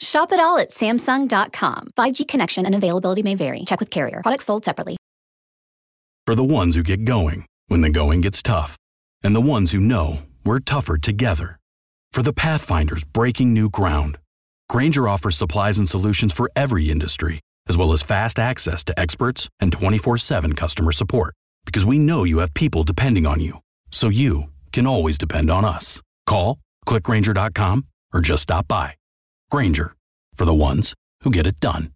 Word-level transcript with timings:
Shop 0.00 0.32
it 0.32 0.40
all 0.40 0.58
at 0.58 0.70
Samsung.com. 0.70 1.88
5G 1.96 2.26
connection 2.26 2.66
and 2.66 2.74
availability 2.74 3.22
may 3.22 3.34
vary. 3.34 3.64
Check 3.64 3.80
with 3.80 3.90
carrier. 3.90 4.20
Products 4.22 4.46
sold 4.46 4.64
separately. 4.64 4.96
For 6.26 6.34
the 6.34 6.44
ones 6.44 6.74
who 6.74 6.82
get 6.82 7.04
going 7.04 7.46
when 7.68 7.80
the 7.80 7.90
going 7.90 8.20
gets 8.20 8.42
tough, 8.42 8.76
and 9.22 9.34
the 9.34 9.40
ones 9.40 9.72
who 9.72 9.80
know 9.80 10.18
we're 10.44 10.60
tougher 10.60 10.98
together. 10.98 11.58
For 12.12 12.22
the 12.22 12.32
Pathfinders 12.32 13.04
breaking 13.04 13.52
new 13.52 13.68
ground, 13.70 14.18
Grainger 14.68 15.08
offers 15.08 15.36
supplies 15.36 15.78
and 15.78 15.88
solutions 15.88 16.32
for 16.32 16.50
every 16.54 16.90
industry, 16.90 17.40
as 17.68 17.76
well 17.76 17.92
as 17.92 18.02
fast 18.02 18.38
access 18.38 18.84
to 18.84 18.98
experts 18.98 19.48
and 19.60 19.72
24 19.72 20.18
7 20.18 20.54
customer 20.54 20.92
support. 20.92 21.34
Because 21.64 21.84
we 21.84 21.98
know 21.98 22.24
you 22.24 22.38
have 22.38 22.54
people 22.54 22.84
depending 22.84 23.26
on 23.26 23.40
you, 23.40 23.58
so 23.90 24.08
you 24.08 24.44
can 24.72 24.86
always 24.86 25.18
depend 25.18 25.50
on 25.50 25.64
us. 25.64 26.02
Call, 26.26 26.58
clickgranger.com, 26.86 27.86
or 28.12 28.20
just 28.20 28.44
stop 28.44 28.68
by. 28.68 28.97
Grainger, 29.50 29.94
for 30.34 30.44
the 30.44 30.54
ones 30.54 30.94
who 31.22 31.30
get 31.30 31.46
it 31.46 31.58
done. 31.58 31.92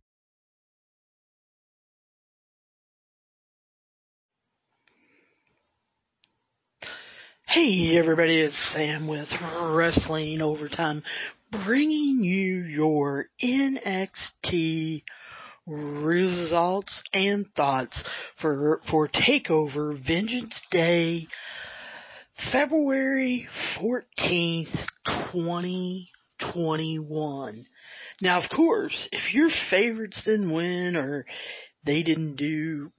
Hey 7.47 7.99
everybody, 7.99 8.41
it's 8.41 8.57
Sam 8.73 9.07
with 9.07 9.29
Wrestling 9.61 10.41
Overtime, 10.41 11.03
bringing 11.51 12.25
you 12.25 12.63
your 12.63 13.27
NXT 13.43 15.03
results 15.67 17.03
and 17.13 17.45
thoughts 17.55 18.03
for 18.41 18.81
for 18.91 19.07
Takeover 19.09 20.03
Vengeance 20.03 20.59
Day, 20.71 21.29
February 22.51 23.47
fourteenth, 23.79 24.75
twenty 25.31 26.09
twenty 26.53 26.99
one. 26.99 27.67
Now, 28.21 28.43
of 28.43 28.51
course, 28.51 29.09
if 29.13 29.35
your 29.35 29.51
favorites 29.71 30.23
didn't 30.25 30.53
win 30.53 30.97
or 30.97 31.27
they 31.85 32.03
didn't 32.03 32.37
do 32.37 32.93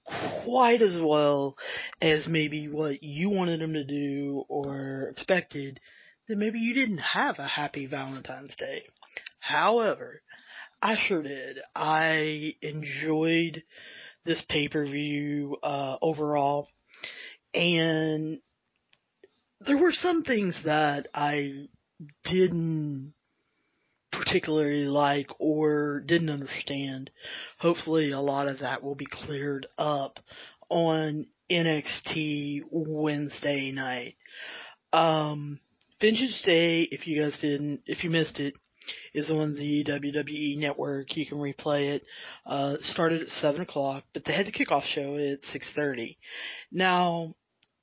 quite 0.43 0.81
as 0.81 0.97
well 0.99 1.55
as 2.01 2.27
maybe 2.27 2.67
what 2.67 3.01
you 3.01 3.29
wanted 3.29 3.61
them 3.61 3.73
to 3.73 3.83
do 3.85 4.43
or 4.49 5.07
expected, 5.11 5.79
then 6.27 6.39
maybe 6.39 6.59
you 6.59 6.73
didn't 6.73 6.97
have 6.97 7.39
a 7.39 7.47
happy 7.47 7.85
Valentine's 7.85 8.55
Day. 8.57 8.83
However, 9.39 10.21
I 10.81 10.97
sure 10.97 11.23
did. 11.23 11.59
I 11.73 12.55
enjoyed 12.61 13.63
this 14.25 14.43
pay-per-view, 14.49 15.57
uh, 15.63 15.97
overall. 16.01 16.67
And 17.53 18.39
there 19.61 19.77
were 19.77 19.91
some 19.93 20.23
things 20.23 20.59
that 20.65 21.07
I 21.13 21.67
didn't 22.25 23.13
particularly 24.33 24.85
like 24.85 25.29
or 25.37 25.99
didn't 26.07 26.31
understand. 26.31 27.11
Hopefully 27.59 28.11
a 28.13 28.19
lot 28.19 28.47
of 28.47 28.61
that 28.61 28.81
will 28.81 28.95
be 28.95 29.05
cleared 29.05 29.67
up 29.77 30.19
on 30.69 31.27
NXT 31.51 32.63
Wednesday 32.71 33.71
night. 33.71 34.15
Um, 34.91 35.59
Vengeance 36.01 36.41
Day, 36.43 36.81
if 36.81 37.05
you 37.05 37.21
guys 37.21 37.37
didn't, 37.41 37.81
if 37.85 38.03
you 38.03 38.09
missed 38.09 38.39
it, 38.39 38.55
is 39.13 39.29
on 39.29 39.53
the 39.53 39.83
WWE 39.83 40.57
network. 40.57 41.15
You 41.15 41.27
can 41.27 41.37
replay 41.37 41.93
it. 41.93 42.03
Uh, 42.43 42.77
started 42.81 43.21
at 43.21 43.29
7 43.29 43.61
o'clock, 43.61 44.03
but 44.15 44.25
they 44.25 44.33
had 44.33 44.47
the 44.47 44.51
kickoff 44.51 44.83
show 44.95 45.15
at 45.15 45.43
6.30. 45.43 46.17
Now, 46.71 47.35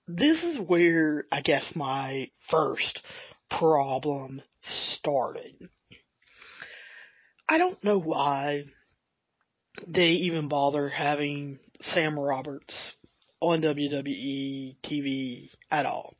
this 0.09 0.43
is 0.43 0.59
where 0.59 1.27
I 1.31 1.43
guess 1.43 1.71
my 1.77 2.29
first 2.51 3.03
problem 3.49 4.43
started. 4.97 5.69
I 7.51 7.59
don't 7.59 7.83
know 7.83 7.99
why 7.99 8.67
they 9.85 10.11
even 10.11 10.47
bother 10.47 10.89
having 10.89 11.59
Sam 11.81 12.17
Roberts 12.17 12.75
on 13.41 13.61
WWE 13.61 14.77
TV 14.85 15.51
at 15.69 15.85
all. 15.85 16.15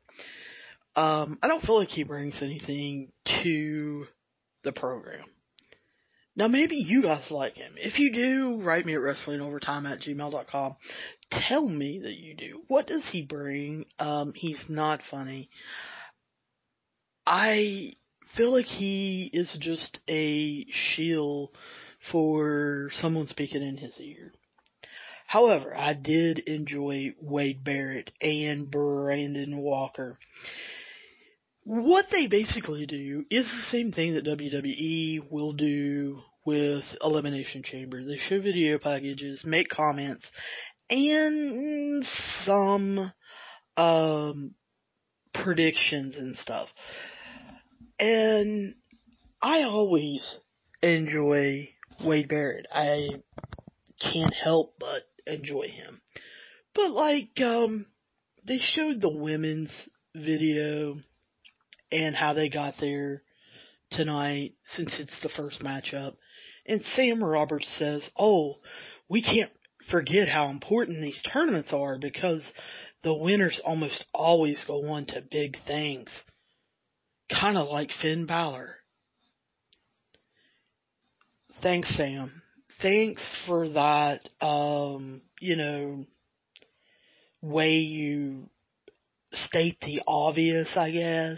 Um, 0.93 1.39
I 1.41 1.47
don't 1.47 1.63
feel 1.63 1.77
like 1.79 1.87
he 1.87 2.03
brings 2.03 2.41
anything 2.41 3.13
to 3.43 4.07
the 4.65 4.73
program. 4.73 5.23
Now 6.35 6.49
maybe 6.49 6.75
you 6.75 7.01
guys 7.01 7.31
like 7.31 7.55
him. 7.55 7.75
If 7.77 7.97
you 7.97 8.11
do, 8.11 8.61
write 8.61 8.85
me 8.85 8.95
at 8.95 8.99
wrestlingovertime 8.99 9.89
at 9.89 10.01
gmail.com. 10.01 10.75
Tell 11.31 11.65
me 11.65 12.01
that 12.03 12.15
you 12.15 12.35
do. 12.35 12.61
What 12.67 12.87
does 12.87 13.07
he 13.09 13.21
bring? 13.21 13.85
Um, 13.99 14.33
he's 14.35 14.61
not 14.67 14.99
funny. 15.09 15.49
I 17.25 17.93
feel 18.35 18.51
like 18.51 18.65
he 18.65 19.29
is 19.33 19.49
just 19.59 19.99
a 20.07 20.65
shield 20.71 21.49
for 22.11 22.89
someone 22.93 23.27
speaking 23.27 23.61
in 23.61 23.77
his 23.77 23.99
ear. 23.99 24.31
However, 25.27 25.75
I 25.75 25.93
did 25.93 26.39
enjoy 26.39 27.13
Wade 27.21 27.63
Barrett 27.63 28.11
and 28.19 28.69
Brandon 28.69 29.57
Walker. 29.57 30.19
What 31.63 32.07
they 32.11 32.27
basically 32.27 32.85
do 32.85 33.23
is 33.29 33.45
the 33.45 33.71
same 33.71 33.91
thing 33.91 34.15
that 34.15 34.25
WWE 34.25 35.31
will 35.31 35.53
do 35.53 36.21
with 36.43 36.83
Elimination 37.01 37.63
Chamber. 37.63 38.03
They 38.03 38.17
show 38.17 38.41
video 38.41 38.77
packages, 38.79 39.45
make 39.45 39.69
comments, 39.69 40.29
and 40.89 42.05
some 42.45 43.13
um, 43.77 44.55
predictions 45.33 46.17
and 46.17 46.35
stuff. 46.35 46.69
And 48.01 48.73
I 49.43 49.61
always 49.61 50.25
enjoy 50.81 51.69
Wade 52.03 52.29
Barrett. 52.29 52.65
I 52.73 53.09
can't 54.01 54.33
help 54.33 54.73
but 54.79 55.03
enjoy 55.27 55.67
him. 55.67 56.01
But 56.73 56.89
like, 56.89 57.39
um, 57.41 57.85
they 58.43 58.57
showed 58.57 59.01
the 59.01 59.15
women's 59.15 59.71
video 60.15 60.97
and 61.91 62.15
how 62.15 62.33
they 62.33 62.49
got 62.49 62.73
there 62.79 63.21
tonight 63.91 64.55
since 64.65 64.95
it's 64.97 65.15
the 65.21 65.29
first 65.29 65.61
matchup. 65.61 66.15
And 66.65 66.81
Sam 66.81 67.23
Roberts 67.23 67.71
says, 67.77 68.09
oh, 68.17 68.55
we 69.09 69.21
can't 69.21 69.51
forget 69.91 70.27
how 70.27 70.49
important 70.49 71.03
these 71.03 71.21
tournaments 71.31 71.71
are 71.71 71.99
because 71.99 72.43
the 73.03 73.13
winners 73.13 73.61
almost 73.63 74.03
always 74.11 74.63
go 74.65 74.87
on 74.89 75.05
to 75.07 75.21
big 75.21 75.55
things 75.67 76.09
kind 77.31 77.57
of 77.57 77.69
like 77.69 77.91
Finn 78.01 78.25
Balor. 78.25 78.75
Thanks, 81.61 81.95
Sam. 81.95 82.41
Thanks 82.81 83.21
for 83.45 83.69
that, 83.69 84.27
um, 84.41 85.21
you 85.39 85.55
know, 85.55 86.05
way 87.41 87.77
you 87.77 88.49
state 89.33 89.79
the 89.81 90.01
obvious, 90.07 90.69
I 90.75 90.91
guess. 90.91 91.37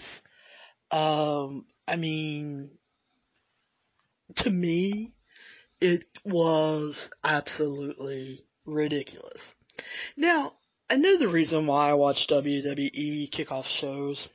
Um, 0.92 1.66
I 1.88 1.98
mean, 1.98 2.70
to 4.38 4.50
me, 4.50 5.14
it 5.82 6.06
was 6.24 6.98
absolutely 7.24 8.46
ridiculous. 8.66 9.42
Now, 10.16 10.54
I 10.90 10.96
know 10.96 11.18
the 11.18 11.28
reason 11.28 11.68
why 11.68 11.90
I 11.90 11.94
watch 11.94 12.28
WWE 12.30 13.30
kickoff 13.34 13.66
shows 13.82 14.26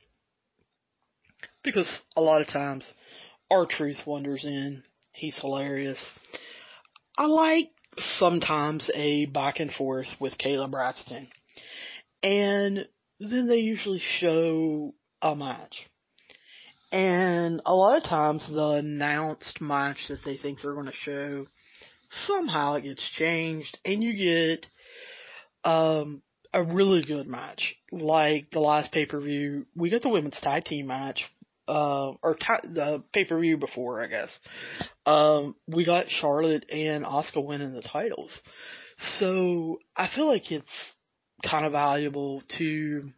because 1.63 2.01
a 2.15 2.21
lot 2.21 2.41
of 2.41 2.47
times 2.47 2.83
R-Truth 3.51 4.05
wanders 4.05 4.45
in. 4.45 4.83
He's 5.11 5.37
hilarious. 5.37 6.03
I 7.17 7.25
like 7.25 7.71
sometimes 7.97 8.89
a 8.93 9.25
back 9.25 9.59
and 9.59 9.71
forth 9.71 10.07
with 10.19 10.37
Kayla 10.37 10.69
Braxton. 10.69 11.27
And 12.23 12.85
then 13.19 13.47
they 13.47 13.57
usually 13.57 14.01
show 14.19 14.93
a 15.21 15.35
match. 15.35 15.87
And 16.91 17.61
a 17.65 17.75
lot 17.75 17.97
of 17.97 18.03
times 18.03 18.47
the 18.49 18.69
announced 18.69 19.61
match 19.61 20.07
that 20.09 20.19
they 20.23 20.37
think 20.37 20.59
they're 20.61 20.73
going 20.73 20.85
to 20.85 20.93
show, 20.93 21.47
somehow 22.25 22.75
it 22.75 22.83
gets 22.83 23.07
changed 23.11 23.77
and 23.85 24.03
you 24.03 24.13
get, 24.13 24.65
um, 25.63 26.21
a 26.51 26.63
really 26.63 27.03
good 27.03 27.27
match. 27.27 27.75
Like 27.91 28.49
the 28.51 28.59
last 28.59 28.91
pay 28.91 29.05
per 29.05 29.19
view, 29.19 29.67
we 29.75 29.89
got 29.89 30.01
the 30.01 30.09
women's 30.09 30.39
tag 30.39 30.65
team 30.65 30.87
match 30.87 31.25
uh, 31.69 32.13
or 32.23 32.35
t- 32.35 32.69
the 32.69 33.03
pay 33.13 33.25
per 33.25 33.39
view 33.39 33.57
before, 33.57 34.03
I 34.03 34.07
guess. 34.07 34.29
Um, 35.05 35.55
we 35.67 35.85
got 35.85 36.09
Charlotte 36.09 36.65
and 36.71 37.05
Asuka 37.05 37.43
winning 37.45 37.73
the 37.73 37.81
titles. 37.81 38.37
So 39.19 39.79
I 39.95 40.09
feel 40.13 40.27
like 40.27 40.51
it's 40.51 40.65
kind 41.43 41.65
of 41.65 41.71
valuable 41.71 42.43
to 42.57 43.11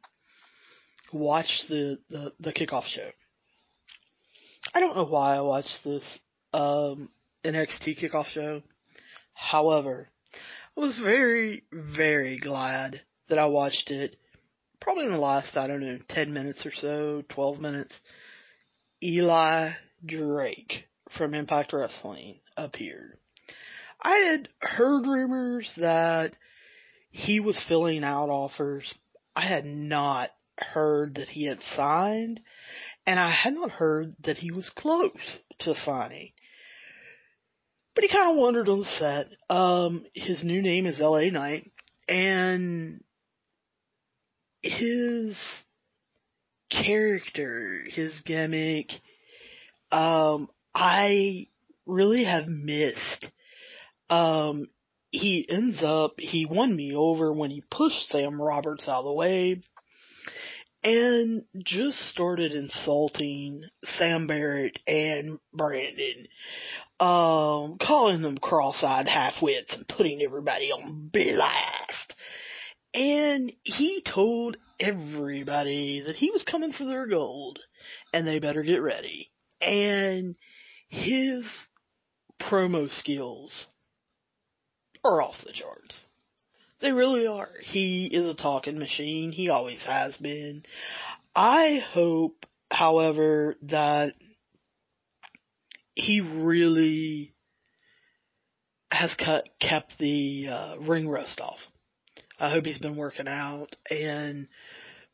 watch 1.14 1.64
the, 1.70 1.98
the, 2.10 2.34
the 2.40 2.54
kickoff 2.54 2.86
show. 2.86 3.10
I 4.74 4.80
don't 4.80 4.96
know 4.96 5.06
why 5.06 5.38
I 5.38 5.42
watched 5.42 5.80
this 5.84 6.04
um, 6.54 7.10
NXT 7.44 8.00
kickoff 8.00 8.28
show. 8.28 8.62
However, 9.34 10.10
I 10.78 10.82
was 10.82 10.98
very, 10.98 11.64
very 11.72 12.38
glad 12.38 13.02
that 13.30 13.40
I 13.40 13.46
watched 13.46 13.92
it. 13.92 14.18
Probably 14.80 15.06
in 15.06 15.12
the 15.12 15.18
last, 15.18 15.58
I 15.58 15.68
don't 15.68 15.82
know, 15.82 16.00
10 16.10 16.34
minutes 16.34 16.66
or 16.66 16.72
so, 16.72 17.24
12 17.30 17.60
minutes. 17.60 17.94
Eli 19.04 19.72
Drake 20.06 20.86
from 21.18 21.34
Impact 21.34 21.74
Wrestling 21.74 22.40
appeared. 22.56 23.18
I 24.02 24.18
had 24.18 24.50
heard 24.60 25.06
rumors 25.06 25.72
that 25.78 26.34
he 27.10 27.40
was 27.40 27.62
filling 27.68 28.04
out 28.04 28.30
offers. 28.30 28.92
I 29.36 29.42
had 29.42 29.66
not 29.66 30.30
heard 30.58 31.16
that 31.16 31.30
he 31.30 31.46
had 31.46 31.62
signed, 31.76 32.40
and 33.06 33.20
I 33.20 33.32
had 33.32 33.54
not 33.54 33.72
heard 33.72 34.16
that 34.24 34.38
he 34.38 34.52
was 34.52 34.70
close 34.70 35.12
to 35.60 35.76
signing. 35.76 36.32
But 37.94 38.04
he 38.04 38.10
kind 38.10 38.32
of 38.32 38.38
wandered 38.38 38.70
on 38.70 38.86
set. 38.98 39.28
Um, 39.50 40.06
his 40.14 40.44
new 40.44 40.62
name 40.62 40.86
is 40.86 41.00
LA 41.00 41.30
Knight, 41.30 41.70
and 42.08 43.04
his 44.62 45.36
character, 46.72 47.84
his 47.90 48.20
gimmick, 48.22 48.92
um, 49.92 50.50
I 50.74 51.48
really 51.86 52.24
have 52.24 52.48
missed. 52.48 53.28
Um, 54.10 54.68
he 55.12 55.46
ends 55.50 55.78
up, 55.84 56.20
he 56.20 56.46
won 56.46 56.76
me 56.76 56.96
over 56.96 57.32
when 57.34 57.52
he 57.52 57.64
pushed 57.70 58.08
Sam 58.12 58.42
Roberts 58.42 58.88
out 58.88 59.00
of 59.00 59.06
the 59.06 59.14
way 59.14 59.62
and 60.84 61.44
just 61.64 61.98
started 62.10 62.54
insulting 62.54 63.64
Sam 63.84 64.26
Barrett 64.28 64.80
and 64.88 65.38
Brandon, 65.54 66.28
um, 67.00 67.78
calling 67.80 68.22
them 68.22 68.38
cross-eyed 68.38 69.08
half-wits 69.08 69.74
and 69.74 69.88
putting 69.88 70.22
everybody 70.22 70.72
on 70.72 71.10
blast. 71.14 71.81
And 72.94 73.54
he 73.64 74.02
told 74.02 74.58
everybody 74.80 76.04
that 76.06 76.16
he 76.16 76.32
was 76.32 76.44
coming 76.44 76.74
for 76.74 76.86
their 76.86 77.08
gold 77.08 77.60
and 78.14 78.28
they 78.28 78.40
better 78.40 78.64
get 78.64 78.82
ready. 78.82 79.32
And 79.62 80.36
his 80.90 81.46
promo 82.40 82.90
skills 83.00 83.68
are 85.04 85.22
off 85.22 85.36
the 85.46 85.54
charts. 85.54 85.96
They 86.82 86.92
really 86.92 87.28
are. 87.28 87.50
He 87.62 88.08
is 88.08 88.26
a 88.26 88.34
talking 88.34 88.80
machine. 88.80 89.32
He 89.32 89.50
always 89.50 89.82
has 89.84 90.18
been. 90.18 90.64
I 91.36 91.82
hope, 91.94 92.46
however, 92.72 93.56
that 93.64 94.16
he 95.94 96.22
really 96.22 97.34
has 98.92 99.14
cut, 99.14 99.44
kept 99.60 99.98
the 100.00 100.48
uh, 100.50 100.76
ring 100.80 101.08
rust 101.08 101.40
off. 101.40 101.60
I 102.42 102.50
hope 102.50 102.66
he's 102.66 102.80
been 102.80 102.96
working 102.96 103.28
out 103.28 103.76
and 103.90 104.48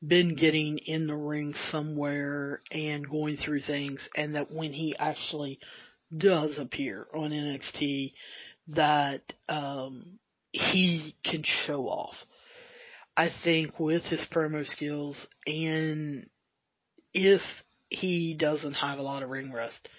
been 0.06 0.36
getting 0.36 0.78
in 0.78 1.08
the 1.08 1.16
ring 1.16 1.54
somewhere 1.72 2.62
and 2.72 3.10
going 3.10 3.36
through 3.36 3.62
things 3.62 4.08
and 4.16 4.36
that 4.36 4.50
when 4.50 4.72
he 4.72 4.96
actually 4.98 5.60
does 6.16 6.58
appear 6.58 7.06
on 7.14 7.32
NXT 7.32 8.14
that 8.70 9.34
um 9.50 10.20
he 10.54 11.16
can 11.26 11.44
show 11.44 11.90
off. 11.90 12.16
I 13.18 13.30
think 13.44 13.78
with 13.78 14.04
his 14.04 14.26
promo 14.32 14.66
skills 14.66 15.28
and 15.46 16.30
if 17.14 17.42
he 17.90 18.36
doesn't 18.36 18.76
have 18.76 19.00
a 19.00 19.04
lot 19.04 19.24
of 19.24 19.30
ring 19.30 19.52
rust, 19.52 19.90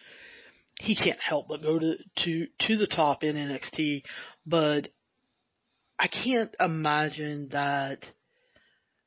he 0.80 0.96
can't 0.96 1.20
help 1.20 1.48
but 1.48 1.60
go 1.60 1.78
to 1.78 1.96
to 2.24 2.46
to 2.60 2.76
the 2.78 2.86
top 2.86 3.22
in 3.22 3.36
NXT. 3.36 4.04
But 4.46 4.88
I 5.98 6.06
can't 6.06 6.54
imagine 6.60 7.48
that 7.50 8.04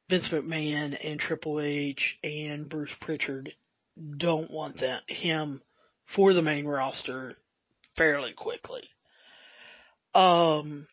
Vince 0.10 0.30
McMahon 0.30 0.98
and 1.02 1.20
Triple 1.20 1.62
H 1.62 2.18
and 2.24 2.68
Bruce 2.68 2.94
Pritchard 3.00 3.54
don't 4.18 4.52
want 4.52 4.82
that 4.82 5.04
him 5.08 5.62
for 6.16 6.34
the 6.34 6.42
main 6.42 6.66
roster 6.66 7.36
fairly 7.96 8.34
quickly. 8.34 8.84
Um, 10.14 10.88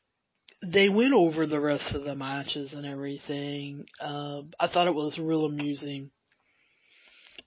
they 0.63 0.89
went 0.89 1.15
over 1.15 1.47
the 1.47 1.61
rest 1.61 1.95
of 1.95 2.05
the 2.05 2.15
matches 2.15 2.73
and 2.73 2.87
everything. 2.87 3.87
Uh, 4.01 4.43
I 4.59 4.69
thought 4.69 4.87
it 4.87 4.95
was 4.95 5.19
real 5.19 5.45
amusing 5.45 6.11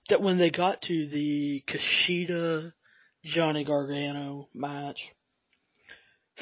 that 0.08 0.20
when 0.20 0.38
they 0.38 0.50
got 0.50 0.82
to 0.82 1.08
the 1.08 1.62
Kushida 1.66 2.72
Johnny 3.24 3.64
Gargano 3.64 4.48
match, 4.52 4.98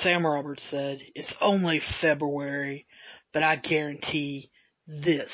Sam 0.03 0.25
Roberts 0.25 0.63
said, 0.71 1.01
it's 1.15 1.33
only 1.41 1.81
February, 2.01 2.87
but 3.33 3.43
I 3.43 3.57
guarantee 3.57 4.51
this 4.87 5.31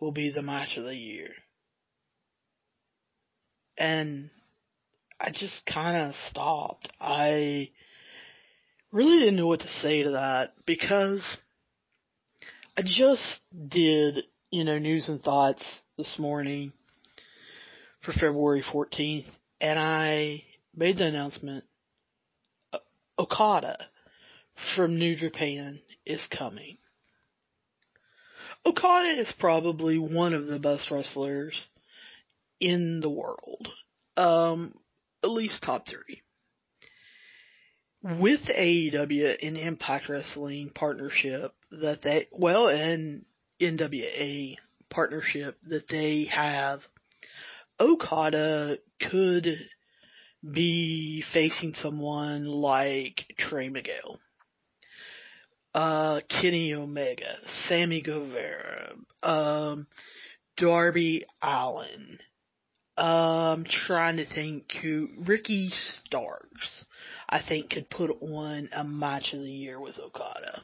will 0.00 0.12
be 0.12 0.30
the 0.30 0.42
match 0.42 0.76
of 0.76 0.84
the 0.84 0.94
year. 0.94 1.30
And 3.78 4.30
I 5.20 5.30
just 5.30 5.64
kind 5.66 6.08
of 6.08 6.14
stopped. 6.30 6.90
I 7.00 7.70
really 8.92 9.18
didn't 9.20 9.36
know 9.36 9.46
what 9.46 9.60
to 9.60 9.70
say 9.82 10.02
to 10.02 10.10
that 10.12 10.54
because 10.66 11.24
I 12.76 12.82
just 12.82 13.40
did, 13.68 14.24
you 14.50 14.64
know, 14.64 14.78
news 14.78 15.08
and 15.08 15.22
thoughts 15.22 15.62
this 15.96 16.18
morning 16.18 16.72
for 18.02 18.12
February 18.12 18.62
14th 18.62 19.26
and 19.60 19.78
I 19.78 20.44
made 20.74 20.98
the 20.98 21.04
announcement 21.04 21.64
Okada 23.18 23.76
from 24.74 24.98
New 24.98 25.16
Japan 25.16 25.80
is 26.04 26.26
coming. 26.26 26.78
Okada 28.64 29.18
is 29.18 29.32
probably 29.38 29.98
one 29.98 30.34
of 30.34 30.46
the 30.46 30.58
best 30.58 30.90
wrestlers 30.90 31.60
in 32.60 33.00
the 33.00 33.10
world. 33.10 33.68
Um, 34.16 34.74
at 35.22 35.30
least 35.30 35.62
top 35.62 35.86
three 35.88 36.22
with 38.02 38.40
AEW 38.40 39.36
and 39.42 39.58
Impact 39.58 40.08
Wrestling 40.08 40.70
partnership 40.74 41.54
that 41.70 42.02
they, 42.02 42.28
well, 42.32 42.68
and 42.68 43.24
NWA 43.60 44.56
partnership 44.88 45.58
that 45.68 45.88
they 45.88 46.28
have, 46.32 46.80
Okada 47.78 48.78
could 49.10 49.58
be 50.48 51.22
facing 51.32 51.74
someone 51.74 52.46
like 52.46 53.26
Trey 53.36 53.68
Miguel, 53.68 54.18
uh, 55.74 56.20
Kenny 56.28 56.74
Omega, 56.74 57.36
Sammy 57.68 58.00
Guevara, 58.00 58.94
um, 59.22 59.86
Darby 60.56 61.24
Allin, 61.42 62.18
um, 62.96 63.64
trying 63.86 64.16
to 64.18 64.26
think 64.26 64.72
who, 64.82 65.08
Ricky 65.18 65.70
Starks. 65.70 66.84
I 67.28 67.40
think 67.40 67.70
could 67.70 67.88
put 67.88 68.10
on 68.20 68.68
a 68.72 68.84
match 68.84 69.32
of 69.32 69.40
the 69.40 69.50
year 69.50 69.80
with 69.80 69.98
Okada. 69.98 70.62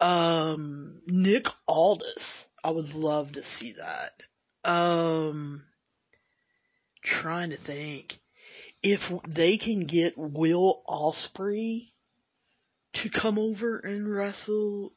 Um, 0.00 1.00
Nick 1.06 1.46
Aldis, 1.66 2.46
I 2.62 2.70
would 2.70 2.94
love 2.94 3.32
to 3.32 3.42
see 3.44 3.74
that. 3.74 4.12
Um, 4.70 5.64
trying 7.02 7.50
to 7.50 7.56
think 7.56 8.14
if 8.82 9.00
they 9.28 9.58
can 9.58 9.86
get 9.86 10.16
Will 10.16 10.82
Ospreay 10.88 11.88
to 12.94 13.10
come 13.10 13.38
over 13.38 13.78
and 13.78 14.12
wrestle. 14.12 14.92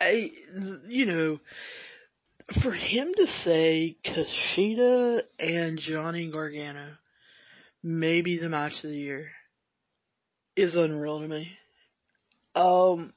I, 0.00 0.30
you 0.88 1.06
know, 1.06 1.40
for 2.62 2.72
him 2.72 3.12
to 3.16 3.26
say 3.44 3.96
Kushida 4.04 5.22
and 5.38 5.78
Johnny 5.78 6.30
Gargano 6.30 6.96
maybe 7.82 8.38
the 8.38 8.48
match 8.48 8.84
of 8.84 8.90
the 8.90 8.96
year 8.96 9.30
is 10.56 10.74
unreal 10.74 11.20
to 11.20 11.28
me. 11.28 11.52
Um, 12.54 13.12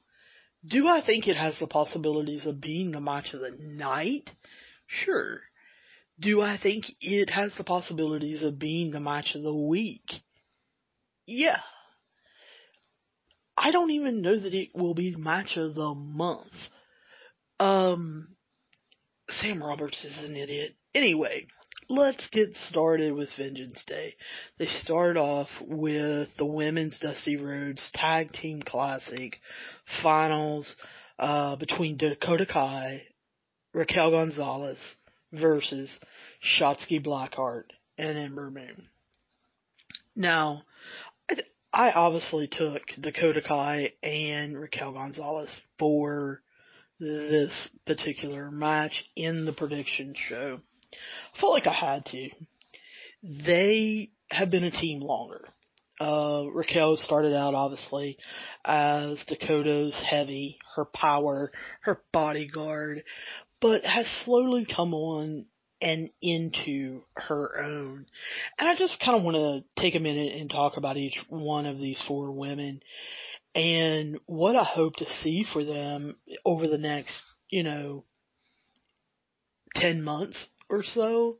do 0.66 0.86
I 0.88 1.04
think 1.04 1.26
it 1.26 1.36
has 1.36 1.58
the 1.58 1.66
possibilities 1.66 2.46
of 2.46 2.60
being 2.60 2.92
the 2.92 3.00
match 3.00 3.34
of 3.34 3.40
the 3.40 3.54
night? 3.58 4.30
Sure. 4.86 5.40
Do 6.18 6.40
I 6.40 6.58
think 6.62 6.86
it 7.00 7.28
has 7.30 7.52
the 7.58 7.64
possibilities 7.64 8.42
of 8.42 8.58
being 8.58 8.90
the 8.90 9.00
match 9.00 9.34
of 9.34 9.42
the 9.42 9.54
week? 9.54 10.04
Yeah. 11.26 11.60
I 13.56 13.70
don't 13.70 13.90
even 13.90 14.22
know 14.22 14.38
that 14.38 14.54
it 14.54 14.70
will 14.74 14.94
be 14.94 15.14
match 15.16 15.56
of 15.56 15.74
the 15.74 15.94
month. 15.94 16.52
Um, 17.60 18.28
Sam 19.30 19.62
Roberts 19.62 20.04
is 20.04 20.24
an 20.24 20.36
idiot. 20.36 20.74
Anyway, 20.94 21.46
let's 21.88 22.28
get 22.30 22.56
started 22.56 23.14
with 23.14 23.28
Vengeance 23.36 23.82
Day. 23.86 24.14
They 24.58 24.66
start 24.66 25.16
off 25.16 25.48
with 25.60 26.28
the 26.36 26.44
Women's 26.44 26.98
Dusty 26.98 27.36
Rhodes 27.36 27.82
Tag 27.94 28.32
Team 28.32 28.62
Classic 28.62 29.36
finals 30.02 30.74
uh, 31.18 31.56
between 31.56 31.96
Dakota 31.96 32.46
Kai, 32.46 33.02
Raquel 33.72 34.10
Gonzalez 34.10 34.78
versus 35.32 35.90
Shotzi 36.42 37.04
Blackheart 37.04 37.64
and 37.98 38.18
Ember 38.18 38.50
Moon. 38.50 38.88
Now, 40.16 40.62
I, 41.74 41.90
obviously 41.90 42.46
took 42.46 42.82
Dakota 43.00 43.42
Kai 43.42 43.94
and 44.00 44.56
Raquel 44.56 44.92
Gonzalez 44.92 45.50
for 45.76 46.40
this 47.00 47.68
particular 47.84 48.48
match 48.52 49.04
in 49.16 49.44
the 49.44 49.52
prediction 49.52 50.14
show. 50.16 50.60
I 50.92 51.40
felt 51.40 51.52
like 51.52 51.66
I 51.66 51.72
had 51.72 52.06
to. 52.06 52.30
They 53.24 54.10
have 54.30 54.50
been 54.50 54.62
a 54.62 54.70
team 54.70 55.00
longer. 55.00 55.48
Uh, 56.00 56.44
Raquel 56.52 56.96
started 56.96 57.34
out 57.34 57.54
obviously 57.54 58.18
as 58.64 59.22
Dakota's 59.26 59.96
heavy, 59.96 60.58
her 60.76 60.84
power, 60.84 61.50
her 61.80 62.00
bodyguard, 62.12 63.02
but 63.60 63.84
has 63.84 64.06
slowly 64.24 64.64
come 64.64 64.94
on 64.94 65.46
and 65.84 66.08
into 66.22 67.02
her 67.14 67.62
own. 67.62 68.06
And 68.58 68.68
I 68.68 68.74
just 68.74 68.98
kind 69.00 69.18
of 69.18 69.22
want 69.22 69.36
to 69.36 69.80
take 69.80 69.94
a 69.94 70.00
minute 70.00 70.34
and 70.34 70.48
talk 70.48 70.78
about 70.78 70.96
each 70.96 71.22
one 71.28 71.66
of 71.66 71.78
these 71.78 72.00
four 72.08 72.32
women 72.32 72.80
and 73.54 74.18
what 74.24 74.56
I 74.56 74.64
hope 74.64 74.96
to 74.96 75.12
see 75.22 75.44
for 75.44 75.62
them 75.62 76.16
over 76.42 76.66
the 76.66 76.78
next, 76.78 77.14
you 77.50 77.62
know, 77.62 78.04
10 79.74 80.02
months 80.02 80.46
or 80.70 80.82
so. 80.82 81.36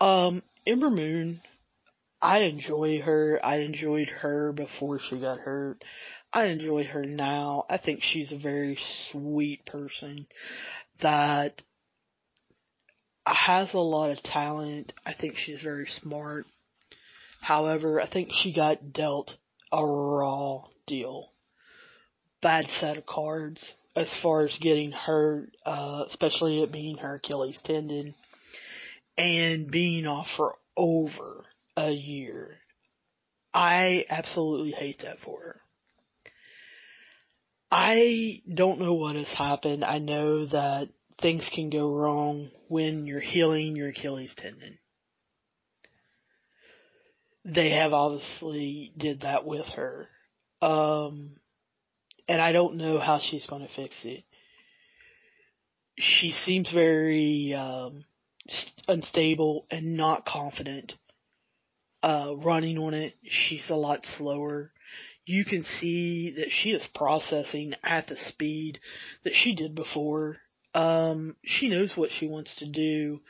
Um, 0.00 0.42
Ember 0.66 0.88
Moon, 0.88 1.42
I 2.22 2.38
enjoy 2.38 3.02
her. 3.02 3.38
I 3.44 3.58
enjoyed 3.58 4.08
her 4.08 4.52
before 4.52 4.98
she 4.98 5.20
got 5.20 5.40
hurt. 5.40 5.84
I 6.32 6.46
enjoy 6.46 6.84
her 6.84 7.04
now. 7.04 7.66
I 7.68 7.76
think 7.76 8.00
she's 8.02 8.32
a 8.32 8.38
very 8.38 8.78
sweet 9.10 9.66
person 9.66 10.26
that 11.02 11.60
has 13.26 13.72
a 13.72 13.78
lot 13.78 14.10
of 14.10 14.22
talent. 14.22 14.92
I 15.06 15.14
think 15.14 15.36
she's 15.36 15.62
very 15.62 15.86
smart. 16.02 16.46
However, 17.40 18.00
I 18.00 18.08
think 18.08 18.30
she 18.32 18.52
got 18.52 18.92
dealt 18.92 19.34
a 19.72 19.84
raw 19.84 20.64
deal. 20.86 21.30
Bad 22.42 22.66
set 22.80 22.98
of 22.98 23.06
cards 23.06 23.62
as 23.96 24.12
far 24.22 24.44
as 24.44 24.58
getting 24.60 24.92
hurt, 24.92 25.50
uh, 25.64 26.04
especially 26.08 26.62
it 26.62 26.72
being 26.72 26.98
her 26.98 27.16
Achilles 27.16 27.60
tendon 27.64 28.14
and 29.16 29.70
being 29.70 30.06
off 30.06 30.28
for 30.36 30.54
over 30.76 31.44
a 31.76 31.90
year. 31.90 32.58
I 33.52 34.04
absolutely 34.10 34.72
hate 34.72 35.00
that 35.02 35.20
for 35.20 35.40
her. 35.40 35.60
I 37.70 38.42
don't 38.52 38.80
know 38.80 38.94
what 38.94 39.16
has 39.16 39.28
happened. 39.28 39.84
I 39.84 39.98
know 39.98 40.46
that 40.46 40.88
things 41.20 41.48
can 41.52 41.70
go 41.70 41.90
wrong 41.92 42.50
when 42.68 43.06
you're 43.06 43.20
healing 43.20 43.76
your 43.76 43.88
Achilles 43.88 44.34
tendon. 44.36 44.78
They 47.44 47.70
have 47.70 47.92
obviously 47.92 48.92
did 48.96 49.20
that 49.20 49.44
with 49.44 49.66
her. 49.76 50.08
Um, 50.62 51.36
and 52.26 52.40
I 52.40 52.52
don't 52.52 52.76
know 52.76 52.98
how 52.98 53.20
she's 53.20 53.46
going 53.46 53.66
to 53.66 53.74
fix 53.74 53.94
it. 54.04 54.24
She 55.98 56.32
seems 56.32 56.70
very, 56.72 57.54
um, 57.54 58.04
unstable 58.88 59.66
and 59.70 59.96
not 59.96 60.26
confident 60.26 60.94
uh, 62.02 62.34
running 62.36 62.78
on 62.78 62.94
it. 62.94 63.14
She's 63.24 63.68
a 63.70 63.74
lot 63.74 64.04
slower. 64.18 64.72
You 65.24 65.44
can 65.44 65.64
see 65.64 66.34
that 66.36 66.50
she 66.50 66.70
is 66.70 66.86
processing 66.94 67.74
at 67.82 68.08
the 68.08 68.16
speed 68.16 68.78
that 69.24 69.32
she 69.34 69.54
did 69.54 69.74
before. 69.74 70.36
Um, 70.74 71.36
she 71.44 71.68
knows 71.68 71.92
what 71.96 72.10
she 72.10 72.26
wants 72.26 72.54
to 72.56 72.66
do. 72.66 73.20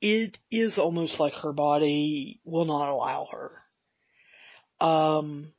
It 0.00 0.38
is 0.50 0.78
almost 0.78 1.18
like 1.18 1.32
her 1.34 1.52
body 1.52 2.40
will 2.44 2.64
not 2.64 2.90
allow 2.90 3.28
her. 3.32 4.86
Um, 4.86 5.52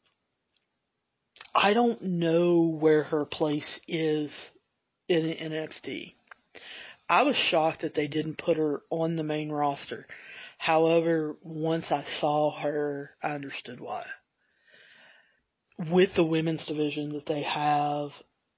I 1.54 1.74
don't 1.74 2.02
know 2.02 2.78
where 2.80 3.04
her 3.04 3.26
place 3.26 3.68
is 3.88 4.32
in 5.10 5.24
NXT. 5.24 6.14
I 7.10 7.24
was 7.24 7.36
shocked 7.36 7.82
that 7.82 7.94
they 7.94 8.08
didn't 8.08 8.38
put 8.38 8.58
her 8.58 8.82
on 8.90 9.16
the 9.16 9.24
main 9.24 9.50
roster. 9.50 10.06
However, 10.58 11.38
once 11.42 11.88
I 11.90 12.06
saw 12.20 12.52
her, 12.60 13.12
I 13.24 13.32
understood 13.32 13.80
why. 13.80 14.06
With 15.80 16.16
the 16.16 16.24
women's 16.24 16.66
division 16.66 17.14
that 17.14 17.26
they 17.26 17.44
have, 17.44 18.10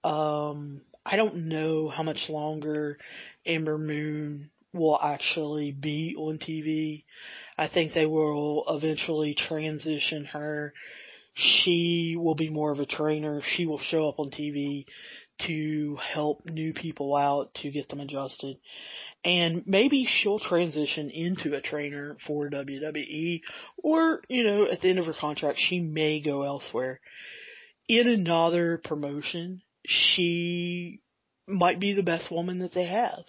um, 0.03 0.81
I 1.11 1.15
don't 1.15 1.47
know 1.47 1.89
how 1.89 2.03
much 2.03 2.29
longer 2.29 2.99
Ember 3.43 3.79
Moon 3.79 4.51
will 4.73 4.99
actually 5.01 5.71
be 5.71 6.15
on 6.15 6.37
TV. 6.37 7.03
I 7.57 7.67
think 7.67 7.93
they 7.93 8.05
will 8.05 8.63
eventually 8.67 9.33
transition 9.33 10.25
her. 10.25 10.71
She 11.33 12.15
will 12.15 12.35
be 12.35 12.51
more 12.51 12.71
of 12.71 12.79
a 12.79 12.85
trainer. 12.85 13.41
She 13.41 13.65
will 13.65 13.79
show 13.79 14.07
up 14.07 14.19
on 14.19 14.29
TV 14.29 14.85
to 15.47 15.95
help 15.95 16.45
new 16.45 16.73
people 16.73 17.15
out 17.15 17.55
to 17.55 17.71
get 17.71 17.89
them 17.89 18.01
adjusted. 18.01 18.57
And 19.25 19.63
maybe 19.65 20.05
she'll 20.05 20.37
transition 20.37 21.09
into 21.09 21.55
a 21.55 21.61
trainer 21.61 22.17
for 22.27 22.51
WWE 22.51 23.41
or, 23.77 24.21
you 24.29 24.43
know, 24.43 24.67
at 24.67 24.81
the 24.81 24.89
end 24.89 24.99
of 24.99 25.07
her 25.07 25.13
contract, 25.13 25.59
she 25.59 25.79
may 25.79 26.19
go 26.19 26.43
elsewhere. 26.43 26.99
In 27.87 28.07
another 28.07 28.77
promotion, 28.77 29.63
she 29.89 31.01
might 31.47 31.79
be 31.79 31.93
the 31.93 32.03
best 32.03 32.31
woman 32.31 32.59
that 32.59 32.73
they 32.73 32.85
have. 32.85 33.23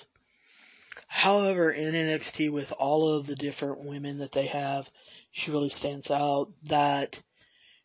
However, 1.06 1.72
in 1.72 1.94
NXT 1.94 2.52
with 2.52 2.70
all 2.78 3.16
of 3.16 3.26
the 3.26 3.34
different 3.34 3.84
women 3.84 4.18
that 4.18 4.32
they 4.32 4.46
have, 4.46 4.84
she 5.32 5.50
really 5.50 5.70
stands 5.70 6.10
out 6.10 6.52
that 6.64 7.16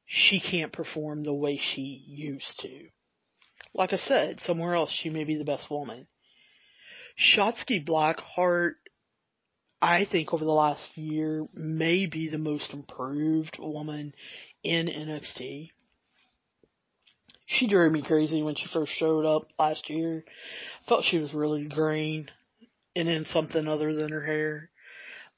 she 0.05 0.39
can't 0.41 0.73
perform 0.73 1.23
the 1.23 1.33
way 1.33 1.57
she 1.57 2.03
used 2.05 2.59
to. 2.59 2.87
Like 3.73 3.93
I 3.93 3.97
said, 3.97 4.39
somewhere 4.41 4.75
else 4.75 4.91
she 4.91 5.09
may 5.09 5.23
be 5.23 5.37
the 5.37 5.45
best 5.45 5.71
woman. 5.71 6.07
Shotzi 7.17 7.85
Blackheart, 7.85 8.73
I 9.81 10.05
think 10.05 10.33
over 10.33 10.43
the 10.43 10.51
last 10.51 10.97
year, 10.97 11.47
may 11.53 12.07
be 12.07 12.29
the 12.29 12.37
most 12.37 12.71
improved 12.73 13.57
woman 13.57 14.13
in 14.63 14.87
NXT. 14.87 15.69
She 17.45 17.67
drove 17.67 17.91
me 17.91 18.01
crazy 18.01 18.41
when 18.41 18.55
she 18.55 18.67
first 18.67 18.93
showed 18.93 19.25
up 19.25 19.43
last 19.59 19.89
year. 19.89 20.23
Felt 20.87 21.05
she 21.05 21.19
was 21.19 21.33
really 21.33 21.65
green 21.65 22.29
and 22.95 23.07
in 23.07 23.25
something 23.25 23.67
other 23.67 23.93
than 23.93 24.11
her 24.11 24.25
hair. 24.25 24.69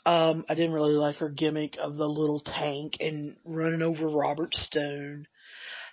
Um, 0.06 0.46
I 0.48 0.56
didn't 0.56 0.74
really 0.74 0.94
like 0.94 1.18
her 1.18 1.30
gimmick 1.30 1.76
of 1.82 1.98
the 1.98 2.08
little 2.08 2.40
tank 2.40 2.98
and 3.02 3.36
running 3.44 3.82
over 3.82 4.08
Robert 4.08 4.54
Stone. 4.56 5.28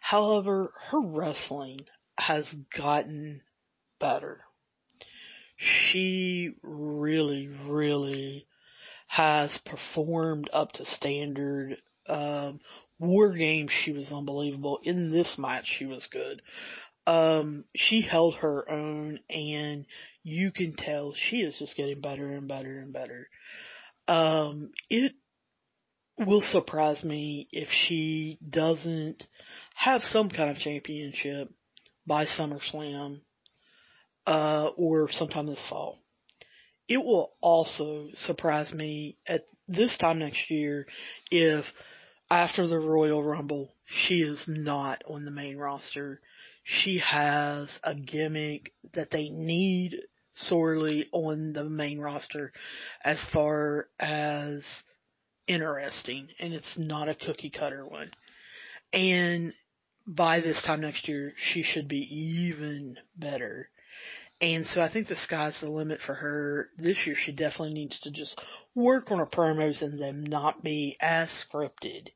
However, 0.01 0.73
her 0.91 1.01
wrestling, 1.01 1.81
has 2.17 2.47
gotten 2.77 3.43
better. 4.01 4.41
She 5.57 6.55
really, 6.63 7.49
really 7.67 8.47
has 9.07 9.57
performed 9.65 10.51
up 10.53 10.73
to 10.73 10.85
standard. 10.85 11.77
Um, 12.09 12.61
War 12.99 13.33
Games, 13.33 13.71
she 13.71 13.93
was 13.93 14.11
unbelievable. 14.11 14.79
In 14.83 15.11
this 15.11 15.37
match, 15.37 15.67
she 15.79 15.87
was 15.87 16.07
good. 16.11 16.43
Um, 17.07 17.65
she 17.75 18.01
held 18.01 18.37
her 18.37 18.71
own, 18.71 19.21
and 19.29 19.87
you 20.23 20.53
can 20.53 20.75
tell 20.75 21.15
she 21.15 21.39
is 21.39 21.59
just 21.59 21.77
getting 21.77 22.01
better 22.01 22.27
and 22.31 22.49
better 22.49 22.79
and 22.79 22.93
better. 22.93 23.29
Um, 24.09 24.71
it 24.89 25.13
will 26.19 26.43
surprise 26.43 27.03
me 27.03 27.49
if 27.51 27.69
she 27.71 28.39
doesn't 28.49 29.23
have 29.75 30.03
some 30.05 30.31
kind 30.31 30.51
of 30.51 30.59
championship 30.59 31.51
by 32.07 32.27
SummerSlam, 32.27 33.21
uh, 34.27 34.69
or 34.77 35.11
sometime 35.11 35.47
this 35.47 35.63
fall. 35.69 35.99
It 36.89 36.99
will 36.99 37.33
also 37.41 38.09
surprise 38.27 38.73
me 38.73 39.17
at 39.27 39.47
this 39.69 39.97
time 39.99 40.19
next 40.19 40.51
year 40.51 40.87
if 41.31 41.65
after 42.31 42.67
the 42.67 42.79
Royal 42.79 43.23
Rumble, 43.23 43.75
she 43.85 44.23
is 44.23 44.45
not 44.49 45.03
on 45.07 45.25
the 45.25 45.31
main 45.31 45.57
roster. 45.57 46.21
She 46.63 46.99
has 46.99 47.69
a 47.83 47.95
gimmick 47.95 48.73
that 48.95 49.11
they 49.11 49.29
need 49.29 49.97
sorely 50.37 51.07
on 51.13 51.53
the 51.53 51.65
main 51.65 51.99
roster 51.99 52.53
as 53.05 53.23
far 53.33 53.89
as 54.01 54.65
interesting, 55.47 56.29
and 56.41 56.53
it's 56.53 56.77
not 56.77 57.09
a 57.09 57.15
cookie 57.15 57.51
cutter 57.51 57.87
one. 57.87 58.11
And 58.93 59.53
by 60.07 60.41
this 60.41 60.61
time 60.63 60.81
next 60.81 61.09
year, 61.09 61.33
she 61.37 61.63
should 61.63 61.89
be 61.89 62.09
even 62.11 62.97
better. 63.17 63.69
And 64.41 64.67
so 64.67 64.81
I 64.83 64.89
think 64.91 65.09
the 65.09 65.17
sky's 65.17 65.59
the 65.61 65.71
limit 65.71 66.01
for 66.05 66.15
her. 66.15 66.69
This 66.77 67.07
year 67.07 67.15
she 67.17 67.33
definitely 67.33 67.73
needs 67.75 67.99
to 68.01 68.11
just 68.11 68.39
work 68.75 69.11
on 69.11 69.19
her 69.19 69.27
promos 69.27 69.81
and 69.81 70.01
them 70.01 70.25
not 70.25 70.63
be 70.63 70.97
as 71.01 71.31
scripted. 71.31 72.09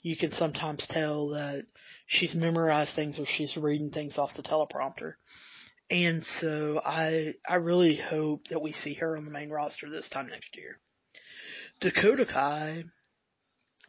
You 0.00 0.16
can 0.16 0.30
sometimes 0.30 0.86
tell 0.88 1.30
that 1.30 1.66
she's 2.06 2.34
memorized 2.34 2.94
things 2.94 3.18
or 3.18 3.26
she's 3.26 3.56
reading 3.56 3.90
things 3.90 4.18
off 4.18 4.36
the 4.36 4.42
teleprompter. 4.42 5.14
And 5.90 6.24
so 6.40 6.80
I 6.82 7.34
I 7.46 7.56
really 7.56 7.96
hope 7.96 8.48
that 8.48 8.62
we 8.62 8.72
see 8.72 8.94
her 8.94 9.16
on 9.16 9.24
the 9.24 9.30
main 9.30 9.50
roster 9.50 9.90
this 9.90 10.08
time 10.08 10.28
next 10.28 10.56
year. 10.56 10.78
Dakota 11.80 12.24
Kai, 12.24 12.84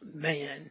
man, 0.02 0.70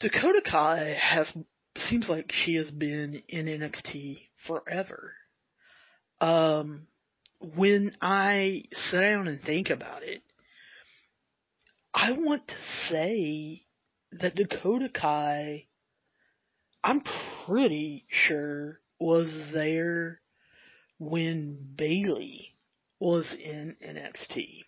Dakota 0.00 0.42
Kai 0.44 0.96
has 1.00 1.32
seems 1.76 2.08
like 2.08 2.30
she 2.30 2.54
has 2.56 2.70
been 2.70 3.22
in 3.28 3.46
NXT 3.46 4.28
forever. 4.46 5.14
Um, 6.20 6.86
when 7.40 7.94
I 8.00 8.64
sit 8.90 9.00
down 9.00 9.28
and 9.28 9.40
think 9.42 9.70
about 9.70 10.02
it, 10.02 10.22
I 11.92 12.12
want 12.12 12.48
to 12.48 12.54
say 12.88 13.64
that 14.12 14.34
Dakota 14.34 14.88
Kai, 14.88 15.66
I'm 16.82 17.02
pretty 17.46 18.04
sure 18.08 18.80
was 18.98 19.32
there 19.52 20.20
when 20.98 21.58
Bayley 21.76 22.54
was 22.98 23.26
in 23.32 23.76
NXT. 23.84 24.64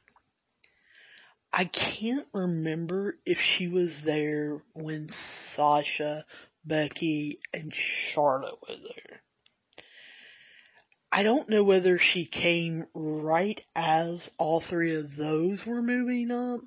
I 1.52 1.64
can't 1.64 2.26
remember 2.34 3.16
if 3.24 3.38
she 3.38 3.68
was 3.68 3.90
there 4.04 4.62
when 4.74 5.08
Sasha, 5.54 6.26
Becky, 6.64 7.38
and 7.54 7.72
Charlotte 8.12 8.58
were 8.68 8.76
there. 8.76 9.22
I 11.10 11.22
don't 11.22 11.48
know 11.48 11.62
whether 11.62 11.98
she 11.98 12.26
came 12.26 12.86
right 12.94 13.60
as 13.74 14.20
all 14.38 14.60
three 14.60 14.96
of 14.96 15.16
those 15.16 15.64
were 15.64 15.80
moving 15.80 16.30
up, 16.30 16.60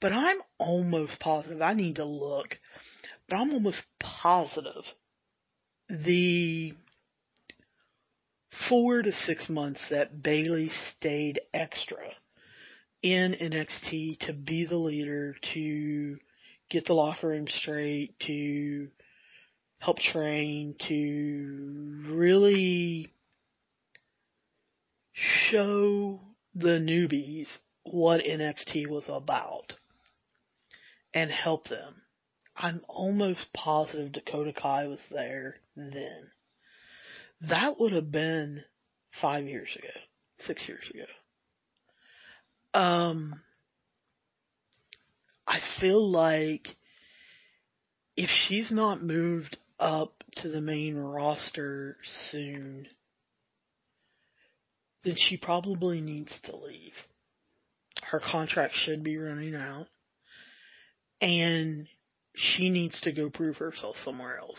but 0.00 0.12
I'm 0.12 0.40
almost 0.58 1.18
positive. 1.18 1.62
I 1.62 1.74
need 1.74 1.96
to 1.96 2.04
look, 2.04 2.58
but 3.28 3.36
I'm 3.36 3.52
almost 3.52 3.82
positive 3.98 4.84
the 5.88 6.74
four 8.68 9.02
to 9.02 9.12
six 9.12 9.48
months 9.48 9.80
that 9.90 10.22
Bayley 10.22 10.70
stayed 10.96 11.40
extra 11.52 11.98
in 13.02 13.34
NXT 13.34 14.20
to 14.20 14.32
be 14.32 14.66
the 14.66 14.76
leader, 14.76 15.34
to 15.54 16.18
get 16.70 16.86
the 16.86 16.94
locker 16.94 17.28
room 17.28 17.48
straight, 17.48 18.18
to 18.20 18.88
help 19.78 19.98
train, 19.98 20.76
to 20.88 22.04
really 22.06 23.12
show 25.12 26.20
the 26.54 26.78
newbies 26.78 27.48
what 27.84 28.20
NXT 28.20 28.88
was 28.88 29.04
about 29.08 29.74
and 31.14 31.30
help 31.30 31.68
them. 31.68 32.02
I'm 32.56 32.82
almost 32.88 33.52
positive 33.54 34.12
Dakota 34.12 34.52
Kai 34.52 34.86
was 34.86 35.00
there 35.10 35.56
then. 35.76 36.30
That 37.48 37.80
would 37.80 37.92
have 37.92 38.10
been 38.10 38.64
five 39.20 39.46
years 39.46 39.68
ago, 39.76 39.88
six 40.40 40.68
years 40.68 40.84
ago. 40.90 41.04
Um, 42.74 43.40
I 45.46 45.60
feel 45.80 46.10
like 46.10 46.76
if 48.16 48.30
she's 48.30 48.70
not 48.70 49.02
moved 49.02 49.56
up 49.78 50.22
to 50.36 50.48
the 50.48 50.60
main 50.60 50.96
roster 50.96 51.96
soon, 52.30 52.86
then 55.04 55.14
she 55.16 55.36
probably 55.36 56.00
needs 56.00 56.32
to 56.44 56.56
leave. 56.56 56.92
Her 58.02 58.20
contract 58.20 58.74
should 58.74 59.02
be 59.02 59.16
running 59.16 59.54
out. 59.54 59.86
And 61.20 61.86
she 62.34 62.70
needs 62.70 63.00
to 63.02 63.12
go 63.12 63.30
prove 63.30 63.56
herself 63.56 63.96
somewhere 64.04 64.38
else. 64.38 64.58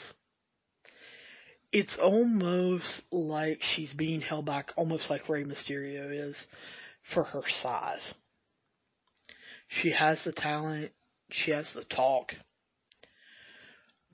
It's 1.71 1.97
almost 2.01 3.01
like 3.11 3.59
she's 3.61 3.91
being 3.93 4.21
held 4.21 4.45
back, 4.45 4.71
almost 4.75 5.09
like 5.09 5.27
Rey 5.27 5.43
Mysterio 5.43 6.29
is, 6.29 6.37
for 7.13 7.23
her 7.23 7.41
size. 7.61 8.13
She 9.81 9.91
has 9.91 10.23
the 10.23 10.31
talent, 10.31 10.91
she 11.31 11.51
has 11.51 11.71
the 11.73 11.83
talk, 11.83 12.33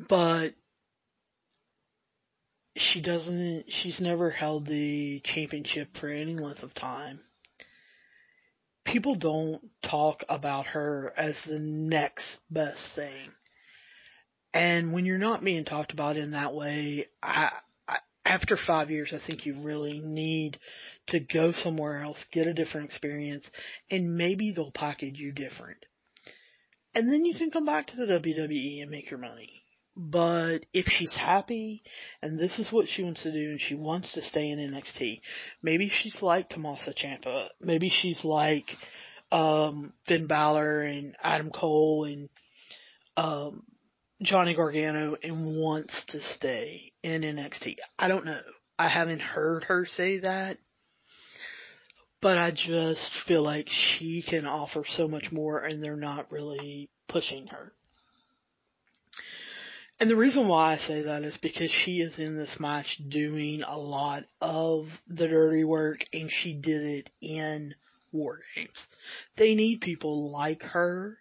but 0.08 0.54
she 2.76 3.02
doesn't, 3.02 3.66
she's 3.68 4.00
never 4.00 4.30
held 4.30 4.66
the 4.66 5.22
championship 5.24 5.98
for 6.00 6.10
any 6.10 6.36
length 6.36 6.64
of 6.64 6.74
time. 6.74 7.20
People 8.86 9.16
don't 9.16 9.62
talk 9.84 10.24
about 10.30 10.68
her 10.68 11.14
as 11.16 11.36
the 11.46 11.60
next 11.60 12.26
best 12.50 12.80
thing. 12.96 13.32
And 14.54 14.94
when 14.94 15.06
you're 15.06 15.18
not 15.18 15.44
being 15.44 15.66
talked 15.66 15.92
about 15.92 16.18
in 16.18 16.32
that 16.32 16.54
way, 16.54 17.08
I, 17.22 17.52
I, 17.88 17.98
after 18.26 18.58
five 18.58 18.90
years, 18.90 19.14
I 19.14 19.20
think 19.26 19.46
you 19.46 19.62
really 19.62 20.00
need 20.00 20.58
to 21.08 21.20
go 21.20 21.52
somewhere 21.52 22.02
else, 22.02 22.18
get 22.32 22.48
a 22.48 22.54
different 22.54 22.88
experience, 22.88 23.46
and 23.92 24.18
maybe 24.18 24.52
they'll 24.52 24.72
package 24.72 25.20
you 25.20 25.32
different. 25.32 25.86
And 26.96 27.12
then 27.12 27.26
you 27.26 27.36
can 27.38 27.52
come 27.52 27.66
back 27.66 27.88
to 27.88 27.96
the 27.96 28.06
WWE 28.06 28.82
and 28.82 28.90
make 28.90 29.12
your 29.12 29.20
money. 29.20 29.64
But 30.02 30.60
if 30.74 30.86
she's 30.86 31.14
happy 31.14 31.84
and 32.22 32.40
this 32.40 32.58
is 32.58 32.72
what 32.72 32.88
she 32.88 33.04
wants 33.04 33.24
to 33.24 33.34
do 33.34 33.50
and 33.50 33.60
she 33.60 33.76
wants 33.76 34.14
to 34.14 34.22
stay 34.22 34.50
in 34.50 34.58
NXT, 34.58 35.20
maybe 35.62 35.90
she's 35.90 36.22
like 36.22 36.48
Tommaso 36.48 36.94
Ciampa. 36.94 37.50
Maybe 37.60 37.90
she's 37.90 38.24
like 38.24 38.70
um 39.30 39.92
Finn 40.08 40.26
Balor 40.26 40.84
and 40.84 41.18
Adam 41.22 41.52
Cole 41.52 42.06
and 42.06 42.30
um 43.18 43.64
Johnny 44.22 44.56
Gargano 44.56 45.18
and 45.22 45.58
wants 45.58 45.94
to 46.08 46.22
stay 46.22 46.94
in 47.04 47.24
NXT. 47.24 47.76
I 47.98 48.08
don't 48.08 48.26
know. 48.26 48.40
I 48.78 48.88
haven't 48.88 49.22
heard 49.22 49.66
her 49.66 49.86
say 49.86 50.20
that. 50.20 50.60
But 52.22 52.38
I 52.38 52.52
just 52.52 53.12
feel 53.28 53.44
like 53.44 53.68
she 53.70 54.24
can 54.26 54.46
offer 54.46 54.86
so 54.96 55.10
much 55.10 55.30
more 55.30 55.60
and 55.60 55.84
they're 55.84 55.98
not 55.98 56.32
really 56.32 56.90
pushing 57.10 57.48
her. 57.48 57.74
And 60.00 60.10
the 60.10 60.16
reason 60.16 60.48
why 60.48 60.76
I 60.76 60.78
say 60.78 61.02
that 61.04 61.24
is 61.24 61.38
because 61.42 61.70
she 61.70 62.00
is 62.00 62.18
in 62.20 62.38
this 62.38 62.58
match 62.58 63.02
doing 63.10 63.64
a 63.64 63.78
lot 63.78 64.24
of 64.40 64.88
the 65.10 65.28
dirty 65.28 65.66
work 65.66 66.00
and 66.14 66.32
she 66.32 66.54
did 66.54 66.82
it 66.84 67.10
in 67.22 67.76
War 68.14 68.40
Games. 68.56 68.88
They 69.38 69.56
need 69.56 69.82
people 69.82 70.32
like 70.32 70.64
her, 70.64 71.18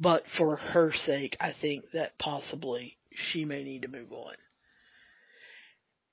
but 0.00 0.24
for 0.38 0.56
her 0.56 0.92
sake, 0.94 1.36
I 1.38 1.52
think 1.52 1.90
that 1.92 2.18
possibly 2.18 2.96
she 3.12 3.44
may 3.44 3.62
need 3.62 3.82
to 3.82 3.88
move 3.88 4.10
on. 4.12 4.34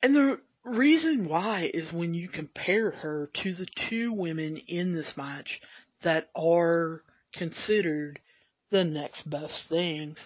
And 0.04 0.14
the 0.14 0.42
reason 0.66 1.30
why 1.30 1.72
is 1.74 1.94
when 1.94 2.14
you 2.14 2.28
compare 2.28 2.92
her 2.92 3.30
to 3.42 3.54
the 3.54 3.68
two 3.90 4.12
women 4.12 4.58
in 4.68 4.94
this 4.94 5.14
match 5.16 5.62
that 6.04 6.30
are 6.36 7.04
considered 7.34 8.20
the 8.70 8.84
next 8.84 9.30
best 9.30 9.56
things 9.70 10.18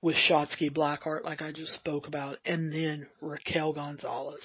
with 0.00 0.16
Shotzi 0.16 0.70
Blackheart, 0.70 1.24
like 1.24 1.42
I 1.42 1.52
just 1.52 1.74
spoke 1.74 2.06
about, 2.06 2.38
and 2.44 2.72
then 2.72 3.06
Raquel 3.20 3.72
Gonzalez, 3.72 4.42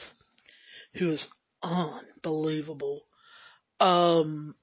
who 0.95 1.11
is 1.11 1.25
unbelievable. 1.61 3.01
Um, 3.79 4.55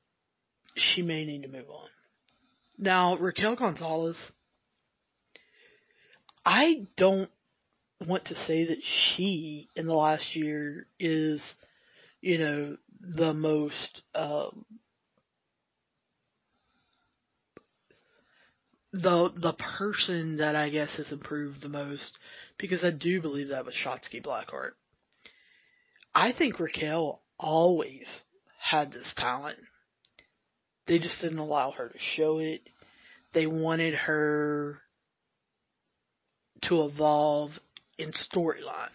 she 0.76 1.02
may 1.02 1.24
need 1.24 1.42
to 1.42 1.48
move 1.48 1.70
on. 1.70 1.88
Now, 2.78 3.16
Raquel 3.16 3.56
Gonzalez, 3.56 4.16
I 6.44 6.86
don't 6.96 7.30
want 8.06 8.26
to 8.26 8.34
say 8.46 8.66
that 8.66 8.78
she, 8.82 9.68
in 9.76 9.86
the 9.86 9.94
last 9.94 10.34
year, 10.34 10.86
is, 10.98 11.42
you 12.20 12.38
know, 12.38 12.76
the 13.00 13.34
most, 13.34 14.02
um, 14.14 14.64
the 18.92 19.30
the 19.34 19.52
person 19.52 20.38
that 20.38 20.56
I 20.56 20.68
guess 20.68 20.96
has 20.96 21.12
improved 21.12 21.62
the 21.62 21.68
most 21.68 22.18
because 22.58 22.84
I 22.84 22.90
do 22.90 23.20
believe 23.20 23.48
that 23.48 23.64
was 23.64 23.74
Shotzi 23.74 24.22
Blackheart. 24.24 24.72
I 26.14 26.32
think 26.32 26.58
Raquel 26.58 27.20
always 27.38 28.06
had 28.58 28.92
this 28.92 29.12
talent. 29.16 29.58
They 30.86 30.98
just 30.98 31.20
didn't 31.20 31.38
allow 31.38 31.70
her 31.70 31.88
to 31.88 31.98
show 32.16 32.38
it. 32.38 32.62
They 33.32 33.46
wanted 33.46 33.94
her 33.94 34.80
to 36.62 36.84
evolve 36.84 37.52
in 37.96 38.10
storyline. 38.10 38.88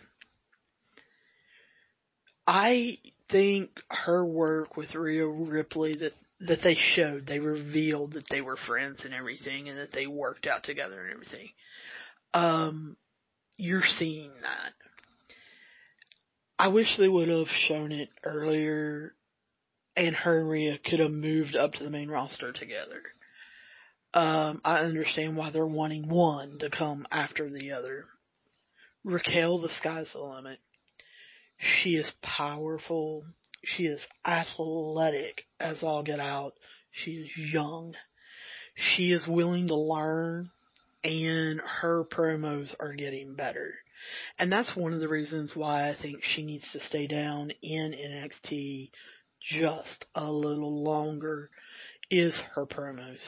I 2.46 2.98
think 3.30 3.72
her 3.90 4.24
work 4.26 4.76
with 4.76 4.94
Rhea 4.94 5.26
Ripley 5.26 5.96
that 5.96 6.14
that 6.42 6.62
they 6.64 6.76
showed, 6.76 7.26
they 7.28 7.40
revealed 7.40 8.14
that 8.14 8.30
they 8.30 8.42
were 8.42 8.58
friends 8.58 9.06
and 9.06 9.14
everything 9.14 9.70
and 9.70 9.78
that 9.78 9.92
they 9.92 10.08
worked 10.08 10.48
out 10.48 10.64
together 10.64 11.02
and 11.02 11.14
everything. 11.14 11.50
Um, 12.34 12.98
you're 13.58 13.84
seeing 13.98 14.32
that. 14.42 14.74
I 16.58 16.70
wish 16.70 16.98
they 16.98 17.08
would 17.08 17.30
have 17.30 17.48
shown 17.68 17.92
it 17.92 18.10
earlier 18.24 19.14
and 19.96 20.16
her 20.16 20.40
and 20.40 20.50
Rhea 20.50 20.78
could 20.78 21.00
have 21.00 21.12
moved 21.12 21.56
up 21.56 21.74
to 21.74 21.84
the 21.84 21.90
main 21.90 22.10
roster 22.10 22.52
together. 22.52 23.02
Um, 24.14 24.62
I 24.64 24.80
understand 24.80 25.36
why 25.36 25.52
they're 25.52 25.66
wanting 25.66 26.08
one 26.08 26.60
to 26.60 26.70
come 26.70 27.06
after 27.12 27.50
the 27.50 27.72
other. 27.72 28.06
Raquel, 29.04 29.60
the 29.60 29.70
sky's 29.70 30.12
the 30.14 30.20
limit. 30.20 30.60
She 31.58 31.92
is 31.92 32.12
powerful. 32.22 33.26
She 33.66 33.86
is 33.86 34.02
athletic 34.26 35.44
as 35.60 35.84
all 35.84 36.04
get 36.04 36.20
out. 36.20 36.54
She 36.92 37.12
is 37.12 37.54
young. 37.54 37.96
She 38.76 39.12
is 39.12 39.28
willing 39.28 39.68
to 39.68 39.76
learn 39.76 40.52
and 41.04 41.62
her 41.62 42.04
promos 42.04 42.74
are 42.80 42.94
getting 42.94 43.36
better. 43.36 43.76
And 44.40 44.52
that's 44.52 44.76
one 44.76 44.94
of 44.94 45.02
the 45.02 45.08
reasons 45.08 45.56
why 45.56 45.90
I 45.90 45.96
think 45.96 46.24
she 46.24 46.44
needs 46.44 46.72
to 46.72 46.80
stay 46.80 47.08
down 47.08 47.52
in 47.62 47.94
NXT 47.94 48.90
just 49.42 50.06
a 50.16 50.32
little 50.32 50.84
longer 50.84 51.50
is 52.10 52.40
her 52.56 52.66
promos. 52.66 53.20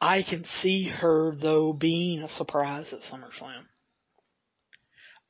I 0.00 0.22
can 0.22 0.44
see 0.62 0.88
her 0.88 1.34
though 1.34 1.72
being 1.72 2.22
a 2.22 2.28
surprise 2.36 2.92
at 2.92 3.00
SummerSlam. 3.02 3.64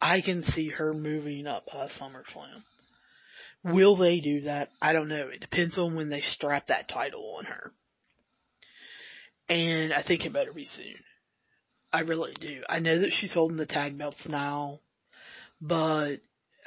I 0.00 0.20
can 0.20 0.42
see 0.42 0.68
her 0.68 0.92
moving 0.92 1.46
up 1.46 1.66
by 1.72 1.88
SummerSlam. 1.88 2.62
Will 3.64 3.96
they 3.96 4.20
do 4.20 4.42
that? 4.42 4.70
I 4.80 4.92
don't 4.92 5.08
know. 5.08 5.28
It 5.28 5.40
depends 5.40 5.78
on 5.78 5.94
when 5.94 6.10
they 6.10 6.20
strap 6.20 6.66
that 6.66 6.88
title 6.88 7.36
on 7.38 7.46
her. 7.46 7.72
And 9.48 9.92
I 9.92 10.02
think 10.02 10.24
it 10.24 10.32
better 10.32 10.52
be 10.52 10.66
soon. 10.66 10.96
I 11.92 12.00
really 12.00 12.34
do. 12.38 12.62
I 12.68 12.80
know 12.80 13.00
that 13.00 13.12
she's 13.12 13.32
holding 13.32 13.56
the 13.56 13.66
tag 13.66 13.96
belts 13.96 14.26
now, 14.28 14.80
but 15.60 16.16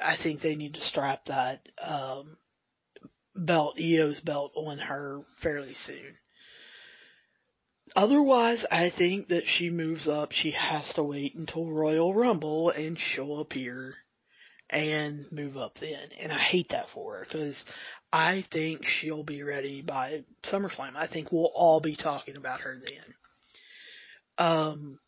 I 0.00 0.16
think 0.20 0.40
they 0.40 0.56
need 0.56 0.74
to 0.74 0.84
strap 0.84 1.26
that 1.26 1.68
um, 1.80 2.36
belt, 3.36 3.76
Io's 3.78 4.20
belt, 4.20 4.52
on 4.56 4.78
her 4.78 5.20
fairly 5.42 5.74
soon. 5.74 6.16
Otherwise, 7.94 8.64
I 8.70 8.90
think 8.90 9.28
that 9.28 9.44
she 9.46 9.70
moves 9.70 10.08
up. 10.08 10.32
She 10.32 10.52
has 10.52 10.84
to 10.94 11.02
wait 11.02 11.34
until 11.34 11.66
Royal 11.66 12.14
Rumble 12.14 12.70
and 12.70 12.98
she'll 12.98 13.40
appear 13.40 13.96
and 14.70 15.30
move 15.32 15.56
up 15.56 15.78
then. 15.80 16.08
And 16.20 16.32
I 16.32 16.38
hate 16.38 16.68
that 16.70 16.86
for 16.94 17.16
her 17.16 17.26
because 17.30 17.56
I 18.12 18.44
think 18.52 18.84
she'll 18.84 19.24
be 19.24 19.42
ready 19.42 19.82
by 19.82 20.24
SummerSlam. 20.44 20.96
I 20.96 21.06
think 21.06 21.32
we'll 21.32 21.50
all 21.54 21.80
be 21.80 21.96
talking 21.96 22.36
about 22.36 22.60
her 22.60 22.76
then. 22.78 24.46
Um, 24.46 24.98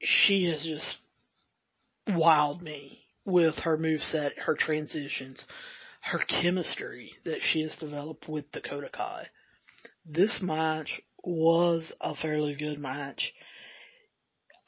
she 0.00 0.44
has 0.44 0.62
just 0.62 0.98
wowed 2.08 2.60
me 2.62 3.00
with 3.24 3.56
her 3.56 3.76
move 3.76 4.00
set, 4.00 4.38
her 4.38 4.54
transitions, 4.54 5.44
her 6.02 6.18
chemistry 6.18 7.12
that 7.24 7.40
she 7.42 7.62
has 7.62 7.74
developed 7.76 8.28
with 8.28 8.50
Dakota 8.52 8.88
Kai. 8.92 9.26
This 10.04 10.40
match 10.40 11.00
was 11.24 11.92
a 12.00 12.14
fairly 12.14 12.54
good 12.54 12.78
match. 12.78 13.32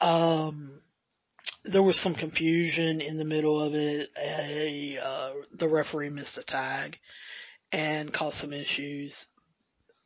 Um, 0.01 0.81
there 1.65 1.83
was 1.83 2.01
some 2.01 2.15
confusion 2.15 3.01
in 3.01 3.17
the 3.17 3.25
middle 3.25 3.61
of 3.61 3.73
it. 3.73 4.09
A, 4.17 4.97
uh, 4.97 5.31
the 5.57 5.67
referee 5.67 6.09
missed 6.09 6.37
a 6.37 6.43
tag 6.43 6.97
and 7.71 8.13
caused 8.13 8.37
some 8.37 8.53
issues. 8.53 9.13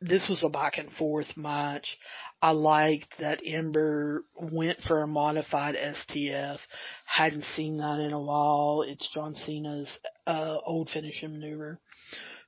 This 0.00 0.28
was 0.28 0.42
a 0.42 0.48
back 0.48 0.76
and 0.76 0.92
forth 0.92 1.36
match. 1.36 1.96
I 2.42 2.50
liked 2.50 3.14
that 3.20 3.40
Ember 3.46 4.24
went 4.34 4.82
for 4.82 5.02
a 5.02 5.06
modified 5.06 5.76
STF. 5.76 6.58
Hadn't 7.06 7.44
seen 7.56 7.78
that 7.78 8.00
in 8.00 8.12
a 8.12 8.20
while. 8.20 8.84
It's 8.86 9.08
John 9.14 9.34
Cena's 9.34 9.88
uh, 10.26 10.58
old 10.66 10.90
finishing 10.90 11.32
maneuver. 11.32 11.80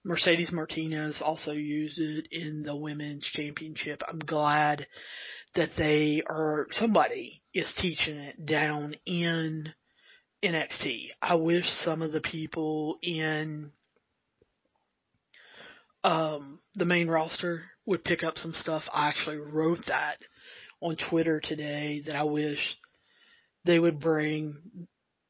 Mercedes 0.04 0.52
Martinez 0.52 1.20
also 1.20 1.52
used 1.52 1.98
it 1.98 2.28
in 2.30 2.62
the 2.62 2.76
women's 2.76 3.24
championship. 3.24 4.02
I'm 4.06 4.20
glad 4.20 4.86
that 5.56 5.70
they 5.76 6.22
are, 6.26 6.66
somebody 6.70 7.42
is 7.52 7.70
teaching 7.78 8.16
it 8.16 8.46
down 8.46 8.94
in 9.04 9.72
NXT. 10.44 11.08
I 11.20 11.34
wish 11.34 11.64
some 11.84 12.02
of 12.02 12.12
the 12.12 12.20
people 12.20 12.98
in 13.02 13.72
um, 16.04 16.60
the 16.74 16.84
main 16.84 17.08
roster 17.08 17.64
would 17.84 18.04
pick 18.04 18.22
up 18.22 18.38
some 18.38 18.52
stuff. 18.52 18.84
I 18.92 19.08
actually 19.08 19.38
wrote 19.38 19.86
that 19.88 20.18
on 20.80 20.96
Twitter 20.96 21.40
today 21.40 22.02
that 22.06 22.14
I 22.14 22.22
wish 22.22 22.76
they 23.64 23.78
would 23.78 23.98
bring 23.98 24.86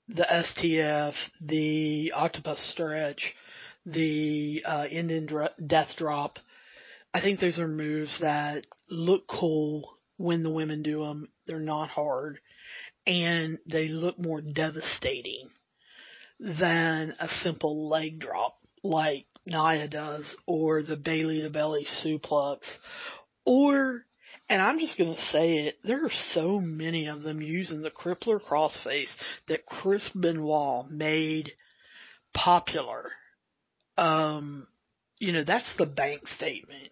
the 0.09 0.25
STF, 0.25 1.15
the 1.41 2.13
octopus 2.15 2.61
stretch, 2.73 3.35
the 3.87 4.63
uh, 4.67 4.85
Indian 4.91 5.49
death 5.65 5.95
drop. 5.97 6.39
I 7.15 7.21
think 7.21 7.41
those 7.41 7.59
are 7.59 7.69
moves 7.69 8.21
that 8.21 8.67
look 8.91 9.27
cool 9.27 9.96
when 10.17 10.43
the 10.43 10.51
women 10.51 10.83
do 10.83 11.01
them. 11.01 11.29
They're 11.47 11.61
not 11.61 11.89
hard 11.89 12.39
and 13.07 13.59
they 13.67 13.89
look 13.89 14.19
more 14.19 14.41
devastating 14.41 15.49
than 16.41 17.15
a 17.19 17.29
simple 17.43 17.89
leg 17.89 18.19
drop 18.19 18.59
like 18.83 19.27
Nia 19.47 19.89
does, 19.89 20.25
or 20.47 20.83
the 20.83 20.97
Bayley 20.97 21.43
to 21.43 21.51
belly 21.51 21.87
suplex, 22.05 22.59
or, 23.45 24.05
and 24.49 24.61
I'm 24.61 24.81
just 24.81 24.99
gonna 24.99 25.17
say 25.31 25.53
it, 25.55 25.79
there 25.85 26.05
are 26.05 26.13
so 26.35 26.61
many 26.61 27.07
of 27.07 27.23
them 27.23 27.41
using 27.41 27.81
the 27.81 27.91
crippler 27.91 28.41
crossface 28.41 29.13
that 29.49 29.67
Chris 29.67 30.09
Benoit 30.15 30.91
made 30.91 31.53
popular. 32.35 33.13
Um, 33.97 34.67
you 35.19 35.33
know, 35.33 35.45
that's 35.45 35.73
the 35.79 35.87
bank 35.87 36.27
statement. 36.27 36.91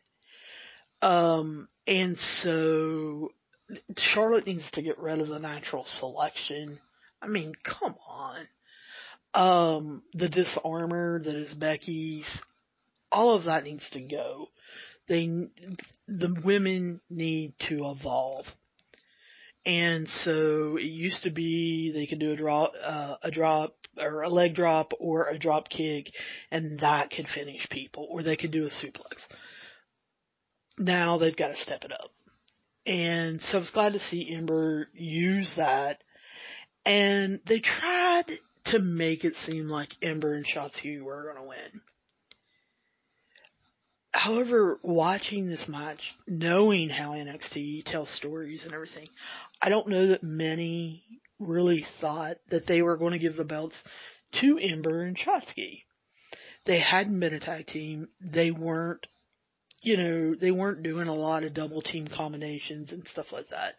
Um, 1.04 1.68
and 1.86 2.16
so 2.42 3.30
Charlotte 3.96 4.46
needs 4.46 4.68
to 4.72 4.82
get 4.82 4.98
rid 4.98 5.20
of 5.20 5.28
the 5.28 5.38
natural 5.38 5.86
selection. 6.00 6.78
I 7.20 7.28
mean, 7.28 7.52
come 7.62 7.94
on 8.08 8.46
um, 9.34 10.02
the 10.14 10.28
Dis-arm-her 10.28 11.20
that 11.24 11.34
is 11.34 11.52
Becky's, 11.54 12.26
all 13.10 13.34
of 13.34 13.44
that 13.44 13.64
needs 13.64 13.84
to 13.92 14.00
go. 14.00 14.48
They, 15.08 15.48
the 16.08 16.40
women 16.44 17.00
need 17.10 17.54
to 17.68 17.90
evolve. 17.90 18.46
And 19.66 20.08
so 20.08 20.76
it 20.76 20.84
used 20.84 21.22
to 21.24 21.30
be 21.30 21.90
they 21.92 22.06
could 22.06 22.20
do 22.20 22.32
a 22.32 22.36
drop, 22.36 22.72
uh, 22.82 23.16
a 23.22 23.30
drop 23.30 23.74
or 23.98 24.22
a 24.22 24.28
leg 24.28 24.54
drop 24.54 24.92
or 24.98 25.28
a 25.28 25.38
drop 25.38 25.68
kick 25.68 26.12
and 26.50 26.80
that 26.80 27.10
could 27.10 27.28
finish 27.28 27.66
people 27.70 28.06
or 28.10 28.22
they 28.22 28.36
could 28.36 28.50
do 28.50 28.66
a 28.66 28.70
suplex. 28.70 29.26
Now 30.78 31.18
they've 31.18 31.36
got 31.36 31.48
to 31.48 31.62
step 31.62 31.84
it 31.84 31.92
up. 31.92 32.10
And 32.86 33.40
so 33.40 33.58
I 33.58 33.60
was 33.60 33.70
glad 33.70 33.92
to 33.94 34.00
see 34.00 34.34
Ember 34.34 34.88
use 34.92 35.52
that. 35.56 36.02
And 36.84 37.40
they 37.46 37.60
tried 37.60 38.38
to 38.66 38.78
make 38.78 39.24
it 39.24 39.34
seem 39.46 39.68
like 39.68 39.90
Ember 40.02 40.34
and 40.34 40.46
Shotzi 40.46 41.02
were 41.02 41.24
going 41.24 41.36
to 41.36 41.48
win. 41.48 41.80
However, 44.12 44.78
watching 44.82 45.48
this 45.48 45.66
match, 45.66 46.14
knowing 46.28 46.88
how 46.88 47.12
NXT 47.12 47.84
tells 47.84 48.08
stories 48.10 48.62
and 48.64 48.72
everything, 48.72 49.08
I 49.60 49.70
don't 49.70 49.88
know 49.88 50.08
that 50.08 50.22
many 50.22 51.02
really 51.40 51.84
thought 52.00 52.36
that 52.50 52.66
they 52.66 52.80
were 52.80 52.96
going 52.96 53.12
to 53.12 53.18
give 53.18 53.36
the 53.36 53.44
belts 53.44 53.74
to 54.40 54.58
Ember 54.58 55.02
and 55.02 55.16
Shotzi. 55.16 55.82
They 56.64 56.78
hadn't 56.78 57.18
been 57.18 57.34
a 57.34 57.40
tag 57.40 57.66
team. 57.66 58.08
They 58.20 58.50
weren't, 58.50 59.06
you 59.84 59.96
know, 59.96 60.34
they 60.34 60.50
weren't 60.50 60.82
doing 60.82 61.08
a 61.08 61.14
lot 61.14 61.44
of 61.44 61.54
double 61.54 61.82
team 61.82 62.08
combinations 62.08 62.92
and 62.92 63.06
stuff 63.08 63.26
like 63.32 63.48
that. 63.50 63.74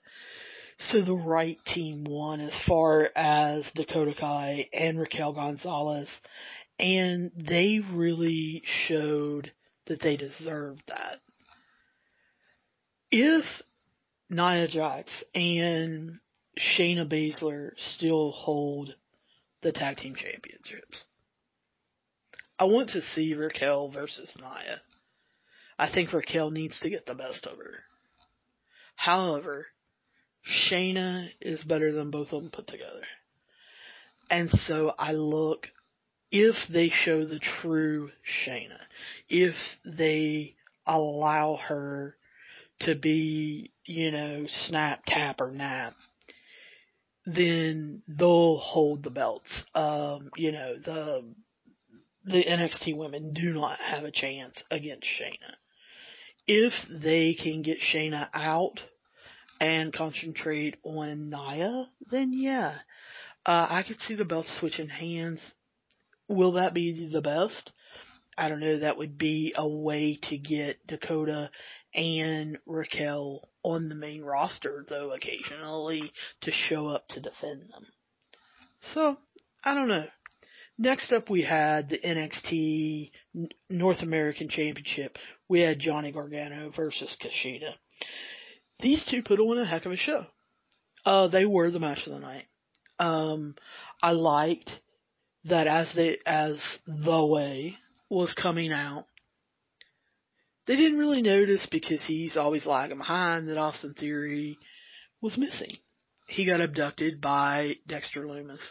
So 0.77 1.01
the 1.01 1.15
right 1.15 1.57
team 1.65 2.03
won 2.07 2.41
as 2.41 2.53
far 2.67 3.09
as 3.15 3.65
Dakota 3.75 4.13
Kai 4.17 4.67
and 4.73 4.99
Raquel 4.99 5.33
Gonzalez, 5.33 6.09
and 6.77 7.31
they 7.35 7.79
really 7.91 8.61
showed 8.87 9.51
that 9.87 10.01
they 10.01 10.17
deserved 10.17 10.83
that. 10.87 11.21
If 13.09 13.45
Nia 14.29 14.67
Jax 14.67 15.09
and 15.33 16.19
Shayna 16.59 17.07
Baszler 17.07 17.71
still 17.95 18.31
hold 18.31 18.93
the 19.61 19.71
tag 19.71 19.97
team 19.97 20.15
championships, 20.15 21.03
I 22.59 22.65
want 22.65 22.89
to 22.89 23.01
see 23.01 23.33
Raquel 23.33 23.89
versus 23.89 24.31
Nia. 24.37 24.81
I 25.77 25.91
think 25.91 26.13
Raquel 26.13 26.51
needs 26.51 26.79
to 26.79 26.89
get 26.89 27.05
the 27.05 27.13
best 27.13 27.45
of 27.45 27.57
her. 27.57 27.83
However, 28.95 29.67
Shayna 30.45 31.29
is 31.41 31.63
better 31.63 31.91
than 31.91 32.11
both 32.11 32.31
of 32.31 32.41
them 32.41 32.51
put 32.51 32.67
together. 32.67 33.05
And 34.29 34.49
so 34.49 34.93
I 34.97 35.13
look, 35.13 35.67
if 36.31 36.55
they 36.71 36.89
show 36.89 37.25
the 37.25 37.39
true 37.39 38.11
Shayna, 38.45 38.79
if 39.29 39.55
they 39.85 40.55
allow 40.85 41.57
her 41.57 42.15
to 42.81 42.95
be, 42.95 43.71
you 43.85 44.11
know, 44.11 44.45
snap, 44.67 45.03
tap, 45.05 45.41
or 45.41 45.51
nap, 45.51 45.93
then 47.25 48.01
they'll 48.07 48.57
hold 48.57 49.03
the 49.03 49.09
belts. 49.09 49.63
Um, 49.73 50.29
you 50.35 50.51
know, 50.51 50.75
the 50.77 51.23
the 52.25 52.43
NXT 52.43 52.97
women 52.97 53.33
do 53.33 53.53
not 53.53 53.79
have 53.79 54.03
a 54.03 54.11
chance 54.11 54.61
against 54.71 55.07
Shayna. 55.07 55.55
If 56.47 56.73
they 56.89 57.33
can 57.33 57.61
get 57.61 57.79
Shayna 57.79 58.29
out 58.33 58.81
and 59.59 59.93
concentrate 59.93 60.75
on 60.83 61.29
Nia, 61.29 61.89
then 62.11 62.33
yeah. 62.33 62.75
Uh, 63.45 63.67
I 63.69 63.83
could 63.83 63.99
see 64.01 64.15
the 64.15 64.25
belts 64.25 64.55
switching 64.59 64.89
hands. 64.89 65.39
Will 66.27 66.53
that 66.53 66.73
be 66.73 67.09
the 67.11 67.21
best? 67.21 67.71
I 68.37 68.49
don't 68.49 68.59
know. 68.59 68.79
That 68.79 68.97
would 68.97 69.17
be 69.17 69.53
a 69.55 69.67
way 69.67 70.19
to 70.23 70.37
get 70.37 70.85
Dakota 70.85 71.49
and 71.93 72.57
Raquel 72.65 73.47
on 73.63 73.89
the 73.89 73.95
main 73.95 74.23
roster, 74.23 74.85
though, 74.87 75.11
occasionally 75.13 76.11
to 76.41 76.51
show 76.51 76.87
up 76.87 77.07
to 77.09 77.21
defend 77.21 77.61
them. 77.61 77.85
So, 78.93 79.17
I 79.63 79.73
don't 79.73 79.87
know. 79.87 80.05
Next 80.77 81.11
up, 81.13 81.29
we 81.29 81.41
had 81.41 81.89
the 81.89 81.97
NXT 81.97 83.11
North 83.69 84.01
American 84.01 84.49
Championship. 84.49 85.17
We 85.47 85.61
had 85.61 85.79
Johnny 85.79 86.11
Gargano 86.11 86.71
versus 86.75 87.15
Kushida. 87.21 87.71
These 88.81 89.05
two 89.09 89.23
put 89.23 89.39
on 89.39 89.57
a 89.57 89.65
heck 89.65 89.85
of 89.85 89.93
a 89.93 89.97
show. 89.97 90.25
Uh, 91.05 91.27
they 91.27 91.45
were 91.45 91.71
the 91.71 91.79
match 91.79 92.05
of 92.07 92.13
the 92.13 92.19
night. 92.19 92.45
Um, 92.99 93.55
I 94.01 94.11
liked 94.11 94.69
that 95.45 95.67
as 95.67 95.91
they, 95.95 96.17
as 96.25 96.61
the 96.85 97.25
way 97.25 97.77
was 98.09 98.33
coming 98.33 98.73
out, 98.73 99.05
they 100.67 100.75
didn't 100.75 100.97
really 100.97 101.21
notice 101.21 101.67
because 101.71 102.03
he's 102.03 102.35
always 102.35 102.65
lagging 102.65 102.97
behind 102.97 103.47
that 103.47 103.57
Austin 103.57 103.93
Theory 103.93 104.57
was 105.21 105.37
missing. 105.37 105.77
He 106.27 106.45
got 106.45 106.59
abducted 106.59 107.21
by 107.21 107.75
Dexter 107.87 108.25
Lumis. 108.25 108.61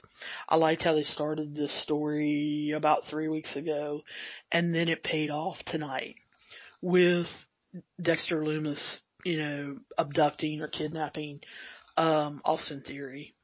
I 0.48 0.56
liked 0.56 0.82
how 0.82 0.94
they 0.94 1.04
started 1.04 1.54
this 1.54 1.72
story 1.82 2.72
about 2.76 3.06
three 3.08 3.28
weeks 3.28 3.54
ago, 3.54 4.02
and 4.50 4.74
then 4.74 4.88
it 4.88 5.04
paid 5.04 5.30
off 5.30 5.58
tonight 5.64 6.16
with 6.80 7.26
Dexter 8.00 8.42
Lumis, 8.42 8.82
you 9.24 9.38
know, 9.38 9.76
abducting 9.96 10.62
or 10.62 10.68
kidnapping 10.68 11.40
um, 11.96 12.42
Austin 12.44 12.82
Theory, 12.82 13.34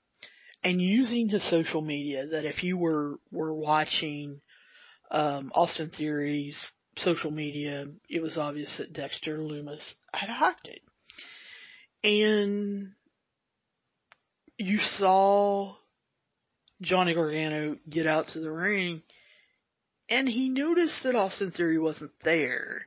and 0.64 0.80
using 0.82 1.28
his 1.28 1.48
social 1.48 1.80
media. 1.80 2.26
That 2.26 2.44
if 2.44 2.64
you 2.64 2.76
were 2.76 3.20
were 3.30 3.54
watching 3.54 4.40
um, 5.12 5.52
Austin 5.54 5.90
Theory's 5.96 6.58
social 6.96 7.30
media, 7.30 7.86
it 8.08 8.20
was 8.20 8.36
obvious 8.36 8.74
that 8.78 8.92
Dexter 8.92 9.38
Lumis 9.38 9.82
had 10.12 10.28
hacked 10.30 10.68
it. 10.68 10.82
And 12.02 12.92
you 14.60 14.78
saw 14.98 15.74
Johnny 16.82 17.14
Gargano 17.14 17.78
get 17.88 18.06
out 18.06 18.28
to 18.28 18.40
the 18.40 18.50
ring 18.50 19.02
and 20.08 20.28
he 20.28 20.50
noticed 20.50 21.02
that 21.02 21.14
Austin 21.14 21.50
Theory 21.50 21.78
wasn't 21.78 22.10
there. 22.24 22.86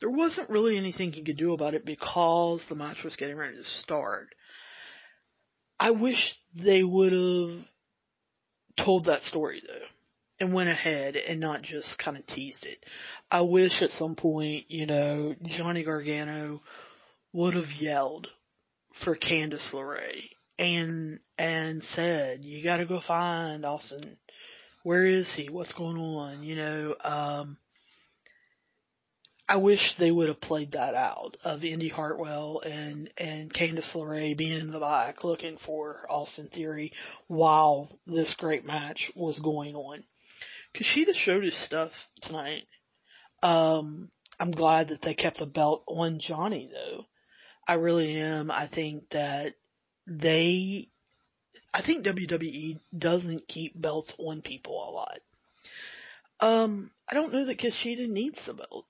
There 0.00 0.10
wasn't 0.10 0.50
really 0.50 0.76
anything 0.76 1.12
he 1.12 1.24
could 1.24 1.38
do 1.38 1.54
about 1.54 1.74
it 1.74 1.84
because 1.84 2.62
the 2.68 2.76
match 2.76 3.02
was 3.02 3.16
getting 3.16 3.36
ready 3.36 3.56
to 3.56 3.64
start. 3.82 4.28
I 5.80 5.90
wish 5.90 6.34
they 6.54 6.84
would 6.84 7.12
have 7.12 7.64
told 8.84 9.06
that 9.06 9.22
story 9.22 9.62
though 9.66 9.86
and 10.38 10.54
went 10.54 10.68
ahead 10.68 11.16
and 11.16 11.40
not 11.40 11.62
just 11.62 11.98
kind 11.98 12.16
of 12.16 12.26
teased 12.28 12.64
it. 12.64 12.84
I 13.28 13.40
wish 13.40 13.82
at 13.82 13.90
some 13.90 14.14
point, 14.14 14.66
you 14.68 14.86
know, 14.86 15.34
Johnny 15.46 15.82
Gargano 15.82 16.60
would 17.32 17.54
have 17.54 17.72
yelled 17.80 18.28
for 19.02 19.16
Candice 19.16 19.72
LeRae 19.72 20.35
and 20.58 21.20
and 21.38 21.82
said, 21.94 22.44
"You 22.44 22.62
got 22.64 22.78
to 22.78 22.86
go 22.86 23.00
find 23.06 23.64
Austin. 23.64 24.16
Where 24.82 25.06
is 25.06 25.32
he? 25.34 25.48
What's 25.48 25.72
going 25.72 25.96
on?" 25.96 26.42
You 26.42 26.56
know, 26.56 26.94
um, 27.04 27.58
I 29.48 29.56
wish 29.58 29.80
they 29.98 30.10
would 30.10 30.28
have 30.28 30.40
played 30.40 30.72
that 30.72 30.94
out 30.94 31.36
of 31.44 31.62
Indi 31.64 31.88
Hartwell 31.88 32.60
and 32.64 33.10
and 33.16 33.52
Candice 33.52 33.92
LeRae 33.94 34.36
being 34.36 34.58
in 34.60 34.70
the 34.72 34.80
back 34.80 35.22
looking 35.24 35.58
for 35.64 36.06
Austin 36.10 36.48
Theory 36.48 36.92
while 37.28 37.98
this 38.06 38.34
great 38.38 38.64
match 38.66 39.10
was 39.14 39.38
going 39.38 39.74
on. 39.76 40.04
because 40.72 40.86
she 40.86 41.04
just 41.04 41.20
showed 41.20 41.44
his 41.44 41.56
stuff 41.66 41.92
tonight. 42.22 42.64
Um, 43.42 44.10
I'm 44.40 44.50
glad 44.50 44.88
that 44.88 45.02
they 45.02 45.14
kept 45.14 45.38
the 45.38 45.46
belt 45.46 45.84
on 45.86 46.18
Johnny 46.20 46.68
though. 46.72 47.06
I 47.68 47.74
really 47.74 48.18
am. 48.18 48.50
I 48.50 48.68
think 48.68 49.10
that 49.10 49.54
they, 50.06 50.88
I 51.72 51.82
think 51.82 52.04
WWE 52.04 52.80
doesn't 52.96 53.48
keep 53.48 53.80
belts 53.80 54.12
on 54.18 54.42
people 54.42 54.74
a 54.74 54.90
lot. 54.90 55.18
Um, 56.38 56.90
I 57.08 57.14
don't 57.14 57.32
know 57.32 57.46
that 57.46 57.58
Kushida 57.58 58.08
needs 58.08 58.38
the 58.46 58.54
belt. 58.54 58.86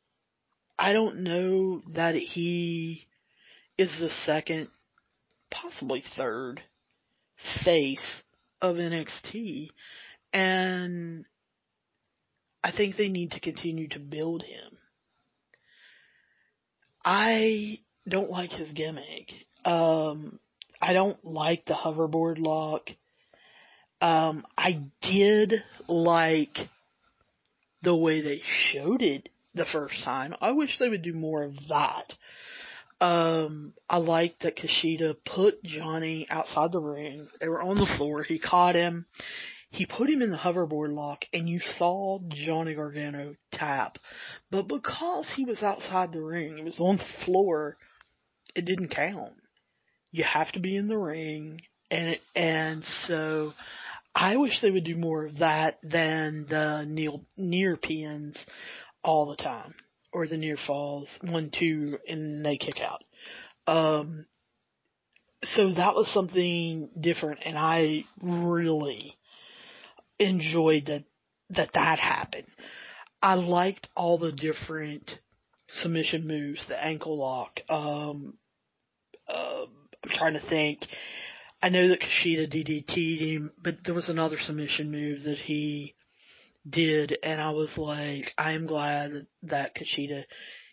I 0.78 0.92
don't 0.92 1.20
know 1.20 1.82
that 1.92 2.14
he 2.14 3.06
is 3.78 3.90
the 3.98 4.10
second, 4.24 4.68
possibly 5.50 6.02
third 6.16 6.60
face 7.64 8.22
of 8.60 8.76
NXT. 8.76 9.68
And 10.32 11.24
I 12.62 12.72
think 12.72 12.96
they 12.96 13.08
need 13.08 13.32
to 13.32 13.40
continue 13.40 13.88
to 13.88 13.98
build 13.98 14.42
him. 14.42 14.78
I 17.04 17.78
don't 18.08 18.30
like 18.30 18.50
his 18.50 18.72
gimmick. 18.72 19.30
Um, 19.64 20.40
I 20.86 20.92
don't 20.92 21.18
like 21.24 21.64
the 21.64 21.74
hoverboard 21.74 22.38
lock. 22.38 22.90
Um, 24.00 24.46
I 24.56 24.84
did 25.02 25.64
like 25.88 26.56
the 27.82 27.96
way 27.96 28.20
they 28.20 28.40
showed 28.70 29.02
it 29.02 29.28
the 29.52 29.64
first 29.64 30.04
time. 30.04 30.36
I 30.40 30.52
wish 30.52 30.78
they 30.78 30.88
would 30.88 31.02
do 31.02 31.12
more 31.12 31.42
of 31.42 31.56
that. 31.70 32.14
Um, 33.00 33.74
I 33.90 33.96
liked 33.96 34.44
that 34.44 34.56
Kushida 34.56 35.16
put 35.24 35.60
Johnny 35.64 36.24
outside 36.30 36.70
the 36.70 36.78
ring. 36.78 37.26
They 37.40 37.48
were 37.48 37.62
on 37.62 37.78
the 37.78 37.92
floor. 37.98 38.22
He 38.22 38.38
caught 38.38 38.76
him. 38.76 39.06
He 39.70 39.86
put 39.86 40.08
him 40.08 40.22
in 40.22 40.30
the 40.30 40.36
hoverboard 40.36 40.94
lock 40.94 41.24
and 41.32 41.48
you 41.48 41.58
saw 41.78 42.20
Johnny 42.28 42.74
Gargano 42.74 43.34
tap. 43.50 43.98
But 44.52 44.68
because 44.68 45.26
he 45.34 45.44
was 45.44 45.64
outside 45.64 46.12
the 46.12 46.22
ring, 46.22 46.58
he 46.58 46.62
was 46.62 46.78
on 46.78 46.98
the 46.98 47.24
floor, 47.24 47.76
it 48.54 48.64
didn't 48.64 48.94
count. 48.94 49.32
You 50.16 50.24
have 50.24 50.50
to 50.52 50.60
be 50.60 50.76
in 50.76 50.88
the 50.88 50.96
ring 50.96 51.60
and 51.90 52.18
and 52.34 52.82
so 53.06 53.52
I 54.14 54.38
wish 54.38 54.62
they 54.62 54.70
would 54.70 54.84
do 54.84 54.96
more 54.96 55.26
of 55.26 55.40
that 55.40 55.78
than 55.82 56.46
the 56.48 56.86
near, 56.88 57.10
near 57.36 57.76
pins 57.76 58.34
all 59.04 59.26
the 59.26 59.36
time. 59.42 59.74
Or 60.14 60.26
the 60.26 60.38
near 60.38 60.56
falls, 60.56 61.06
one, 61.20 61.50
two, 61.50 61.98
and 62.08 62.42
they 62.42 62.56
kick 62.56 62.76
out. 62.80 63.04
Um, 63.66 64.24
so 65.44 65.74
that 65.74 65.94
was 65.94 66.10
something 66.14 66.88
different 66.98 67.40
and 67.44 67.58
I 67.58 68.04
really 68.22 69.18
enjoyed 70.18 70.86
that 70.86 71.04
that 71.50 71.74
that 71.74 71.98
happened. 71.98 72.48
I 73.20 73.34
liked 73.34 73.86
all 73.94 74.16
the 74.16 74.32
different 74.32 75.10
submission 75.82 76.26
moves, 76.26 76.66
the 76.68 76.82
ankle 76.82 77.18
lock. 77.18 77.60
Um, 77.68 78.38
uh, 79.28 79.66
I'm 80.06 80.16
trying 80.16 80.34
to 80.34 80.48
think. 80.48 80.86
I 81.60 81.68
know 81.68 81.88
that 81.88 82.00
Kushida 82.00 82.48
DDT'd 82.48 83.20
him, 83.20 83.50
but 83.60 83.78
there 83.84 83.94
was 83.94 84.08
another 84.08 84.38
submission 84.38 84.90
move 84.90 85.24
that 85.24 85.38
he 85.38 85.94
did, 86.68 87.18
and 87.22 87.40
I 87.40 87.50
was 87.50 87.76
like, 87.76 88.32
I 88.38 88.52
am 88.52 88.66
glad 88.66 89.26
that 89.44 89.74
Kushida 89.74 90.24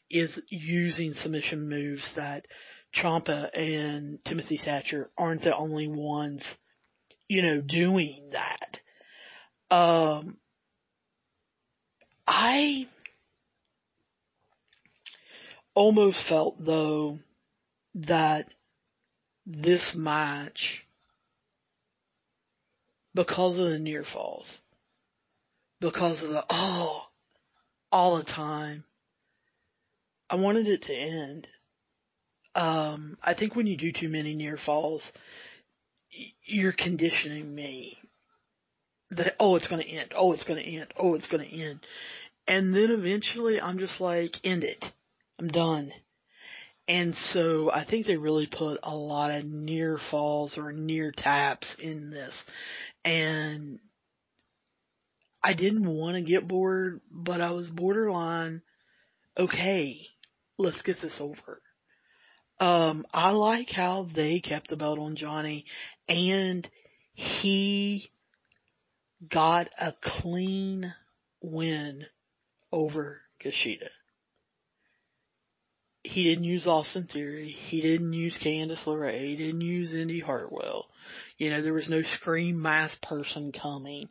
is 0.09 0.39
using 0.49 1.13
submission 1.13 1.67
moves 1.67 2.07
that 2.15 2.45
Ciampa 2.95 3.49
and 3.57 4.23
Timothy 4.23 4.59
Thatcher 4.63 5.09
aren't 5.17 5.41
the 5.41 5.55
only 5.55 5.87
ones, 5.87 6.45
you 7.27 7.41
know, 7.41 7.59
doing 7.59 8.31
that. 8.33 8.79
Um, 9.75 10.37
I 12.27 12.87
almost 15.73 16.19
felt 16.29 16.63
though 16.63 17.17
that 17.95 18.47
this 19.45 19.93
match, 19.95 20.86
because 23.13 23.58
of 23.58 23.69
the 23.69 23.79
near 23.79 24.03
falls, 24.03 24.47
because 25.79 26.21
of 26.23 26.29
the 26.29 26.43
oh, 26.49 27.01
all 27.91 28.17
the 28.17 28.23
time, 28.23 28.84
I 30.29 30.36
wanted 30.36 30.67
it 30.67 30.84
to 30.84 30.95
end. 30.95 31.47
Um, 32.56 33.17
I 33.21 33.34
think 33.34 33.56
when 33.56 33.67
you 33.67 33.77
do 33.77 33.91
too 33.91 34.10
many 34.10 34.36
near 34.36 34.58
falls, 34.58 35.03
you're 36.45 36.71
conditioning 36.71 37.53
me 37.53 37.97
that 39.12 39.36
oh 39.39 39.56
it's 39.56 39.67
gonna 39.67 39.84
end, 39.84 40.13
oh 40.15 40.34
it's 40.34 40.43
gonna 40.43 40.62
end, 40.62 40.88
oh 40.97 41.15
it's 41.15 41.27
gonna 41.27 41.43
end. 41.43 41.79
And 42.47 42.73
then 42.73 42.91
eventually 42.91 43.60
I'm 43.62 43.79
just 43.79 43.99
like, 44.01 44.36
end 44.43 44.63
it. 44.63 44.84
I'm 45.39 45.47
done. 45.47 45.91
And 46.87 47.15
so 47.15 47.71
I 47.71 47.85
think 47.85 48.05
they 48.05 48.17
really 48.17 48.47
put 48.47 48.79
a 48.83 48.95
lot 48.95 49.31
of 49.31 49.45
near 49.45 49.99
falls 50.11 50.57
or 50.57 50.73
near 50.73 51.13
taps 51.15 51.67
in 51.79 52.09
this. 52.09 52.33
And 53.05 53.79
I 55.41 55.53
didn't 55.53 55.87
want 55.87 56.15
to 56.15 56.21
get 56.21 56.47
bored, 56.47 57.01
but 57.09 57.41
I 57.41 57.51
was 57.51 57.69
borderline, 57.69 58.61
okay, 59.37 60.01
let's 60.57 60.81
get 60.81 61.01
this 61.01 61.17
over. 61.19 61.61
Um, 62.59 63.05
I 63.13 63.31
like 63.31 63.69
how 63.69 64.07
they 64.15 64.39
kept 64.39 64.69
the 64.69 64.77
belt 64.77 64.99
on 64.99 65.15
Johnny 65.15 65.65
and 66.07 66.69
he 67.13 68.09
got 69.29 69.69
a 69.79 69.93
clean 70.01 70.93
win 71.41 72.05
over 72.71 73.21
Kushida. 73.43 73.89
He 76.03 76.25
didn't 76.25 76.43
use 76.43 76.67
Austin 76.67 77.07
Theory. 77.07 77.51
He 77.51 77.81
didn't 77.81 78.11
use 78.11 78.37
Candice 78.37 78.83
LeRae. 78.83 79.25
He 79.25 79.35
didn't 79.37 79.61
use 79.61 79.93
Indi 79.93 80.19
Hartwell. 80.19 80.87
You 81.37 81.49
know, 81.49 81.61
there 81.61 81.73
was 81.73 81.87
no 81.87 82.01
scream 82.01 82.61
mass 82.61 82.93
person 83.01 83.53
coming. 83.53 84.09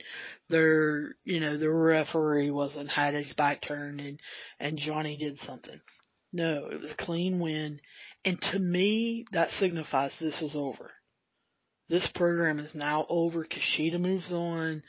There, 0.48 1.16
you 1.24 1.40
know, 1.40 1.58
the 1.58 1.70
referee 1.70 2.50
wasn't 2.50 2.90
had 2.90 3.12
his 3.12 3.32
back 3.34 3.60
turned 3.60 4.00
and, 4.00 4.20
and 4.58 4.78
Johnny 4.78 5.18
did 5.18 5.38
something. 5.40 5.80
No, 6.32 6.68
it 6.70 6.80
was 6.80 6.92
a 6.92 7.04
clean 7.04 7.40
win. 7.40 7.80
And 8.24 8.40
to 8.52 8.58
me, 8.58 9.26
that 9.32 9.50
signifies 9.50 10.12
this 10.18 10.40
is 10.40 10.54
over. 10.54 10.90
This 11.90 12.08
program 12.14 12.58
is 12.58 12.74
now 12.74 13.04
over. 13.10 13.44
Kushida 13.44 14.00
moves 14.00 14.32
on. 14.32 14.82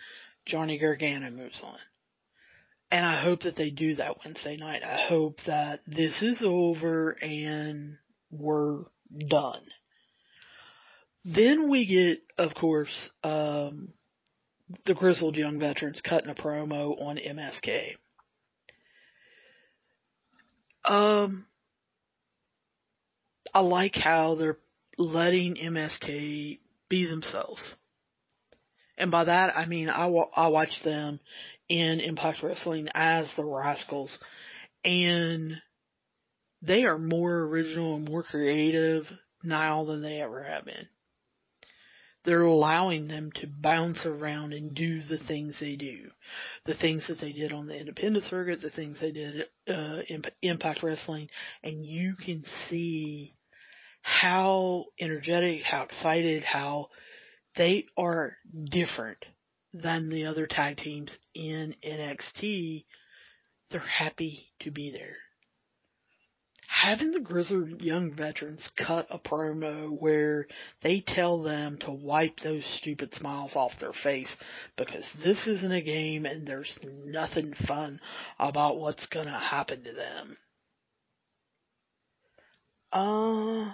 Johnny 0.46 0.78
Gargano 0.78 1.30
moves 1.32 1.60
on. 1.62 1.78
And 2.94 3.08
I 3.08 3.20
hope 3.20 3.42
that 3.42 3.56
they 3.56 3.72
do 3.72 3.96
that 3.96 4.18
Wednesday 4.24 4.56
night. 4.56 4.84
I 4.84 5.08
hope 5.08 5.40
that 5.48 5.80
this 5.88 6.22
is 6.22 6.44
over 6.46 7.10
and 7.10 7.98
we're 8.30 8.82
done. 9.30 9.64
Then 11.26 11.72
we 11.72 11.88
get, 11.88 12.20
of 12.38 12.54
course, 12.54 12.96
um, 13.24 13.94
the 14.86 14.94
grizzled 14.94 15.38
young 15.38 15.60
veterans 15.60 16.02
cutting 16.02 16.30
a 16.30 16.36
promo 16.36 17.02
on 17.02 17.18
MSK. 17.18 17.96
Um, 20.86 21.48
I 23.56 23.62
like 23.62 23.96
how 23.96 24.36
they're 24.36 24.60
letting 25.00 25.56
MSK 25.56 26.60
be 26.90 27.06
themselves. 27.08 27.74
And 28.98 29.12
by 29.12 29.26
that, 29.26 29.58
I 29.58 29.66
mean, 29.66 29.90
I, 29.90 30.06
I 30.06 30.48
watch 30.48 30.82
them 30.84 31.20
in 31.68 32.00
Impact 32.00 32.44
Wrestling 32.44 32.88
as 32.94 33.28
the 33.36 33.44
Rascals, 33.44 34.18
and 34.84 35.56
they 36.62 36.84
are 36.84 36.98
more 36.98 37.42
original 37.42 37.96
and 37.96 38.08
more 38.08 38.24
creative 38.24 39.06
now 39.44 39.86
than 39.86 40.02
they 40.02 40.22
ever 40.22 40.44
have 40.44 40.66
been. 40.66 40.88
They're 42.26 42.44
allowing 42.44 43.10
them 43.10 43.32
to 43.36 43.48
bounce 43.48 44.06
around 44.06 44.54
and 44.54 44.74
do 44.74 45.04
the 45.04 45.18
things 45.18 45.58
they 45.60 45.76
do. 45.76 46.10
The 46.66 46.74
things 46.74 47.08
that 47.08 47.20
they 47.20 47.34
did 47.34 47.52
on 47.52 47.68
the 47.68 47.78
independent 47.78 48.24
circuit, 48.26 48.62
the 48.62 48.70
things 48.70 49.00
they 49.02 49.12
did 49.12 49.46
uh, 49.68 50.00
in 50.08 50.24
Impact 50.42 50.84
Wrestling, 50.84 51.30
and 51.64 51.86
you 51.86 52.16
can 52.16 52.46
see 52.70 53.34
how 54.02 54.86
energetic, 55.00 55.64
how 55.64 55.84
excited, 55.84 56.44
how 56.44 56.90
they 57.56 57.86
are 57.98 58.38
different 58.64 59.24
than 59.74 60.10
the 60.10 60.26
other 60.26 60.48
tag 60.48 60.78
teams 60.78 61.12
in 61.34 61.76
NXT. 61.84 62.86
They're 63.72 63.80
happy 63.80 64.48
to 64.62 64.72
be 64.72 64.92
there. 64.92 65.18
Having 66.68 67.12
the 67.12 67.20
grizzled 67.20 67.82
young 67.82 68.14
veterans 68.14 68.68
cut 68.76 69.08
a 69.10 69.20
promo 69.20 69.90
where 69.90 70.48
they 70.82 71.02
tell 71.02 71.42
them 71.42 71.78
to 71.80 71.92
wipe 71.92 72.40
those 72.40 72.66
stupid 72.78 73.14
smiles 73.14 73.56
off 73.56 73.72
their 73.80 73.94
face 73.94 74.36
because 74.76 75.06
this 75.24 75.46
isn't 75.48 75.72
a 75.72 75.82
game 75.82 76.26
and 76.26 76.48
there's 76.48 76.78
nothing 77.06 77.54
fun 77.68 78.00
about 78.40 78.78
what's 78.78 79.06
gonna 79.08 79.40
happen 79.40 79.84
to 79.84 79.94
them. 79.94 80.38
Uh, 82.92 83.74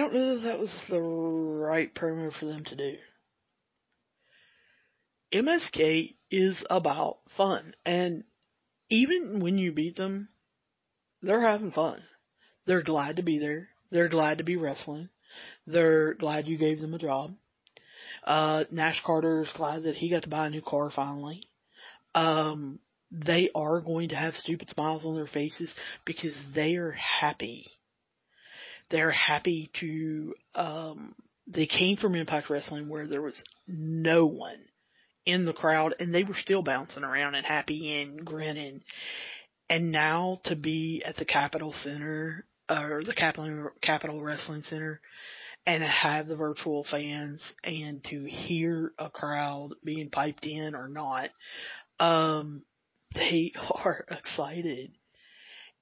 don't 0.00 0.14
know 0.14 0.34
that 0.36 0.44
that 0.44 0.58
was 0.58 0.70
the 0.88 0.98
right 0.98 1.94
promo 1.94 2.32
for 2.32 2.46
them 2.46 2.64
to 2.64 2.76
do. 2.76 2.96
MSK 5.32 6.14
is 6.30 6.64
about 6.70 7.18
fun, 7.36 7.74
and 7.84 8.24
even 8.88 9.40
when 9.40 9.58
you 9.58 9.72
beat 9.72 9.96
them, 9.96 10.28
they're 11.22 11.42
having 11.42 11.70
fun. 11.70 12.02
They're 12.66 12.82
glad 12.82 13.16
to 13.16 13.22
be 13.22 13.38
there. 13.38 13.68
They're 13.90 14.08
glad 14.08 14.38
to 14.38 14.44
be 14.44 14.56
wrestling. 14.56 15.10
They're 15.66 16.14
glad 16.14 16.48
you 16.48 16.56
gave 16.56 16.80
them 16.80 16.94
a 16.94 16.98
job. 16.98 17.34
Uh, 18.24 18.64
Nash 18.70 19.02
Carter 19.04 19.42
is 19.42 19.52
glad 19.54 19.82
that 19.82 19.96
he 19.96 20.08
got 20.08 20.22
to 20.22 20.28
buy 20.28 20.46
a 20.46 20.50
new 20.50 20.62
car 20.62 20.90
finally. 20.90 21.42
Um, 22.14 22.80
they 23.12 23.50
are 23.54 23.80
going 23.80 24.08
to 24.08 24.16
have 24.16 24.36
stupid 24.36 24.70
smiles 24.70 25.04
on 25.04 25.14
their 25.14 25.26
faces 25.26 25.72
because 26.04 26.34
they 26.54 26.76
are 26.76 26.92
happy 26.92 27.66
they're 28.90 29.10
happy 29.10 29.70
to, 29.80 30.34
um, 30.54 31.14
they 31.46 31.66
came 31.66 31.96
from 31.96 32.14
Impact 32.14 32.50
Wrestling 32.50 32.88
where 32.88 33.06
there 33.06 33.22
was 33.22 33.42
no 33.66 34.26
one 34.26 34.58
in 35.26 35.44
the 35.44 35.52
crowd 35.52 35.94
and 35.98 36.14
they 36.14 36.24
were 36.24 36.34
still 36.34 36.62
bouncing 36.62 37.04
around 37.04 37.34
and 37.34 37.46
happy 37.46 38.00
and 38.02 38.24
grinning. 38.24 38.82
And 39.68 39.92
now 39.92 40.40
to 40.44 40.56
be 40.56 41.02
at 41.06 41.16
the 41.16 41.24
Capitol 41.24 41.72
Center, 41.82 42.44
or 42.68 43.02
the 43.04 43.14
Capitol, 43.14 43.70
Capitol 43.80 44.20
Wrestling 44.20 44.64
Center, 44.64 45.00
and 45.66 45.82
have 45.82 46.26
the 46.26 46.36
virtual 46.36 46.84
fans 46.84 47.42
and 47.62 48.02
to 48.04 48.24
hear 48.24 48.92
a 48.98 49.10
crowd 49.10 49.70
being 49.84 50.10
piped 50.10 50.46
in 50.46 50.74
or 50.74 50.88
not, 50.88 51.30
um, 51.98 52.62
they 53.14 53.52
are 53.74 54.04
excited. 54.10 54.92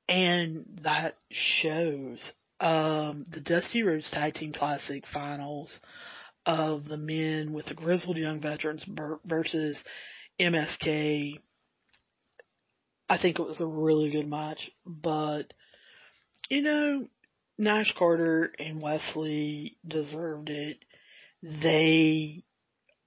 And 0.08 0.80
that 0.82 1.16
shows 1.30 2.18
um, 2.60 3.24
the 3.30 3.40
Dusty 3.40 3.82
Rhodes 3.82 4.10
Tag 4.10 4.34
Team 4.34 4.52
Classic 4.52 5.04
finals 5.12 5.76
of 6.44 6.86
the 6.86 6.96
men 6.96 7.52
with 7.52 7.66
the 7.66 7.74
Grizzled 7.74 8.16
Young 8.16 8.40
Veterans 8.40 8.84
versus 9.24 9.82
MSK. 10.40 11.38
I 13.08 13.18
think 13.18 13.38
it 13.38 13.46
was 13.46 13.60
a 13.60 13.66
really 13.66 14.10
good 14.10 14.28
match, 14.28 14.70
but 14.86 15.52
you 16.48 16.62
know, 16.62 17.06
Nash 17.58 17.94
Carter 17.98 18.52
and 18.58 18.80
Wes 18.80 19.02
Lee 19.14 19.76
deserved 19.86 20.48
it. 20.50 20.78
They 21.42 22.44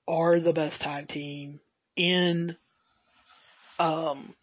are 0.08 0.40
the 0.40 0.54
best 0.54 0.82
tag 0.82 1.08
team 1.08 1.60
in 1.96 2.56
um, 3.80 4.36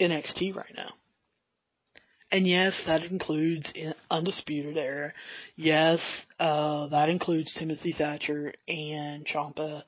NXT 0.00 0.54
right 0.54 0.74
now. 0.76 0.90
And 2.30 2.46
yes, 2.46 2.80
that 2.86 3.04
includes 3.04 3.72
Undisputed 4.10 4.76
Era. 4.76 5.12
Yes, 5.56 6.00
uh, 6.38 6.88
that 6.88 7.08
includes 7.08 7.52
Timothy 7.54 7.92
Thatcher 7.92 8.52
and 8.66 9.26
Ciampa. 9.26 9.82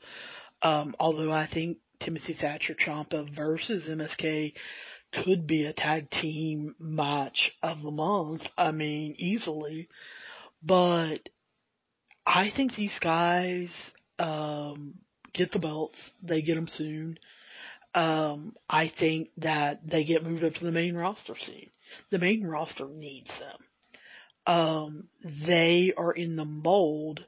Um, 0.63 0.95
although 0.99 1.33
I 1.33 1.47
think 1.47 1.79
Timothy 2.01 2.35
Thatcher 2.35 2.75
Ciampa 2.75 3.35
versus 3.35 3.87
MSK 3.89 4.53
could 5.13 5.47
be 5.47 5.65
a 5.65 5.73
tag 5.73 6.11
team 6.11 6.75
match 6.79 7.53
of 7.63 7.83
the 7.83 7.91
month. 7.91 8.43
I 8.57 8.71
mean, 8.71 9.15
easily. 9.19 9.89
But 10.63 11.29
I 12.27 12.51
think 12.55 12.75
these 12.75 12.99
guys, 13.01 13.71
um, 14.19 14.95
get 15.33 15.53
the 15.53 15.59
belts. 15.59 15.99
They 16.23 16.43
get 16.43 16.55
them 16.55 16.69
soon. 16.69 17.19
Um, 17.95 18.55
I 18.69 18.89
think 18.99 19.31
that 19.39 19.81
they 19.85 20.05
get 20.05 20.23
moved 20.23 20.45
up 20.45 20.55
to 20.55 20.65
the 20.65 20.71
main 20.71 20.95
roster 20.95 21.35
scene. 21.45 21.71
The 22.11 22.19
main 22.19 22.47
roster 22.47 22.87
needs 22.89 23.29
them. 23.29 23.59
Um, 24.51 25.05
they 25.47 25.93
are 25.97 26.11
in 26.11 26.35
the 26.35 26.45
mold 26.45 27.25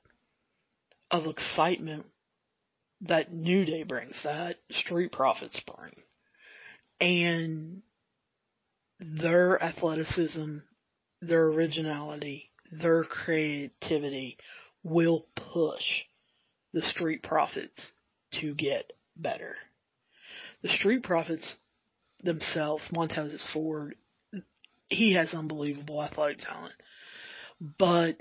of 1.08 1.26
excitement 1.26 2.06
that 3.02 3.32
New 3.32 3.64
Day 3.64 3.84
brings, 3.84 4.20
that 4.24 4.56
Street 4.72 5.12
Profits 5.12 5.60
bring. 5.60 5.92
And 7.00 7.82
their 8.98 9.62
athleticism, 9.62 10.56
their 11.20 11.44
originality, 11.44 12.50
their 12.72 13.04
creativity 13.04 14.36
will 14.82 15.24
push 15.36 16.02
the 16.72 16.82
Street 16.82 17.22
Profits 17.22 17.92
to 18.40 18.52
get 18.52 18.92
better. 19.16 19.54
The 20.62 20.70
Street 20.70 21.04
Profits 21.04 21.54
themselves, 22.24 22.82
Montez 22.90 23.46
Ford 23.52 23.94
he 24.92 25.14
has 25.14 25.32
unbelievable 25.32 26.02
athletic 26.02 26.38
talent. 26.38 26.74
But 27.78 28.16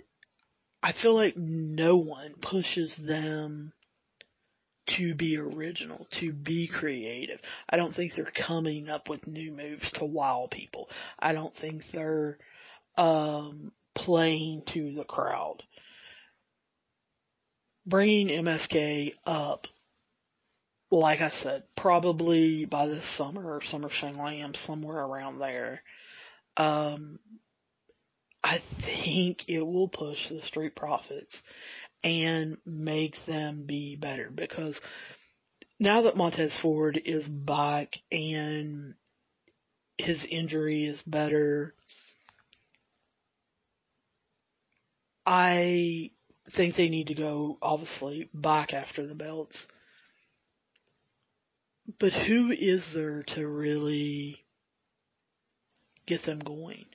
I 0.84 0.94
feel 0.94 1.16
like 1.16 1.36
no 1.36 1.98
one 1.98 2.36
pushes 2.42 2.94
them 2.96 3.74
to 4.98 5.16
be 5.16 5.38
original, 5.38 6.08
to 6.20 6.32
be 6.32 6.68
creative. 6.68 7.40
I 7.70 7.78
don't 7.78 7.96
think 7.96 8.14
they're 8.14 8.32
coming 8.32 8.90
up 8.90 9.10
with 9.10 9.26
new 9.26 9.52
moves 9.52 9.92
to 9.94 10.06
wow 10.06 10.48
people. 10.52 10.90
I 11.18 11.34
don't 11.34 11.56
think 11.56 11.84
they're 11.92 12.38
um, 12.98 13.72
playing 13.96 14.64
to 14.74 14.94
the 14.94 15.06
crowd. 15.06 15.64
Bringing 17.86 18.28
MSK 18.44 19.14
up, 19.26 19.66
like 20.92 21.22
I 21.22 21.32
said, 21.42 21.64
probably 21.76 22.66
by 22.66 22.88
this 22.88 23.18
summer 23.18 23.56
or 23.56 23.62
Summer 23.64 23.90
Slam, 24.00 24.54
somewhere 24.66 25.00
around 25.00 25.40
there. 25.40 25.82
Um, 26.58 27.20
I 28.44 28.62
think 28.84 29.48
it 29.48 29.62
will 29.62 29.88
push 29.88 30.30
the 30.30 30.42
Street 30.44 30.76
Profits 30.76 31.36
and 32.04 32.58
make 32.66 33.16
them 33.28 33.66
be 33.68 33.96
better 33.96 34.32
because 34.34 34.80
now 35.80 36.04
that 36.04 36.18
Montez 36.18 36.58
Ford 36.62 37.00
is 37.06 37.26
back 37.26 37.96
and 38.12 38.96
his 39.98 40.26
injury 40.30 40.86
is 40.86 41.00
better, 41.06 41.76
I 45.26 46.12
think 46.56 46.76
they 46.76 46.90
need 46.90 47.08
to 47.08 47.16
go 47.16 47.58
obviously 47.62 48.30
back 48.34 48.74
after 48.74 49.06
the 49.06 49.16
belts. 49.16 49.56
But 52.00 52.14
who 52.14 52.52
is 52.52 52.84
there 52.94 53.24
to 53.36 53.48
really 53.48 54.44
get 56.08 56.24
them 56.24 56.40
going? 56.40 56.86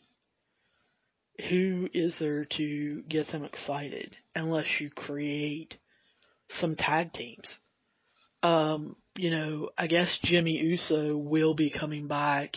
Who 1.49 1.89
is 1.93 2.16
there 2.18 2.47
to 2.57 3.03
get 3.09 3.28
them 3.28 3.45
excited 3.45 4.16
unless 4.34 4.80
you 4.80 4.91
create 4.91 5.76
some 6.49 6.76
tag 6.76 7.12
teams? 7.12 7.47
Um, 8.43 8.97
you 9.16 9.30
know, 9.30 9.70
I 9.76 9.87
guess 9.87 10.18
Jimmy 10.22 10.53
Uso 10.53 11.16
will 11.16 11.55
be 11.55 11.70
coming 11.70 12.07
back. 12.07 12.57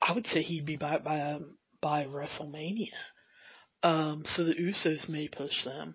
I 0.00 0.12
would 0.12 0.26
say 0.26 0.42
he'd 0.42 0.66
be 0.66 0.76
back 0.76 1.04
by 1.04 1.38
by 1.80 2.04
WrestleMania. 2.04 2.88
Um, 3.82 4.24
so 4.26 4.44
the 4.44 4.54
Usos 4.54 5.08
may 5.08 5.28
push 5.28 5.64
them. 5.64 5.94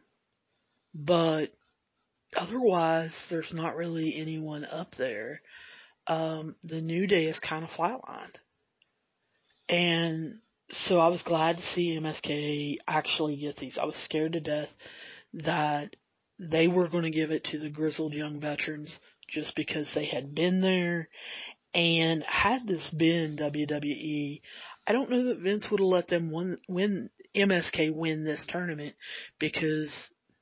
But 0.94 1.48
otherwise, 2.36 3.12
there's 3.30 3.52
not 3.54 3.76
really 3.76 4.16
anyone 4.16 4.66
up 4.66 4.96
there. 4.96 5.42
Um, 6.08 6.56
the 6.64 6.82
New 6.82 7.08
Day 7.08 7.26
is 7.26 7.40
kind 7.40 7.64
of 7.64 7.72
flatlined. 7.72 8.36
And 9.68 10.40
so 10.72 11.00
I 11.00 11.08
was 11.08 11.22
glad 11.24 11.58
to 11.58 11.64
see 11.74 11.98
MSK 12.00 12.78
actually 12.88 13.38
get 13.38 13.58
these. 13.58 13.78
I 13.78 13.86
was 13.86 13.96
scared 14.06 14.34
to 14.34 14.40
death 14.40 14.70
that 15.34 15.96
they 16.38 16.68
were 16.68 16.90
going 16.90 17.04
to 17.04 17.10
give 17.10 17.32
it 17.32 17.44
to 17.46 17.60
the 17.60 17.70
grizzled 17.70 18.14
young 18.14 18.40
veterans 18.40 19.00
just 19.28 19.56
because 19.56 19.90
they 19.94 20.06
had 20.06 20.34
been 20.36 20.62
there. 20.62 21.10
And 21.74 22.24
had 22.24 22.66
this 22.66 22.90
been 22.90 23.38
WWE, 23.38 24.42
I 24.88 24.92
don't 24.92 25.10
know 25.10 25.26
that 25.26 25.40
Vince 25.40 25.70
would 25.70 25.80
have 25.80 25.88
let 25.88 26.08
them 26.08 26.32
win, 26.32 26.58
win 26.68 27.10
MSK 27.36 27.94
win 27.94 28.24
this 28.24 28.44
tournament 28.48 28.96
because 29.38 29.92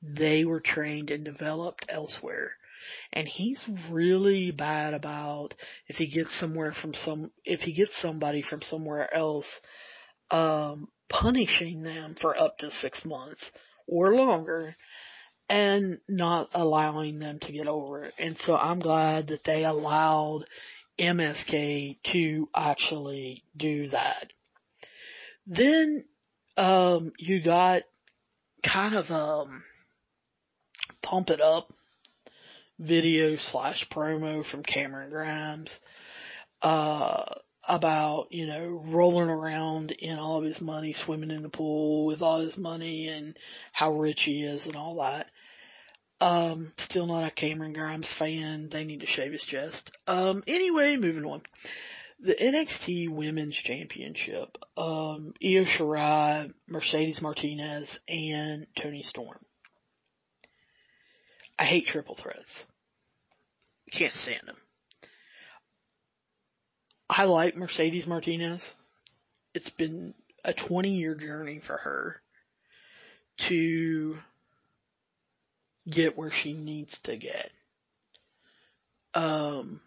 they 0.02 0.44
were 0.44 0.60
trained 0.60 1.10
and 1.10 1.24
developed 1.24 1.84
elsewhere. 1.88 2.52
And 3.12 3.28
he's 3.28 3.60
really 3.90 4.50
bad 4.50 4.94
about 4.94 5.54
if 5.88 5.96
he 5.96 6.06
gets 6.08 6.38
somewhere 6.38 6.72
from 6.72 6.94
some, 6.94 7.30
if 7.44 7.60
he 7.60 7.72
gets 7.72 8.00
somebody 8.00 8.40
from 8.40 8.62
somewhere 8.62 9.12
else, 9.14 9.48
um, 10.30 10.88
punishing 11.08 11.82
them 11.82 12.16
for 12.20 12.40
up 12.40 12.58
to 12.58 12.70
six 12.70 13.04
months 13.04 13.42
or 13.86 14.14
longer 14.14 14.76
and 15.48 15.98
not 16.08 16.50
allowing 16.54 17.18
them 17.18 17.38
to 17.40 17.52
get 17.52 17.66
over 17.66 18.04
it. 18.04 18.14
And 18.18 18.36
so 18.40 18.54
I'm 18.54 18.80
glad 18.80 19.28
that 19.28 19.44
they 19.44 19.64
allowed 19.64 20.44
MSK 20.98 21.98
to 22.12 22.48
actually 22.54 23.44
do 23.56 23.88
that. 23.88 24.32
Then 25.46 26.04
um, 26.56 27.12
you 27.18 27.42
got 27.42 27.82
kind 28.62 28.94
of 28.94 29.10
um, 29.10 29.62
pump 31.02 31.30
it 31.30 31.40
up 31.40 31.72
video 32.78 33.36
slash 33.36 33.86
promo 33.90 34.44
from 34.44 34.62
Cameron 34.62 35.10
Grimes 35.10 35.70
uh, 36.62 37.24
about 37.68 38.28
you 38.30 38.46
know 38.46 38.82
rolling 38.86 39.28
around 39.28 39.90
in 39.92 40.18
all 40.18 40.38
of 40.38 40.44
his 40.44 40.60
money, 40.60 40.92
swimming 40.92 41.30
in 41.30 41.42
the 41.42 41.48
pool 41.48 42.06
with 42.06 42.22
all 42.22 42.40
his 42.40 42.56
money, 42.56 43.08
and 43.08 43.36
how 43.72 43.92
rich 43.92 44.22
he 44.22 44.42
is 44.42 44.66
and 44.66 44.76
all 44.76 44.96
that. 44.96 45.26
Um, 46.20 46.72
still 46.78 47.06
not 47.06 47.28
a 47.28 47.30
Cameron 47.30 47.74
Grimes 47.74 48.12
fan. 48.18 48.68
They 48.72 48.84
need 48.84 49.00
to 49.00 49.06
shave 49.06 49.32
his 49.32 49.44
chest. 49.44 49.92
Um, 50.06 50.42
anyway, 50.48 50.96
moving 50.96 51.24
on 51.24 51.42
the 52.20 52.34
NXT 52.34 53.10
Women's 53.10 53.54
Championship, 53.54 54.56
um, 54.76 55.34
Io 55.42 55.64
Shirai, 55.64 56.52
Mercedes 56.66 57.22
Martinez, 57.22 57.98
and 58.08 58.66
Toni 58.76 59.02
Storm. 59.02 59.38
I 61.58 61.64
hate 61.64 61.86
triple 61.86 62.16
threats. 62.16 62.50
Can't 63.92 64.14
stand 64.14 64.42
them. 64.46 64.56
I 67.08 67.24
like 67.24 67.56
Mercedes 67.56 68.06
Martinez. 68.06 68.62
It's 69.54 69.70
been 69.70 70.14
a 70.44 70.52
20 70.52 70.90
year 70.90 71.14
journey 71.14 71.60
for 71.66 71.76
her 71.78 72.20
to 73.48 74.16
get 75.90 76.16
where 76.16 76.30
she 76.30 76.52
needs 76.52 76.96
to 77.04 77.16
get. 77.16 77.50
Um, 79.14 79.80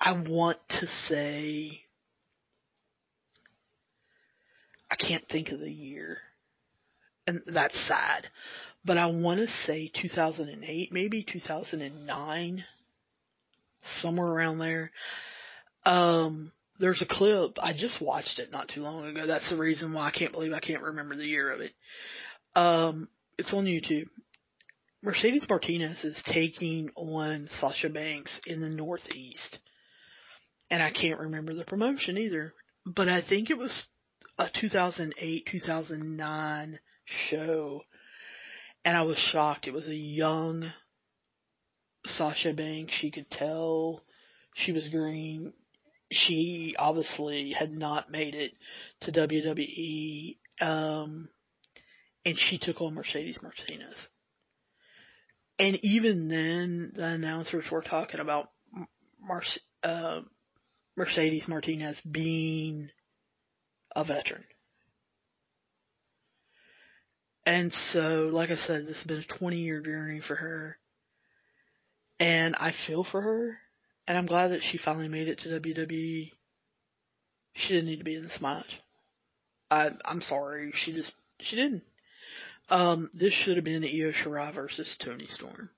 I 0.00 0.12
want 0.12 0.58
to 0.80 0.86
say, 1.08 1.80
I 4.90 4.96
can't 4.96 5.26
think 5.28 5.50
of 5.50 5.60
the 5.60 5.70
year, 5.70 6.18
and 7.26 7.40
that's 7.46 7.78
sad, 7.88 8.28
but 8.84 8.98
I 8.98 9.06
want 9.06 9.40
to 9.40 9.46
say 9.66 9.90
2008, 9.94 10.92
maybe 10.92 11.24
2009, 11.24 12.64
somewhere 14.02 14.26
around 14.26 14.58
there. 14.58 14.90
Um, 15.84 16.52
there's 16.78 17.02
a 17.02 17.06
clip, 17.06 17.58
I 17.62 17.72
just 17.72 18.00
watched 18.00 18.38
it 18.38 18.50
not 18.50 18.68
too 18.68 18.82
long 18.82 19.06
ago. 19.06 19.26
That's 19.26 19.48
the 19.50 19.56
reason 19.56 19.92
why 19.92 20.08
I 20.08 20.10
can't 20.10 20.32
believe 20.32 20.52
I 20.52 20.60
can't 20.60 20.82
remember 20.82 21.14
the 21.14 21.26
year 21.26 21.52
of 21.52 21.60
it. 21.60 21.72
Um, 22.56 23.08
it's 23.38 23.52
on 23.52 23.64
YouTube. 23.64 24.08
Mercedes 25.02 25.46
Martinez 25.48 26.02
is 26.04 26.20
taking 26.26 26.90
on 26.96 27.48
Sasha 27.60 27.90
Banks 27.90 28.40
in 28.46 28.60
the 28.60 28.68
Northeast 28.70 29.58
and 30.70 30.82
I 30.82 30.90
can't 30.90 31.20
remember 31.20 31.54
the 31.54 31.64
promotion 31.64 32.18
either, 32.18 32.54
but 32.84 33.08
I 33.08 33.22
think 33.22 33.50
it 33.50 33.58
was 33.58 33.86
a 34.38 34.48
2008, 34.52 35.46
2009 35.50 36.78
show, 37.04 37.82
and 38.84 38.96
I 38.96 39.02
was 39.02 39.18
shocked. 39.18 39.68
It 39.68 39.74
was 39.74 39.86
a 39.86 39.94
young 39.94 40.72
Sasha 42.06 42.52
Banks. 42.52 42.94
She 42.94 43.10
could 43.10 43.30
tell 43.30 44.02
she 44.54 44.72
was 44.72 44.88
green. 44.88 45.52
She 46.12 46.74
obviously 46.78 47.52
had 47.52 47.72
not 47.72 48.10
made 48.10 48.34
it 48.34 48.52
to 49.02 49.12
WWE, 49.12 50.36
um, 50.60 51.28
and 52.24 52.38
she 52.38 52.58
took 52.58 52.80
on 52.80 52.94
Mercedes 52.94 53.40
Martinez. 53.42 54.08
And 55.58 55.78
even 55.82 56.28
then, 56.28 56.92
the 56.94 57.04
announcers 57.04 57.64
were 57.70 57.82
talking 57.82 58.20
about 58.20 58.50
Mar- 59.20 59.42
uh, 59.82 60.20
Mercedes 60.96 61.48
Martinez 61.48 62.00
being 62.00 62.90
a 63.94 64.04
veteran. 64.04 64.44
And 67.46 67.72
so, 67.92 68.30
like 68.32 68.50
I 68.50 68.56
said, 68.56 68.86
this 68.86 68.96
has 68.96 69.06
been 69.06 69.24
a 69.30 69.38
20 69.38 69.58
year 69.58 69.80
journey 69.80 70.20
for 70.26 70.34
her. 70.34 70.78
And 72.18 72.54
I 72.56 72.72
feel 72.86 73.04
for 73.04 73.20
her. 73.20 73.58
And 74.06 74.18
I'm 74.18 74.26
glad 74.26 74.48
that 74.48 74.62
she 74.62 74.78
finally 74.78 75.08
made 75.08 75.28
it 75.28 75.38
to 75.40 75.48
WWE. 75.48 76.30
She 77.54 77.68
didn't 77.68 77.86
need 77.86 77.98
to 77.98 78.04
be 78.04 78.16
in 78.16 78.22
this 78.22 78.40
match. 78.40 78.66
I, 79.70 79.90
I'm 80.04 80.20
sorry. 80.20 80.72
She 80.74 80.92
just, 80.92 81.12
she 81.40 81.56
didn't. 81.56 81.82
Um, 82.68 83.10
this 83.12 83.32
should 83.32 83.56
have 83.56 83.64
been 83.64 83.84
Io 83.84 84.12
Shirai 84.12 84.54
versus 84.54 84.94
Toni 85.02 85.26
Storm. 85.28 85.70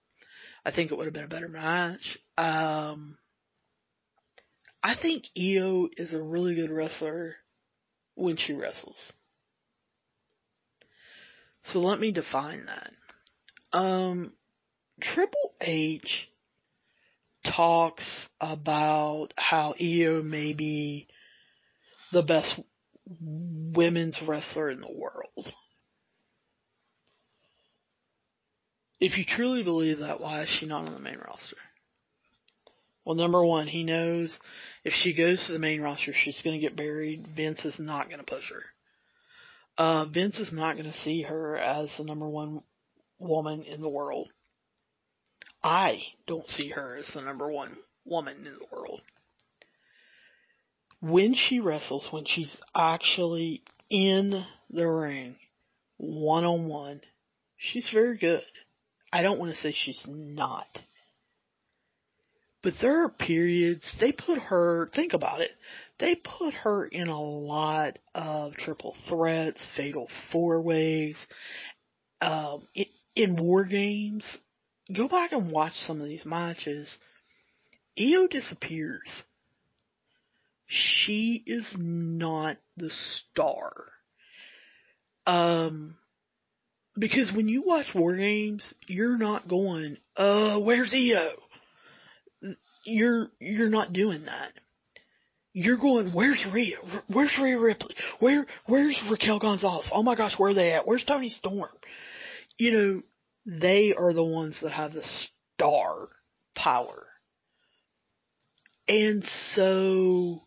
I 0.64 0.72
think 0.72 0.90
it 0.90 0.96
would 0.96 1.06
have 1.06 1.14
been 1.14 1.24
a 1.24 1.28
better 1.28 1.48
match. 1.48 2.18
Um, 2.36 3.18
I 4.82 4.94
think 5.00 5.24
Io 5.36 5.88
is 5.96 6.12
a 6.12 6.20
really 6.20 6.54
good 6.54 6.70
wrestler 6.70 7.36
when 8.14 8.36
she 8.36 8.52
wrestles. 8.52 8.96
So 11.72 11.80
let 11.80 11.98
me 12.00 12.12
define 12.12 12.66
that. 12.66 12.92
Um, 13.76 14.32
Triple 15.00 15.54
H 15.60 16.28
talks 17.54 18.04
about 18.40 19.28
how 19.36 19.74
Io 19.80 20.22
may 20.22 20.52
be 20.52 21.08
the 22.12 22.22
best 22.22 22.58
women's 23.20 24.20
wrestler 24.22 24.70
in 24.70 24.80
the 24.80 24.92
world. 24.92 25.52
If 28.98 29.18
you 29.18 29.24
truly 29.24 29.62
believe 29.62 29.98
that, 29.98 30.20
why 30.20 30.42
is 30.42 30.48
she 30.48 30.66
not 30.66 30.86
on 30.86 30.92
the 30.92 30.98
main 30.98 31.18
roster? 31.18 31.56
Well, 33.04 33.14
number 33.14 33.44
one, 33.44 33.68
he 33.68 33.84
knows 33.84 34.36
if 34.84 34.92
she 34.92 35.14
goes 35.14 35.44
to 35.46 35.52
the 35.52 35.58
main 35.58 35.80
roster, 35.80 36.12
she's 36.12 36.40
going 36.42 36.58
to 36.58 36.66
get 36.66 36.76
buried. 36.76 37.26
Vince 37.36 37.64
is 37.64 37.78
not 37.78 38.08
going 38.08 38.18
to 38.18 38.24
push 38.24 38.50
her. 38.50 38.62
Uh, 39.78 40.06
Vince 40.06 40.38
is 40.38 40.52
not 40.52 40.76
going 40.76 40.90
to 40.90 40.98
see 41.00 41.22
her 41.22 41.56
as 41.56 41.90
the 41.96 42.04
number 42.04 42.28
one 42.28 42.62
woman 43.18 43.62
in 43.62 43.80
the 43.80 43.88
world. 43.88 44.28
I 45.66 46.04
don't 46.28 46.48
see 46.50 46.68
her 46.68 46.96
as 46.96 47.08
the 47.12 47.22
number 47.22 47.50
one 47.50 47.76
woman 48.04 48.36
in 48.36 48.44
the 48.44 48.66
world. 48.70 49.00
When 51.00 51.34
she 51.34 51.58
wrestles, 51.58 52.06
when 52.12 52.24
she's 52.24 52.56
actually 52.72 53.64
in 53.90 54.44
the 54.70 54.86
ring, 54.86 55.34
one 55.96 56.44
on 56.44 56.68
one, 56.68 57.00
she's 57.56 57.88
very 57.92 58.16
good. 58.16 58.44
I 59.12 59.22
don't 59.22 59.40
want 59.40 59.56
to 59.56 59.60
say 59.60 59.72
she's 59.72 60.00
not. 60.06 60.68
But 62.62 62.74
there 62.80 63.02
are 63.02 63.08
periods, 63.08 63.84
they 63.98 64.12
put 64.12 64.38
her, 64.38 64.88
think 64.94 65.14
about 65.14 65.40
it, 65.40 65.50
they 65.98 66.14
put 66.14 66.54
her 66.54 66.86
in 66.86 67.08
a 67.08 67.20
lot 67.20 67.98
of 68.14 68.54
triple 68.54 68.94
threats, 69.08 69.60
fatal 69.76 70.08
four 70.30 70.62
ways, 70.62 71.16
um, 72.20 72.68
in, 72.72 72.86
in 73.16 73.36
war 73.36 73.64
games. 73.64 74.24
Go 74.94 75.08
back 75.08 75.32
and 75.32 75.50
watch 75.50 75.72
some 75.86 76.00
of 76.00 76.08
these 76.08 76.24
matches. 76.24 76.88
Io 77.98 78.26
disappears. 78.28 79.22
She 80.66 81.42
is 81.46 81.66
not 81.76 82.56
the 82.76 82.90
star. 82.90 83.72
Um, 85.26 85.96
because 86.98 87.32
when 87.32 87.48
you 87.48 87.62
watch 87.62 87.86
war 87.94 88.16
games, 88.16 88.74
you're 88.86 89.18
not 89.18 89.48
going, 89.48 89.96
uh, 90.16 90.60
where's 90.60 90.94
Io? 90.94 91.30
You're, 92.84 93.28
you're 93.40 93.68
not 93.68 93.92
doing 93.92 94.26
that. 94.26 94.52
You're 95.52 95.78
going, 95.78 96.12
where's 96.12 96.44
Rhea? 96.52 96.76
Where's 97.08 97.36
Rhea 97.40 97.58
Ripley? 97.58 97.94
Where, 98.20 98.46
where's 98.66 99.00
Raquel 99.10 99.38
Gonzalez? 99.38 99.88
Oh 99.92 100.02
my 100.02 100.14
gosh, 100.14 100.34
where 100.36 100.50
are 100.50 100.54
they 100.54 100.72
at? 100.72 100.86
Where's 100.86 101.04
Toni 101.04 101.30
Storm? 101.30 101.70
You 102.58 102.72
know, 102.72 103.02
they 103.46 103.94
are 103.96 104.12
the 104.12 104.24
ones 104.24 104.56
that 104.60 104.72
have 104.72 104.92
the 104.92 105.04
star 105.54 106.08
power. 106.54 107.06
And 108.88 109.24
so, 109.54 110.42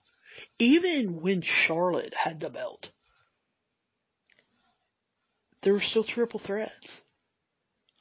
even 0.60 1.22
when 1.22 1.42
Charlotte 1.42 2.14
had 2.14 2.40
the 2.40 2.50
belt, 2.50 2.90
there 5.64 5.74
were 5.74 5.82
still 5.82 6.04
triple 6.04 6.40
threats. 6.40 6.74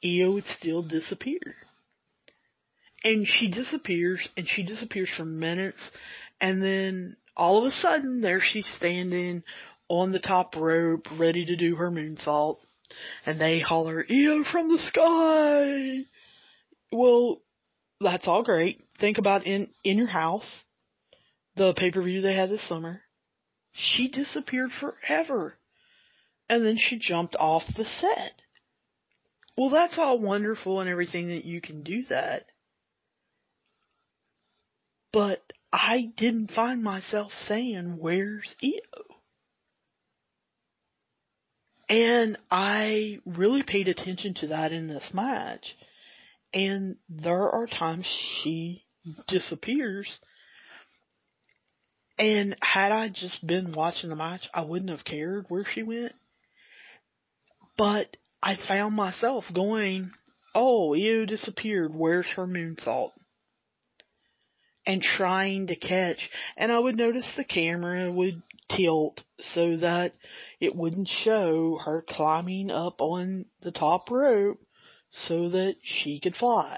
Io 0.03 0.31
would 0.31 0.45
still 0.45 0.81
disappear. 0.81 1.55
And 3.03 3.25
she 3.25 3.49
disappears, 3.49 4.27
and 4.35 4.47
she 4.47 4.63
disappears 4.63 5.09
for 5.15 5.25
minutes, 5.25 5.79
and 6.41 6.61
then 6.61 7.15
all 7.35 7.59
of 7.59 7.65
a 7.65 7.71
sudden, 7.71 8.21
there 8.21 8.41
she's 8.41 8.67
standing 8.75 9.43
on 9.87 10.11
the 10.11 10.19
top 10.19 10.55
rope, 10.55 11.07
ready 11.17 11.45
to 11.45 11.55
do 11.55 11.75
her 11.75 11.89
moonsault, 11.89 12.57
and 13.25 13.39
they 13.39 13.59
holler, 13.59 14.05
Io 14.09 14.43
from 14.43 14.69
the 14.69 14.79
sky! 14.79 16.05
Well, 16.91 17.41
that's 18.01 18.27
all 18.27 18.43
great. 18.43 18.83
Think 18.99 19.17
about 19.17 19.45
in, 19.45 19.69
in 19.83 19.97
your 19.97 20.07
house, 20.07 20.49
the 21.55 21.73
pay-per-view 21.73 22.21
they 22.21 22.33
had 22.33 22.49
this 22.49 22.67
summer. 22.67 23.01
She 23.73 24.07
disappeared 24.07 24.71
forever 24.71 25.55
and 26.49 26.65
then 26.65 26.77
she 26.77 26.97
jumped 26.97 27.35
off 27.35 27.63
the 27.77 27.85
set. 27.85 28.41
Well, 29.55 29.69
that's 29.69 29.97
all 29.97 30.19
wonderful 30.19 30.79
and 30.79 30.89
everything 30.89 31.27
that 31.27 31.45
you 31.45 31.61
can 31.61 31.83
do 31.83 32.03
that. 32.09 32.45
But 35.11 35.41
I 35.71 36.11
didn't 36.17 36.51
find 36.51 36.81
myself 36.81 37.31
saying, 37.45 37.97
where's 37.99 38.55
Io? 38.63 39.08
And 41.89 42.37
I 42.51 43.17
really 43.25 43.63
paid 43.63 43.87
attention 43.87 44.35
to 44.35 44.47
that 44.47 44.71
in 44.71 44.87
this 44.87 45.09
match. 45.11 45.75
And 46.53 46.97
there 47.09 47.49
are 47.49 47.65
times 47.65 48.05
she 48.43 48.85
disappears. 49.27 50.07
And 52.19 52.55
had 52.61 52.91
I 52.91 53.09
just 53.09 53.45
been 53.45 53.73
watching 53.73 54.09
the 54.09 54.15
match, 54.15 54.47
I 54.53 54.61
wouldn't 54.61 54.91
have 54.91 55.03
cared 55.03 55.45
where 55.49 55.65
she 55.65 55.81
went. 55.81 56.13
But 57.75 58.17
I 58.43 58.55
found 58.67 58.95
myself 58.95 59.45
going, 59.53 60.11
oh, 60.53 60.93
Io 60.93 61.25
disappeared. 61.25 61.93
Where's 61.95 62.27
her 62.35 62.45
moonsault? 62.45 63.11
And 64.85 65.01
trying 65.01 65.67
to 65.67 65.75
catch. 65.75 66.29
And 66.55 66.71
I 66.71 66.77
would 66.77 66.97
notice 66.97 67.29
the 67.35 67.43
camera 67.43 68.11
would 68.11 68.43
tilt 68.69 69.23
so 69.39 69.77
that 69.77 70.13
it 70.59 70.75
wouldn't 70.75 71.07
show 71.07 71.79
her 71.83 72.03
climbing 72.07 72.71
up 72.71 73.01
on 73.01 73.45
the 73.61 73.71
top 73.71 74.09
rope 74.11 74.59
so 75.11 75.49
that 75.49 75.75
she 75.81 76.19
could 76.19 76.35
fly 76.35 76.77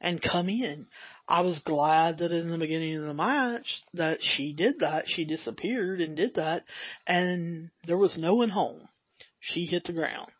and 0.00 0.22
come 0.22 0.48
in. 0.48 0.86
I 1.26 1.40
was 1.40 1.58
glad 1.60 2.18
that 2.18 2.32
in 2.32 2.50
the 2.50 2.58
beginning 2.58 2.96
of 2.96 3.06
the 3.06 3.14
match 3.14 3.82
that 3.94 4.22
she 4.22 4.52
did 4.52 4.80
that. 4.80 5.08
She 5.08 5.24
disappeared 5.24 6.00
and 6.00 6.16
did 6.16 6.34
that 6.34 6.64
and 7.06 7.70
there 7.86 7.98
was 7.98 8.18
no 8.18 8.34
one 8.34 8.50
home 8.50 8.88
she 9.40 9.66
hit 9.66 9.84
the 9.84 9.92
ground. 9.92 10.30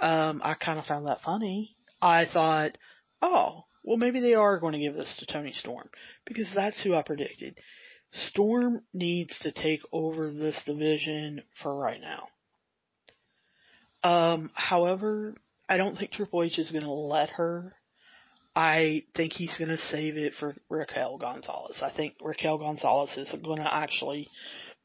Um, 0.00 0.40
I 0.44 0.54
kind 0.54 0.78
of 0.78 0.86
found 0.86 1.06
that 1.06 1.22
funny. 1.22 1.76
I 2.00 2.26
thought, 2.26 2.76
oh, 3.20 3.64
well 3.84 3.96
maybe 3.96 4.20
they 4.20 4.34
are 4.34 4.58
going 4.58 4.72
to 4.72 4.78
give 4.78 4.94
this 4.94 5.14
to 5.18 5.26
Toni 5.26 5.52
Storm 5.52 5.88
because 6.24 6.50
that's 6.54 6.82
who 6.82 6.94
I 6.94 7.02
predicted. 7.02 7.56
Storm 8.12 8.82
needs 8.92 9.38
to 9.40 9.52
take 9.52 9.80
over 9.92 10.30
this 10.30 10.60
division 10.66 11.42
for 11.62 11.74
right 11.74 12.00
now. 12.00 12.28
Um, 14.04 14.50
however, 14.54 15.34
I 15.68 15.76
don't 15.76 15.96
think 15.96 16.12
Triple 16.12 16.42
H 16.42 16.58
is 16.58 16.70
going 16.70 16.84
to 16.84 16.90
let 16.90 17.30
her. 17.30 17.72
I 18.54 19.04
think 19.16 19.32
he's 19.32 19.56
going 19.56 19.70
to 19.70 19.78
save 19.78 20.18
it 20.18 20.34
for 20.38 20.54
Raquel 20.68 21.16
Gonzalez. 21.16 21.78
I 21.80 21.90
think 21.90 22.14
Raquel 22.20 22.58
Gonzalez 22.58 23.16
is 23.16 23.32
going 23.42 23.58
to 23.58 23.74
actually 23.74 24.28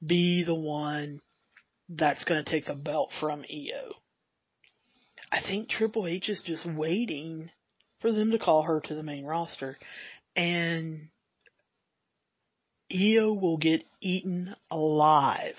be 0.05 0.43
the 0.43 0.55
one 0.55 1.19
that's 1.89 2.23
going 2.23 2.43
to 2.43 2.49
take 2.49 2.65
the 2.65 2.75
belt 2.75 3.11
from 3.19 3.41
Io. 3.41 3.93
I 5.32 5.41
think 5.41 5.67
Triple 5.67 6.07
H 6.07 6.30
is 6.30 6.41
just 6.45 6.65
waiting 6.65 7.49
for 7.99 8.13
them 8.13 8.32
to 8.32 8.39
call 8.39 8.63
her 8.63 8.80
to 8.80 8.95
the 8.95 9.03
main 9.03 9.25
roster 9.25 9.78
and 10.36 11.09
Io 12.93 13.33
will 13.33 13.57
get 13.57 13.83
eaten 14.01 14.55
alive 14.71 15.55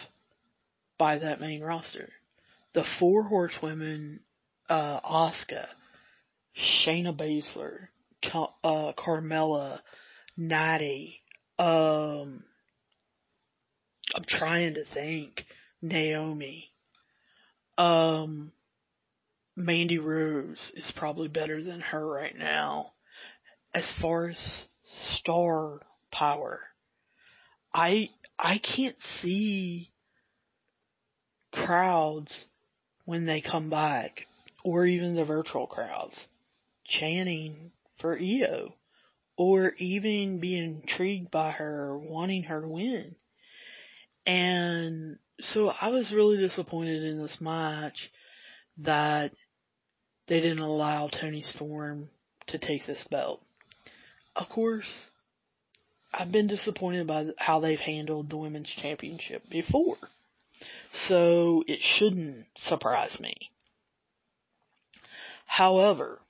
by 0.98 1.18
that 1.18 1.40
main 1.40 1.62
roster. 1.62 2.08
The 2.74 2.84
four 2.98 3.24
horsewomen, 3.24 4.20
uh, 4.68 5.00
Asuka, 5.00 5.66
Shayna 6.56 7.16
Baszler, 7.16 7.88
uh, 8.64 8.92
Carmella, 8.92 9.80
Natty, 10.36 11.20
um, 11.58 12.44
I'm 14.14 14.24
trying 14.26 14.74
to 14.74 14.84
think. 14.94 15.44
Naomi. 15.82 16.70
Um, 17.76 18.52
Mandy 19.56 19.98
Rose 19.98 20.58
is 20.74 20.90
probably 20.96 21.28
better 21.28 21.62
than 21.62 21.80
her 21.80 22.06
right 22.06 22.36
now. 22.36 22.92
As 23.74 23.90
far 24.00 24.28
as 24.28 24.68
star 25.16 25.80
power, 26.12 26.60
I 27.78 28.10
I 28.36 28.58
can't 28.58 28.96
see 29.22 29.92
crowds 31.52 32.32
when 33.04 33.24
they 33.24 33.40
come 33.40 33.70
back, 33.70 34.26
or 34.64 34.84
even 34.84 35.14
the 35.14 35.24
virtual 35.24 35.68
crowds, 35.68 36.16
chanting 36.84 37.70
for 38.00 38.18
Io, 38.18 38.74
or 39.36 39.74
even 39.78 40.40
being 40.40 40.82
intrigued 40.82 41.30
by 41.30 41.52
her, 41.52 41.96
wanting 41.96 42.42
her 42.44 42.62
to 42.62 42.68
win. 42.68 43.14
And 44.26 45.18
so 45.40 45.68
I 45.68 45.90
was 45.90 46.12
really 46.12 46.38
disappointed 46.38 47.04
in 47.04 47.22
this 47.22 47.40
match 47.40 48.10
that 48.78 49.30
they 50.26 50.40
didn't 50.40 50.58
allow 50.58 51.06
Toni 51.06 51.42
Storm 51.42 52.10
to 52.48 52.58
take 52.58 52.86
this 52.86 53.04
belt. 53.08 53.40
Of 54.34 54.48
course, 54.48 54.90
I've 56.12 56.32
been 56.32 56.46
disappointed 56.46 57.06
by 57.06 57.26
how 57.36 57.60
they've 57.60 57.78
handled 57.78 58.30
the 58.30 58.36
women's 58.36 58.68
championship 58.68 59.48
before. 59.50 59.96
So 61.06 61.64
it 61.66 61.80
shouldn't 61.80 62.46
surprise 62.56 63.18
me. 63.20 63.34
However, 65.46 66.20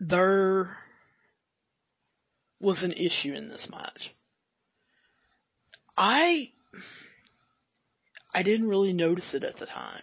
there 0.00 0.76
was 2.60 2.82
an 2.82 2.92
issue 2.92 3.32
in 3.32 3.48
this 3.48 3.68
match. 3.70 4.10
I 5.96 6.50
I 8.34 8.42
didn't 8.42 8.68
really 8.68 8.92
notice 8.92 9.32
it 9.32 9.44
at 9.44 9.56
the 9.56 9.66
time. 9.66 10.02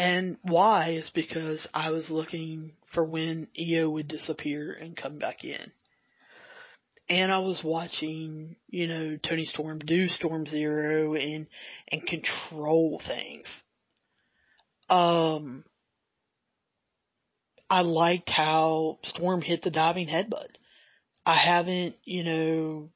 And 0.00 0.38
why 0.40 0.92
is 0.92 1.10
because 1.14 1.68
I 1.74 1.90
was 1.90 2.08
looking 2.08 2.72
for 2.94 3.04
when 3.04 3.48
Io 3.60 3.90
would 3.90 4.08
disappear 4.08 4.72
and 4.72 4.96
come 4.96 5.18
back 5.18 5.44
in. 5.44 5.72
And 7.10 7.30
I 7.30 7.40
was 7.40 7.60
watching, 7.62 8.56
you 8.66 8.86
know, 8.86 9.18
Toni 9.22 9.44
Storm 9.44 9.78
do 9.78 10.08
Storm 10.08 10.46
Zero 10.46 11.16
and, 11.16 11.48
and 11.92 12.06
control 12.06 13.02
things. 13.06 13.46
Um, 14.88 15.64
I 17.68 17.82
liked 17.82 18.30
how 18.30 19.00
Storm 19.04 19.42
hit 19.42 19.60
the 19.60 19.70
diving 19.70 20.08
headbutt. 20.08 20.48
I 21.26 21.36
haven't, 21.36 21.96
you 22.04 22.24
know, 22.24 22.88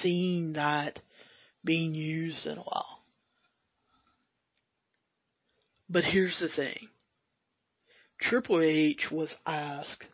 seen 0.00 0.52
that 0.52 1.00
being 1.64 1.92
used 1.92 2.46
in 2.46 2.56
a 2.56 2.62
while. 2.62 2.93
But 5.88 6.04
here's 6.04 6.38
the 6.40 6.48
thing. 6.48 6.88
Triple 8.20 8.60
H 8.60 9.10
was 9.10 9.34
asked 9.46 10.04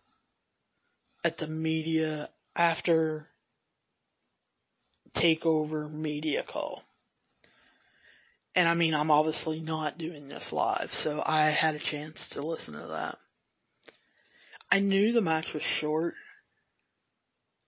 at 1.24 1.38
the 1.38 1.46
media 1.46 2.28
after 2.56 3.26
takeover 5.16 5.90
media 5.90 6.44
call. 6.48 6.82
And 8.54 8.68
I 8.68 8.74
mean, 8.74 8.94
I'm 8.94 9.10
obviously 9.10 9.60
not 9.60 9.98
doing 9.98 10.28
this 10.28 10.48
live, 10.50 10.90
so 11.04 11.22
I 11.24 11.50
had 11.50 11.76
a 11.76 11.78
chance 11.78 12.20
to 12.32 12.42
listen 12.42 12.74
to 12.74 12.88
that. 12.88 13.18
I 14.72 14.80
knew 14.80 15.12
the 15.12 15.20
match 15.20 15.52
was 15.54 15.62
short. 15.62 16.14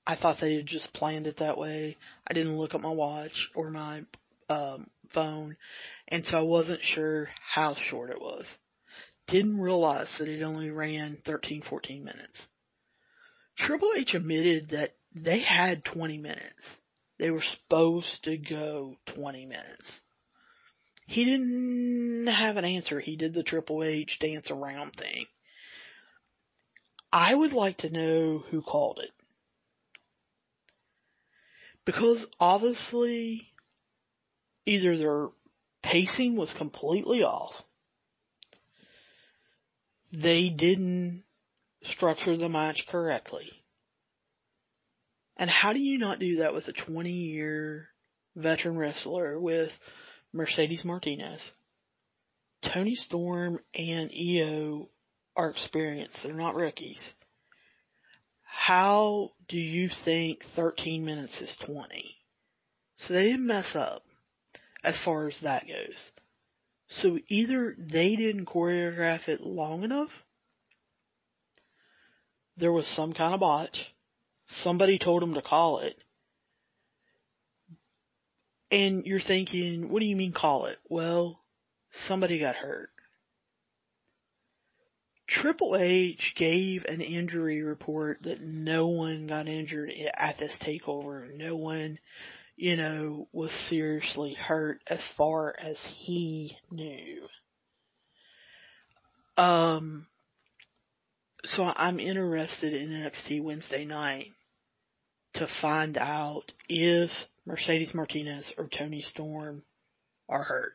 I 0.07 0.17
thought 0.17 0.39
they 0.41 0.57
had 0.57 0.67
just 0.67 0.93
planned 0.93 1.29
it 1.29 1.39
that 1.39 1.59
way. 1.59 1.97
I 2.27 2.33
didn't 2.33 2.59
look 2.59 2.75
at 2.75 2.81
my 2.81 2.91
watch 2.91 3.51
or 3.55 3.71
my 3.71 4.03
um, 4.53 4.87
phone, 5.13 5.57
and 6.09 6.25
so 6.25 6.39
I 6.39 6.43
wasn't 6.43 6.83
sure 6.83 7.29
how 7.55 7.75
short 7.75 8.11
it 8.11 8.21
was. 8.21 8.47
Didn't 9.29 9.61
realize 9.61 10.09
that 10.19 10.29
it 10.29 10.43
only 10.43 10.71
ran 10.71 11.19
13, 11.25 11.63
14 11.63 12.05
minutes. 12.05 12.47
Triple 13.57 13.93
H 13.97 14.15
admitted 14.15 14.71
that 14.71 14.95
they 15.15 15.41
had 15.41 15.85
20 15.85 16.19
minutes. 16.19 16.67
They 17.19 17.31
were 17.31 17.43
supposed 17.43 18.25
to 18.25 18.37
go 18.37 18.97
20 19.15 19.47
minutes. 19.47 19.87
He 21.07 21.25
didn't 21.25 22.27
have 22.27 22.57
an 22.57 22.65
answer. 22.65 22.99
He 23.01 23.17
did 23.17 23.35
the 23.35 23.43
Triple 23.43 23.85
H 23.85 24.19
dance 24.21 24.51
around 24.51 24.95
thing. 24.95 25.27
I 27.13 27.35
would 27.35 27.53
like 27.53 27.79
to 27.79 27.91
know 27.91 28.43
who 28.51 28.63
called 28.63 29.01
it. 29.03 29.11
Because 31.85 32.27
obviously, 32.41 33.52
either 34.67 34.97
their 34.97 35.29
pacing 35.83 36.37
was 36.37 36.53
completely 36.57 37.23
off, 37.23 37.55
they 40.13 40.49
didn't 40.51 41.25
structure 41.85 42.37
the 42.37 42.49
match 42.49 42.87
correctly. 42.89 43.51
And 45.37 45.51
how 45.51 45.73
do 45.73 45.81
you 45.81 45.99
not 45.99 46.19
do 46.19 46.37
that 46.37 46.55
with 46.55 46.69
a 46.69 46.73
20 46.73 47.11
year 47.11 47.89
veteran 48.37 48.77
wrestler 48.77 49.41
with 49.41 49.73
Mercedes 50.33 50.85
Martinez? 50.85 51.41
Toni 52.63 52.95
Storm 52.95 53.59
and 53.75 54.11
Io 54.11 54.89
are 55.35 55.51
experienced. 55.51 56.19
They're 56.23 56.35
not 56.35 56.55
rookies. 56.55 57.01
How 58.43 59.33
do 59.49 59.59
you 59.59 59.91
think 60.05 60.45
13 60.55 61.05
minutes 61.05 61.41
is 61.41 61.57
20? 61.65 62.17
So 62.97 63.15
they 63.15 63.25
didn't 63.25 63.47
mess 63.47 63.75
up 63.75 64.05
as 64.83 64.99
far 65.05 65.28
as 65.28 65.39
that 65.43 65.66
goes. 65.66 66.11
So 67.01 67.18
either 67.28 67.74
they 67.78 68.16
didn't 68.16 68.47
choreograph 68.47 69.28
it 69.28 69.41
long 69.41 69.83
enough, 69.83 70.11
there 72.57 72.72
was 72.72 72.87
some 72.87 73.12
kind 73.12 73.35
of 73.35 73.41
botch, 73.41 73.93
somebody 74.62 74.99
told 74.99 75.22
them 75.22 75.35
to 75.35 75.43
call 75.43 75.80
it, 75.80 75.97
and 78.70 79.05
you're 79.07 79.20
thinking, 79.20 79.91
what 79.91 80.01
do 80.01 80.07
you 80.07 80.16
mean 80.16 80.33
call 80.33 80.66
it? 80.66 80.78
Well, 80.89 81.41
somebody 82.07 82.39
got 82.39 82.57
hurt. 82.57 82.91
Triple 85.28 85.76
H 85.76 86.35
gave 86.37 86.85
an 86.85 87.01
injury 87.01 87.62
report 87.62 88.18
that 88.22 88.43
no 88.43 88.89
one 88.89 89.26
got 89.26 89.49
injured 89.49 89.91
at 90.14 90.39
this 90.39 90.59
takeover. 90.62 91.35
No 91.35 91.57
one, 91.57 91.99
you 92.63 92.77
know, 92.77 93.27
was 93.33 93.51
seriously 93.69 94.35
hurt 94.35 94.79
as 94.87 95.03
far 95.17 95.53
as 95.61 95.77
he 95.97 96.57
knew. 96.71 97.27
Um, 99.37 100.07
so 101.43 101.65
I'm 101.65 101.99
interested 101.99 102.77
in 102.77 102.91
NXT 102.91 103.43
Wednesday 103.43 103.85
night 103.85 104.29
to 105.35 105.49
find 105.61 105.99
out 105.99 106.53
if 106.69 107.11
Mercedes 107.45 107.95
Martinez 107.95 108.53
or 108.57 108.69
Toni 108.69 109.03
Storm 109.03 109.65
are 110.29 110.45
hurt. 110.45 110.75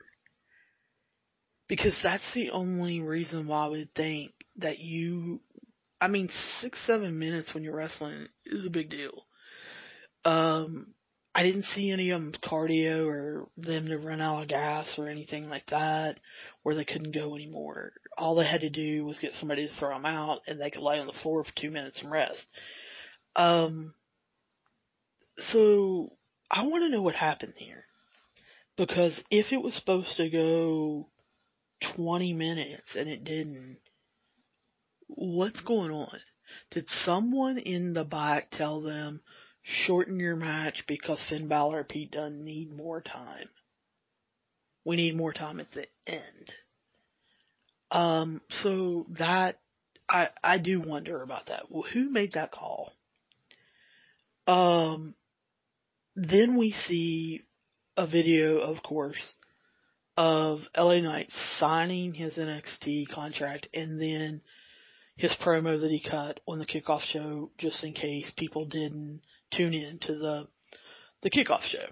Because 1.70 1.98
that's 2.04 2.34
the 2.34 2.50
only 2.50 3.00
reason 3.00 3.48
why 3.48 3.64
I 3.64 3.70
would 3.70 3.96
think 3.96 4.34
that 4.58 4.80
you, 4.80 5.40
I 6.02 6.10
mean, 6.10 6.28
six, 6.60 6.86
seven 6.86 7.18
minutes 7.18 7.54
when 7.54 7.64
you're 7.64 7.74
wrestling 7.74 8.28
is 8.46 8.66
a 8.66 8.70
big 8.70 8.90
deal. 8.90 9.24
Um, 10.26 10.88
I 11.38 11.44
didn't 11.44 11.66
see 11.66 11.92
any 11.92 12.10
of 12.10 12.20
them 12.20 12.34
cardio 12.44 13.06
or 13.06 13.48
them 13.58 13.90
to 13.90 14.00
run 14.00 14.22
out 14.22 14.42
of 14.42 14.48
gas 14.48 14.88
or 14.98 15.08
anything 15.08 15.50
like 15.50 15.68
that 15.68 16.20
where 16.64 16.74
they 16.74 16.84
couldn't 16.84 17.14
go 17.14 17.36
anymore. 17.36 17.94
All 18.18 18.34
they 18.34 18.48
had 18.48 18.62
to 18.62 18.72
do 18.72 19.06
was 19.06 19.20
get 19.20 19.36
somebody 19.36 19.68
to 19.68 19.74
throw 19.76 19.90
them 19.94 20.08
out 20.08 20.40
and 20.48 20.60
they 20.60 20.72
could 20.72 20.82
lay 20.82 20.98
on 20.98 21.06
the 21.06 21.14
floor 21.14 21.44
for 21.44 21.52
two 21.56 21.70
minutes 21.70 22.02
and 22.02 22.12
rest. 22.12 22.44
Um, 23.36 23.94
so 25.38 26.14
I 26.50 26.66
want 26.66 26.86
to 26.86 26.90
know 26.90 27.04
what 27.04 27.14
happened 27.14 27.54
here 27.58 27.84
because 28.76 29.24
if 29.30 29.54
it 29.54 29.62
was 29.62 29.76
supposed 29.76 30.18
to 30.18 30.32
go 30.32 31.08
20 31.96 32.34
minutes 32.34 32.96
and 32.96 33.08
it 33.08 33.24
didn't, 33.24 33.78
what's 35.06 35.62
going 35.62 35.92
on? 35.92 36.18
Did 36.72 36.90
someone 36.90 37.60
in 37.60 37.94
the 37.94 38.06
back 38.06 38.50
tell 38.50 38.82
them, 38.82 39.22
shorten 39.68 40.18
your 40.20 40.38
match 40.38 40.86
because 40.88 41.22
Finn 41.30 41.50
Balor 41.50 41.84
Pete 41.84 42.12
Dunne 42.12 42.46
need 42.46 42.72
more 42.76 43.02
time? 43.02 43.50
We 44.86 44.96
need 44.96 45.18
more 45.18 45.34
time 45.34 45.60
at 45.60 45.72
the 45.74 45.86
end. 46.08 46.54
Um, 47.92 48.42
so 48.62 49.06
that, 49.20 49.60
I, 50.08 50.30
I 50.42 50.58
do 50.58 50.80
wonder 50.80 51.22
about 51.22 51.48
that. 51.48 51.64
Well, 51.70 51.84
who 51.84 52.10
made 52.10 52.34
that 52.34 52.52
call? 52.52 52.94
Um, 54.46 55.16
then 56.16 56.56
we 56.56 56.72
see 56.72 57.42
a 57.98 58.08
video, 58.08 58.60
of 58.60 58.82
course, 58.82 59.34
of 60.16 60.62
LA 60.78 61.02
Knight 61.02 61.30
signing 61.60 62.14
his 62.14 62.36
NXT 62.36 63.10
contract 63.10 63.68
and 63.74 64.00
then 64.00 64.42
his 65.18 65.36
promo 65.44 65.80
that 65.82 65.92
he 65.92 66.00
cut 66.00 66.40
on 66.48 66.60
the 66.60 66.66
kickoff 66.66 67.02
show 67.02 67.52
just 67.58 67.84
in 67.84 67.92
case 67.92 68.32
people 68.38 68.66
didn't 68.66 69.22
tune 69.52 69.74
in 69.74 70.00
to 70.00 70.16
the 70.16 70.48
the 71.22 71.30
kickoff 71.30 71.62
show. 71.64 71.86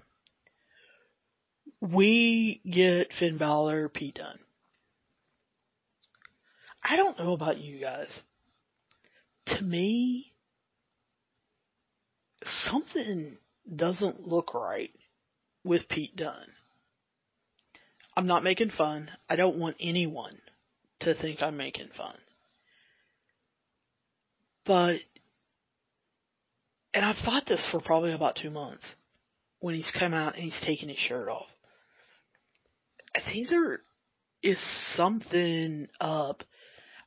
We 1.80 2.60
get 2.68 3.12
Finn 3.12 3.38
Balor, 3.38 3.88
Pete 3.88 4.14
Dunne. 4.14 4.38
I 6.82 6.96
don't 6.96 7.18
know 7.18 7.32
about 7.32 7.58
you 7.58 7.80
guys. 7.80 8.08
To 9.46 9.62
me, 9.62 10.32
something 12.44 13.36
doesn't 13.74 14.26
look 14.26 14.54
right 14.54 14.90
with 15.64 15.88
Pete 15.88 16.16
Dunne. 16.16 16.52
I'm 18.16 18.26
not 18.26 18.44
making 18.44 18.70
fun. 18.70 19.10
I 19.28 19.36
don't 19.36 19.58
want 19.58 19.76
anyone 19.80 20.38
to 21.00 21.14
think 21.14 21.42
I'm 21.42 21.56
making 21.56 21.88
fun. 21.96 22.14
But, 24.64 25.00
and 26.96 27.04
I've 27.04 27.22
thought 27.22 27.44
this 27.44 27.66
for 27.70 27.78
probably 27.78 28.14
about 28.14 28.36
two 28.36 28.48
months 28.48 28.82
when 29.60 29.74
he's 29.74 29.92
come 29.96 30.14
out 30.14 30.34
and 30.34 30.42
he's 30.42 30.58
taking 30.64 30.88
his 30.88 30.96
shirt 30.96 31.28
off. 31.28 31.46
I 33.14 33.20
think 33.20 33.50
there 33.50 33.80
is 34.42 34.58
something 34.94 35.88
up. 36.00 36.42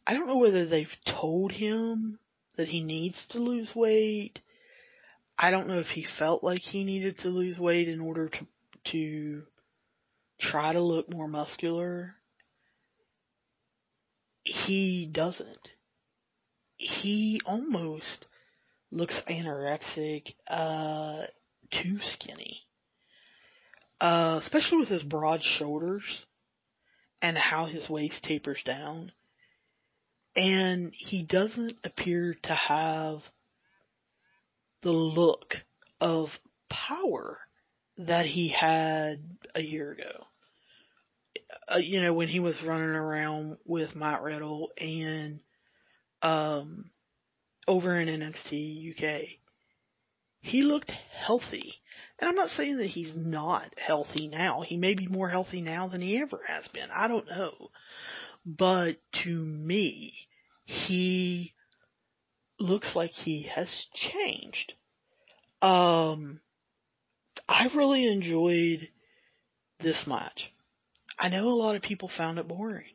I 0.05 0.13
don't 0.13 0.27
know 0.27 0.37
whether 0.37 0.67
they've 0.67 0.87
told 1.07 1.51
him 1.51 2.19
that 2.55 2.67
he 2.67 2.83
needs 2.83 3.17
to 3.29 3.39
lose 3.39 3.71
weight. 3.75 4.39
I 5.39 5.49
don't 5.49 5.67
know 5.67 5.79
if 5.79 5.87
he 5.87 6.05
felt 6.19 6.43
like 6.43 6.61
he 6.61 6.83
needed 6.83 7.17
to 7.19 7.29
lose 7.29 7.57
weight 7.57 7.89
in 7.89 7.99
order 7.99 8.29
to 8.29 8.47
to 8.91 9.41
try 10.39 10.71
to 10.71 10.81
look 10.81 11.11
more 11.11 11.27
muscular. 11.27 12.13
He 14.43 15.09
doesn't 15.11 15.69
he 16.79 17.41
almost 17.45 18.25
looks 18.91 19.21
anorexic, 19.29 20.33
uh, 20.47 21.23
too 21.71 21.99
skinny. 22.13 22.61
Uh, 24.01 24.39
especially 24.41 24.77
with 24.77 24.89
his 24.89 25.03
broad 25.03 25.41
shoulders. 25.43 26.03
and 27.21 27.37
how 27.37 27.65
his 27.65 27.89
waist 27.89 28.23
tapers 28.23 28.61
down. 28.65 29.11
And 30.35 30.93
he 30.95 31.23
doesn't 31.23 31.77
appear 31.83 32.37
to 32.43 32.53
have 32.53 33.19
the 34.81 34.91
look 34.91 35.55
of 35.99 36.29
power 36.69 37.39
that 37.97 38.25
he 38.25 38.47
had 38.47 39.21
a 39.53 39.61
year 39.61 39.91
ago. 39.91 40.25
Uh, 41.67 41.77
you 41.79 42.01
know, 42.01 42.13
when 42.13 42.29
he 42.29 42.39
was 42.39 42.55
running 42.63 42.95
around 42.95 43.57
with 43.65 43.95
Matt 43.95 44.21
Riddle 44.21 44.69
and 44.77 45.41
um, 46.21 46.89
over 47.69 47.99
in 47.99 48.07
NXT 48.07 48.91
UK, 48.91 49.21
he 50.41 50.63
looked 50.63 50.91
healthy. 51.25 51.75
And 52.17 52.27
I'm 52.27 52.35
not 52.35 52.49
saying 52.49 52.77
that 52.77 52.87
he's 52.87 53.13
not 53.15 53.75
healthy 53.77 54.27
now. 54.27 54.63
He 54.67 54.75
may 54.75 54.95
be 54.95 55.07
more 55.07 55.29
healthy 55.29 55.61
now 55.61 55.87
than 55.87 56.01
he 56.01 56.17
ever 56.17 56.41
has 56.47 56.67
been. 56.69 56.89
I 56.93 57.07
don't 57.07 57.27
know. 57.27 57.69
But 58.45 58.97
to 59.23 59.29
me, 59.29 60.13
he 60.65 61.53
looks 62.59 62.95
like 62.95 63.11
he 63.11 63.43
has 63.53 63.69
changed. 63.93 64.73
Um, 65.61 66.39
I 67.47 67.69
really 67.75 68.07
enjoyed 68.07 68.89
this 69.79 70.05
match. 70.07 70.51
I 71.19 71.29
know 71.29 71.47
a 71.47 71.49
lot 71.49 71.75
of 71.75 71.83
people 71.83 72.09
found 72.09 72.39
it 72.39 72.47
boring. 72.47 72.85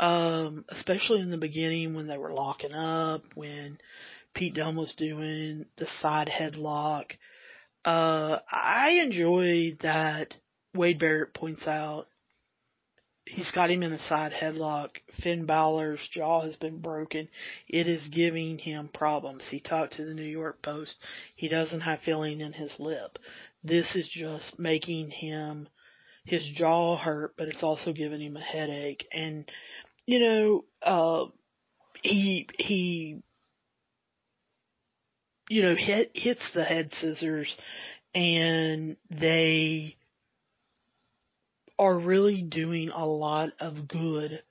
Um, 0.00 0.64
especially 0.70 1.20
in 1.20 1.30
the 1.30 1.36
beginning 1.36 1.94
when 1.94 2.06
they 2.06 2.18
were 2.18 2.32
locking 2.32 2.72
up, 2.72 3.22
when 3.34 3.78
Pete 4.34 4.54
Dunne 4.54 4.76
was 4.76 4.94
doing 4.94 5.66
the 5.76 5.86
side 6.00 6.28
headlock. 6.28 7.12
Uh, 7.84 8.38
I 8.50 9.00
enjoy 9.02 9.76
that 9.82 10.36
Wade 10.74 10.98
Barrett 10.98 11.34
points 11.34 11.66
out 11.66 12.06
he's 13.30 13.50
got 13.52 13.70
him 13.70 13.82
in 13.82 13.92
a 13.92 13.98
side 13.98 14.32
headlock. 14.32 14.90
Finn 15.22 15.46
Balor's 15.46 16.06
jaw 16.10 16.42
has 16.42 16.56
been 16.56 16.80
broken. 16.80 17.28
It 17.68 17.88
is 17.88 18.06
giving 18.08 18.58
him 18.58 18.88
problems. 18.92 19.44
He 19.48 19.60
talked 19.60 19.94
to 19.94 20.04
the 20.04 20.14
New 20.14 20.22
York 20.22 20.62
Post. 20.62 20.96
He 21.36 21.48
doesn't 21.48 21.80
have 21.80 22.00
feeling 22.00 22.40
in 22.40 22.52
his 22.52 22.72
lip. 22.78 23.18
This 23.62 23.94
is 23.94 24.08
just 24.08 24.58
making 24.58 25.10
him 25.10 25.68
his 26.24 26.44
jaw 26.44 26.96
hurt, 26.96 27.34
but 27.36 27.48
it's 27.48 27.62
also 27.62 27.92
giving 27.92 28.20
him 28.20 28.36
a 28.36 28.40
headache. 28.40 29.06
And 29.12 29.50
you 30.10 30.18
know, 30.18 30.64
uh, 30.82 31.26
he 32.02 32.48
he 32.58 33.22
you 35.50 35.62
know, 35.62 35.74
hit, 35.74 36.12
hits 36.14 36.48
the 36.54 36.62
head 36.62 36.92
scissors 36.94 37.52
and 38.14 38.96
they 39.10 39.96
are 41.76 41.98
really 41.98 42.40
doing 42.40 42.90
a 42.90 43.04
lot 43.04 43.50
of 43.58 43.88
good 43.88 44.42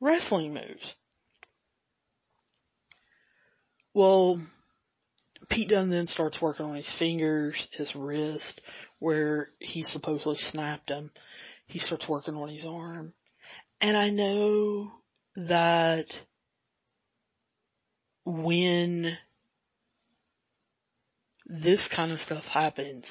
wrestling 0.00 0.54
moves. 0.54 0.94
Well, 3.92 4.40
Pete 5.50 5.68
Dunne 5.68 5.90
then 5.90 6.06
starts 6.06 6.40
working 6.40 6.64
on 6.64 6.76
his 6.76 6.90
fingers, 6.98 7.68
his 7.72 7.94
wrist, 7.94 8.62
where 8.98 9.50
he 9.58 9.82
supposedly 9.82 10.36
snapped 10.36 10.88
him. 10.88 11.10
He 11.66 11.80
starts 11.80 12.08
working 12.08 12.34
on 12.34 12.48
his 12.48 12.64
arm. 12.64 13.12
And 13.80 13.96
I 13.96 14.10
know 14.10 14.92
that 15.36 16.06
when 18.24 19.16
this 21.46 21.88
kind 21.94 22.12
of 22.12 22.20
stuff 22.20 22.44
happens, 22.44 23.06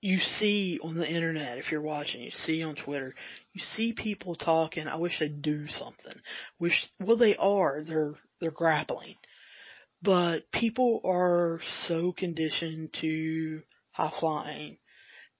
you 0.00 0.18
see 0.18 0.78
on 0.82 0.94
the 0.94 1.06
internet, 1.06 1.58
if 1.58 1.70
you're 1.70 1.82
watching, 1.82 2.22
you 2.22 2.30
see 2.30 2.62
on 2.62 2.76
Twitter, 2.76 3.14
you 3.52 3.60
see 3.76 3.92
people 3.92 4.34
talking, 4.34 4.86
I 4.86 4.96
wish 4.96 5.18
they'd 5.18 5.42
do 5.42 5.66
something. 5.66 6.14
Wish, 6.58 6.88
well 7.00 7.16
they 7.16 7.36
are, 7.36 7.82
they're, 7.82 8.14
they're 8.40 8.50
grappling. 8.50 9.16
But 10.00 10.50
people 10.52 11.00
are 11.04 11.60
so 11.86 12.12
conditioned 12.12 12.94
to 13.00 13.62
high 13.90 14.12
flying 14.20 14.78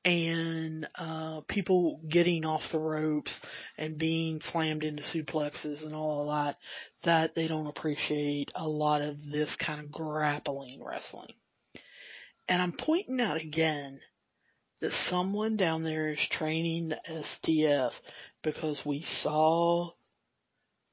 and 0.08 0.88
uh, 0.94 1.42
people 1.48 2.00
getting 2.08 2.46
off 2.46 2.62
the 2.72 2.78
ropes 2.78 3.38
and 3.76 3.98
being 3.98 4.40
slammed 4.40 4.82
into 4.82 5.02
suplexes 5.02 5.84
and 5.84 5.94
all 5.94 6.22
of 6.22 6.28
that, 6.28 6.56
that 7.04 7.34
they 7.34 7.46
don't 7.46 7.66
appreciate 7.66 8.50
a 8.54 8.66
lot 8.66 9.02
of 9.02 9.16
this 9.30 9.54
kind 9.56 9.80
of 9.80 9.92
grappling 9.92 10.82
wrestling. 10.82 11.34
And 12.48 12.62
I'm 12.62 12.72
pointing 12.72 13.20
out 13.20 13.36
again 13.36 14.00
that 14.80 14.92
someone 15.10 15.58
down 15.58 15.84
there 15.84 16.08
is 16.08 16.28
training 16.30 16.88
the 16.88 17.24
STF 17.46 17.90
because 18.42 18.80
we 18.86 19.04
saw 19.22 19.90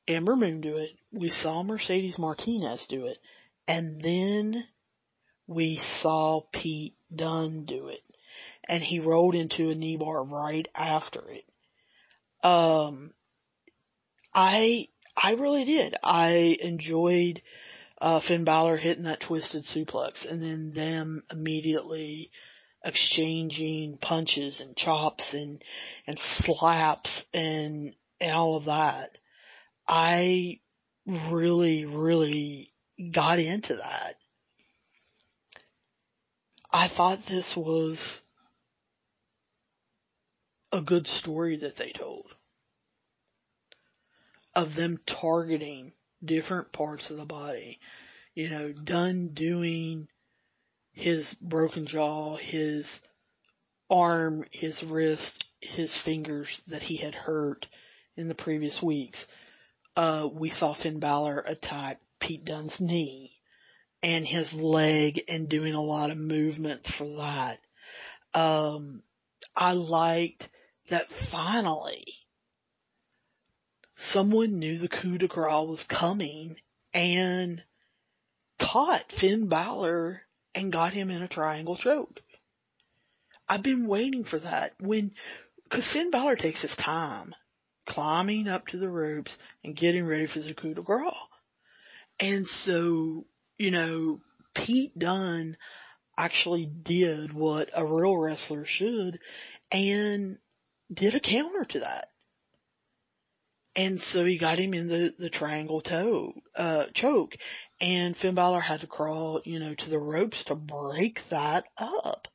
Ember 0.09 0.35
Moon 0.35 0.59
do 0.59 0.75
it, 0.75 0.89
we 1.13 1.29
saw 1.29 1.63
Mercedes 1.63 2.19
Martinez 2.19 2.85
do 2.89 3.05
it, 3.05 3.17
and 3.65 4.01
then 4.01 4.65
we 5.47 5.79
saw 6.01 6.41
Pete 6.51 6.95
Dunne 7.15 7.63
do 7.63 7.87
it 7.87 8.01
and 8.67 8.83
he 8.83 8.99
rolled 8.99 9.35
into 9.35 9.69
a 9.69 9.75
knee 9.75 9.97
bar 9.97 10.23
right 10.23 10.67
after 10.75 11.23
it. 11.29 11.45
Um, 12.45 13.11
I, 14.33 14.87
I 15.15 15.31
really 15.31 15.65
did. 15.65 15.95
I 16.03 16.57
enjoyed, 16.61 17.41
uh, 17.99 18.19
Finn 18.27 18.43
Balor 18.43 18.77
hitting 18.77 19.05
that 19.05 19.21
twisted 19.21 19.65
suplex 19.65 20.29
and 20.29 20.41
then 20.41 20.71
them 20.75 21.23
immediately 21.31 22.31
exchanging 22.83 23.97
punches 23.97 24.59
and 24.59 24.75
chops 24.75 25.25
and, 25.33 25.63
and 26.05 26.19
slaps 26.43 27.09
and, 27.33 27.95
and 28.19 28.31
all 28.31 28.57
of 28.57 28.65
that. 28.65 29.17
I 29.87 30.59
really, 31.07 31.85
really 31.85 32.73
got 33.13 33.39
into 33.39 33.75
that. 33.77 34.15
I 36.71 36.89
thought 36.89 37.19
this 37.27 37.51
was 37.55 37.97
a 40.75 40.81
good 40.81 41.07
story 41.07 41.57
that 41.57 41.77
they 41.77 41.91
told 41.91 42.27
of 44.55 44.73
them 44.75 44.99
targeting 45.05 45.91
different 46.23 46.71
parts 46.71 47.09
of 47.09 47.17
the 47.17 47.25
body. 47.25 47.79
You 48.33 48.49
know, 48.49 48.71
Dunne 48.71 49.31
doing 49.33 50.07
his 50.93 51.33
broken 51.41 51.85
jaw, 51.85 52.37
his 52.37 52.87
arm, 53.89 54.45
his 54.51 54.81
wrist, 54.83 55.43
his 55.61 55.95
fingers 56.05 56.47
that 56.67 56.81
he 56.81 56.97
had 56.97 57.13
hurt 57.13 57.65
in 58.15 58.27
the 58.27 58.35
previous 58.35 58.81
weeks. 58.81 59.23
Uh, 59.95 60.27
we 60.31 60.49
saw 60.49 60.73
Finn 60.73 60.99
Balor 60.99 61.39
attack 61.39 61.99
Pete 62.19 62.45
Dunne's 62.45 62.75
knee 62.79 63.31
and 64.01 64.25
his 64.25 64.51
leg 64.53 65.21
and 65.27 65.49
doing 65.49 65.73
a 65.73 65.81
lot 65.81 66.11
of 66.11 66.17
movements 66.17 66.89
for 66.97 67.07
that. 67.17 67.59
Um, 68.33 69.03
I 69.55 69.73
liked 69.73 70.47
that 70.89 71.07
finally 71.31 72.05
someone 74.11 74.59
knew 74.59 74.77
the 74.77 74.87
coup 74.87 75.17
de 75.17 75.27
grace 75.27 75.67
was 75.67 75.85
coming 75.89 76.55
and 76.93 77.61
caught 78.59 79.11
Finn 79.19 79.49
Balor 79.49 80.21
and 80.53 80.71
got 80.71 80.93
him 80.93 81.09
in 81.09 81.21
a 81.21 81.27
triangle 81.27 81.75
choke. 81.75 82.19
I've 83.47 83.63
been 83.63 83.87
waiting 83.87 84.23
for 84.23 84.39
that 84.39 84.73
when, 84.79 85.11
cause 85.71 85.89
Finn 85.91 86.11
Balor 86.11 86.37
takes 86.37 86.61
his 86.61 86.75
time 86.75 87.35
climbing 87.87 88.47
up 88.47 88.67
to 88.67 88.77
the 88.77 88.89
ropes 88.89 89.35
and 89.63 89.75
getting 89.75 90.05
ready 90.05 90.27
for 90.27 90.39
the 90.39 90.53
coup 90.53 90.73
de 90.73 90.81
grace. 90.81 91.13
And 92.19 92.47
so, 92.47 93.25
you 93.57 93.71
know, 93.71 94.21
Pete 94.55 94.97
Dunne 94.97 95.57
actually 96.17 96.65
did 96.65 97.33
what 97.33 97.69
a 97.75 97.85
real 97.85 98.17
wrestler 98.17 98.65
should 98.65 99.19
and 99.71 100.37
did 100.93 101.15
a 101.15 101.19
counter 101.19 101.65
to 101.65 101.79
that. 101.79 102.09
And 103.75 103.99
so 103.99 104.23
he 104.23 104.37
got 104.37 104.57
him 104.57 104.73
in 104.73 104.87
the, 104.87 105.13
the 105.19 105.29
triangle 105.29 105.81
toe, 105.81 106.33
uh, 106.55 106.85
choke 106.93 107.35
and 107.81 108.15
Finn 108.15 108.35
Balor 108.35 108.61
had 108.61 108.81
to 108.81 108.87
crawl, 108.87 109.41
you 109.43 109.59
know, 109.59 109.75
to 109.75 109.89
the 109.89 109.99
ropes 109.99 110.43
to 110.45 110.55
break 110.55 111.19
that 111.29 111.65
up. 111.77 112.27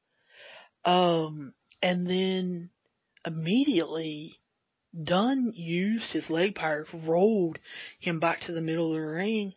Um, 0.84 1.54
and 1.82 2.06
then 2.06 2.70
immediately 3.24 4.38
Dunne 5.02 5.52
used 5.54 6.12
his 6.12 6.28
leg 6.28 6.54
power, 6.54 6.86
rolled 6.92 7.58
him 8.00 8.20
back 8.20 8.40
to 8.42 8.52
the 8.52 8.60
middle 8.60 8.88
of 8.88 9.00
the 9.00 9.06
ring 9.06 9.54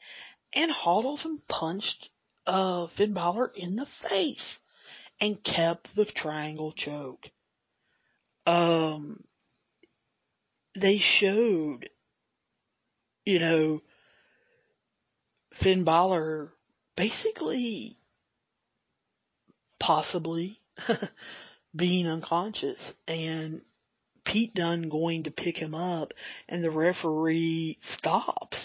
and 0.54 0.72
Hamilton 0.72 1.41
punched, 1.50 2.10
uh, 2.46 2.88
Finn 2.96 3.14
Balor 3.14 3.52
in 3.56 3.76
the 3.76 3.88
face 4.10 4.60
and 5.20 5.44
kept 5.44 5.96
the 5.96 6.06
triangle 6.06 6.74
choke 6.74 7.26
um, 8.46 9.24
they 10.76 10.98
showed, 10.98 11.89
you 13.26 13.39
know, 13.39 13.82
Finn 15.62 15.84
Balor 15.84 16.52
basically, 16.96 17.98
possibly 19.80 20.60
being 21.76 22.08
unconscious 22.08 22.80
and 23.08 23.62
Pete 24.26 24.54
Dunne 24.56 24.89
going 24.89 25.24
to 25.24 25.32
pick 25.32 25.58
him 25.58 25.76
up 25.76 26.14
and 26.48 26.64
the 26.64 26.72
referee 26.72 27.78
stops. 27.82 28.58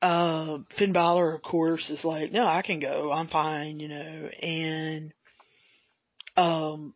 Uh, 0.00 0.58
Finn 0.76 0.92
Balor, 0.92 1.34
of 1.34 1.42
course, 1.42 1.88
is 1.88 2.04
like, 2.04 2.32
no, 2.32 2.44
I 2.44 2.62
can 2.62 2.80
go. 2.80 3.12
I'm 3.12 3.28
fine, 3.28 3.78
you 3.78 3.88
know, 3.88 4.28
and, 4.42 5.12
um, 6.36 6.94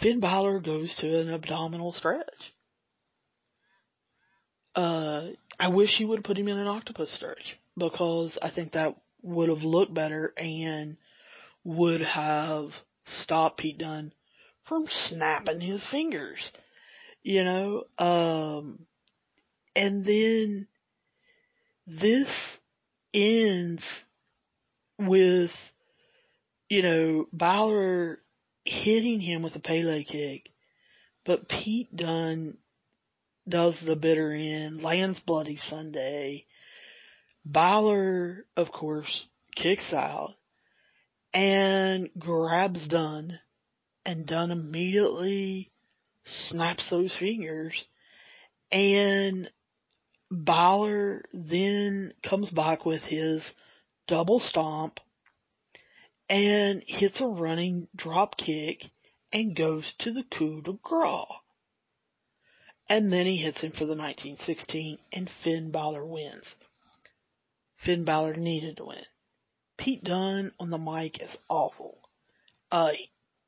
Finn 0.00 0.20
Balor 0.20 0.60
goes 0.60 0.94
to 0.96 1.20
an 1.20 1.32
abdominal 1.32 1.92
stretch. 1.92 2.52
Uh, 4.74 5.28
I 5.58 5.68
wish 5.68 5.96
he 5.96 6.04
would 6.04 6.18
have 6.18 6.24
put 6.24 6.38
him 6.38 6.48
in 6.48 6.58
an 6.58 6.66
octopus 6.66 7.12
stretch 7.12 7.56
because 7.78 8.36
I 8.42 8.50
think 8.50 8.72
that 8.72 8.96
would 9.22 9.48
have 9.48 9.62
looked 9.62 9.94
better 9.94 10.32
and 10.36 10.96
would 11.62 12.00
have 12.00 12.70
stopped 13.22 13.58
Pete 13.58 13.78
Dunne 13.78 14.12
from 14.68 14.86
snapping 15.08 15.60
his 15.60 15.82
fingers. 15.90 16.40
You 17.22 17.44
know, 17.44 17.84
um, 17.98 18.86
and 19.74 20.04
then 20.04 20.66
this 21.86 22.28
ends 23.14 23.84
with, 24.98 25.52
you 26.68 26.82
know, 26.82 27.28
Balor 27.32 28.18
hitting 28.64 29.20
him 29.20 29.42
with 29.42 29.54
a 29.56 29.60
Pele 29.60 30.04
kick, 30.04 30.50
but 31.24 31.48
Pete 31.48 31.94
Dunne 31.94 32.56
does 33.48 33.80
the 33.84 33.96
bitter 33.96 34.32
end, 34.32 34.82
lands 34.82 35.20
Bloody 35.26 35.56
Sunday. 35.56 36.46
Balor, 37.44 38.46
of 38.56 38.72
course, 38.72 39.24
kicks 39.54 39.92
out 39.92 40.34
and 41.34 42.08
grabs 42.18 42.86
Dunne 42.88 43.38
and 44.06 44.26
Dunne 44.26 44.50
immediately 44.50 45.70
snaps 46.48 46.88
those 46.88 47.14
fingers 47.18 47.74
and 48.70 49.50
Balor 50.30 51.24
then 51.32 52.14
comes 52.22 52.50
back 52.50 52.86
with 52.86 53.02
his 53.02 53.42
double 54.06 54.40
stomp 54.40 55.00
and 56.34 56.82
hits 56.84 57.20
a 57.20 57.26
running 57.26 57.86
drop 57.94 58.36
kick 58.36 58.82
and 59.32 59.54
goes 59.54 59.94
to 60.00 60.12
the 60.12 60.24
coup 60.36 60.60
de 60.62 60.72
grace. 60.82 61.26
And 62.88 63.12
then 63.12 63.24
he 63.24 63.36
hits 63.36 63.60
him 63.60 63.70
for 63.70 63.86
the 63.86 63.94
1916 63.94 64.98
and 65.12 65.30
Finn 65.44 65.70
Balor 65.70 66.04
wins. 66.04 66.52
Finn 67.76 68.04
Balor 68.04 68.34
needed 68.34 68.78
to 68.78 68.86
win. 68.86 69.04
Pete 69.78 70.02
Dunne 70.02 70.50
on 70.58 70.70
the 70.70 70.78
mic 70.78 71.22
is 71.22 71.30
awful. 71.48 71.98
Uh, 72.70 72.92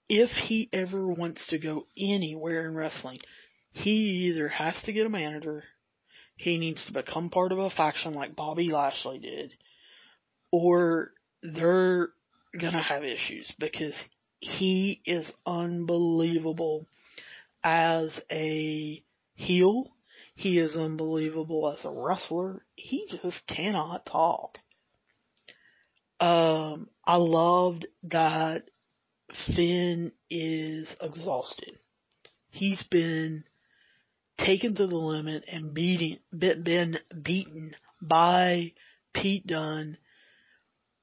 if 0.09 0.31
he 0.31 0.69
ever 0.73 1.09
wants 1.09 1.45
to 1.49 1.59
go 1.59 1.87
anywhere 1.99 2.67
in 2.69 2.77
wrestling, 2.77 3.19
he 3.73 4.29
either 4.29 4.47
has 4.47 4.81
to 4.85 4.93
get 4.93 5.07
a 5.07 5.11
manager, 5.11 5.65
he 6.37 6.57
needs 6.57 6.85
to 6.87 6.93
become 6.93 7.31
part 7.31 7.51
of 7.51 7.59
a 7.59 7.69
faction 7.69 8.15
like 8.15 8.37
Bobby 8.37 8.69
Lashley 8.69 9.19
did, 9.19 9.53
or 10.53 11.11
they're 11.43 12.11
gonna 12.59 12.83
have 12.83 13.05
issues 13.05 13.53
because 13.59 13.95
he 14.41 15.03
is 15.05 15.31
unbelievable 15.45 16.87
as 17.63 18.21
a 18.31 19.03
heel. 19.35 19.93
He 20.35 20.59
is 20.59 20.77
unbelievable 20.77 21.75
as 21.77 21.85
a 21.85 21.91
wrestler. 21.91 22.65
He 22.75 23.09
just 23.23 23.47
cannot 23.47 24.07
talk. 24.07 24.59
Um, 26.21 26.89
I 27.05 27.17
loved 27.17 27.87
that 28.05 28.65
Finn 29.47 30.13
is 30.31 30.95
exhausted. 31.01 31.79
He's 32.51 32.83
been 32.85 33.45
taken 34.39 34.75
to 34.77 34.87
the 34.87 34.97
limit 34.97 35.45
and 35.51 35.75
beaten, 35.75 36.19
been 36.37 36.99
beaten 37.23 37.75
by 38.01 38.73
Pete 39.13 39.47
Dunne, 39.47 39.99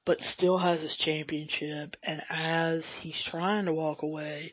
but 0.04 0.20
still 0.20 0.58
has 0.58 0.80
his 0.80 0.96
championship. 0.96 1.96
And 2.02 2.22
as 2.30 2.84
he's 3.00 3.20
trying 3.30 3.66
to 3.66 3.72
walk 3.72 4.02
away, 4.02 4.52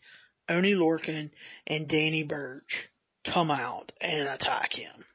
Oney 0.50 0.74
Lorcan 0.74 1.32
and 1.68 1.88
Danny 1.88 2.24
Burch 2.24 2.90
come 3.26 3.52
out 3.52 3.92
and 4.02 4.28
attack 4.28 4.74
him. 4.74 5.06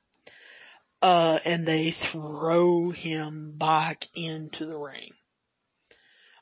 Uh, 1.02 1.38
and 1.44 1.66
they 1.66 1.94
throw 2.12 2.90
him 2.90 3.54
back 3.58 4.04
into 4.14 4.66
the 4.66 4.76
ring. 4.76 5.10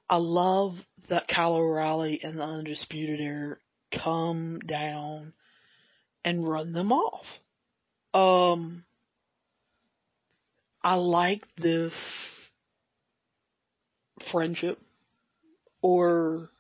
I 0.09 0.17
love 0.17 0.77
that 1.09 1.29
Kyle 1.29 1.55
O'Reilly 1.55 2.21
and 2.23 2.39
the 2.39 2.45
Undisputed 2.45 3.21
Era 3.21 3.57
come 3.93 4.61
down 4.61 5.33
and 6.25 6.49
run 6.49 6.73
them 6.73 6.93
off. 6.93 7.25
Um, 8.13 8.85
I 10.83 10.95
like 10.97 11.43
this 11.57 11.95
friendship 14.31 14.81
or 15.83 16.51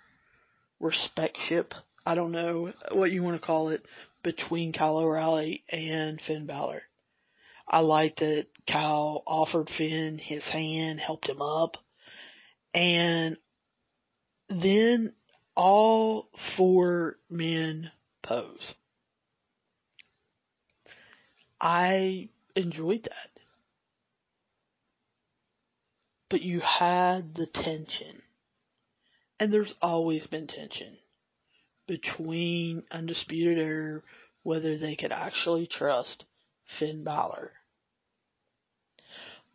respectship. 0.80 1.72
I 2.06 2.14
don't 2.14 2.32
know 2.32 2.72
what 2.92 3.10
you 3.10 3.22
want 3.22 3.40
to 3.40 3.46
call 3.46 3.70
it 3.70 3.84
between 4.22 4.72
Kyle 4.72 4.98
O'Reilly 4.98 5.64
and 5.68 6.20
Finn 6.20 6.46
Balor. 6.46 6.82
I 7.66 7.80
like 7.80 8.16
that 8.16 8.46
Kyle 8.66 9.22
offered 9.26 9.70
Finn 9.70 10.18
his 10.18 10.44
hand, 10.44 11.00
helped 11.00 11.28
him 11.28 11.40
up. 11.40 11.76
And 12.74 13.36
then 14.48 15.14
all 15.56 16.28
four 16.56 17.16
men 17.30 17.90
pose. 18.22 18.74
I 21.60 22.28
enjoyed 22.54 23.04
that. 23.04 23.33
But 26.34 26.42
you 26.42 26.58
had 26.58 27.36
the 27.36 27.46
tension. 27.46 28.20
And 29.38 29.52
there's 29.52 29.72
always 29.80 30.26
been 30.26 30.48
tension 30.48 30.96
between 31.86 32.82
Undisputed 32.90 33.56
Era 33.56 34.02
whether 34.42 34.76
they 34.76 34.96
could 34.96 35.12
actually 35.12 35.68
trust 35.68 36.24
Finn 36.76 37.04
Balor. 37.04 37.52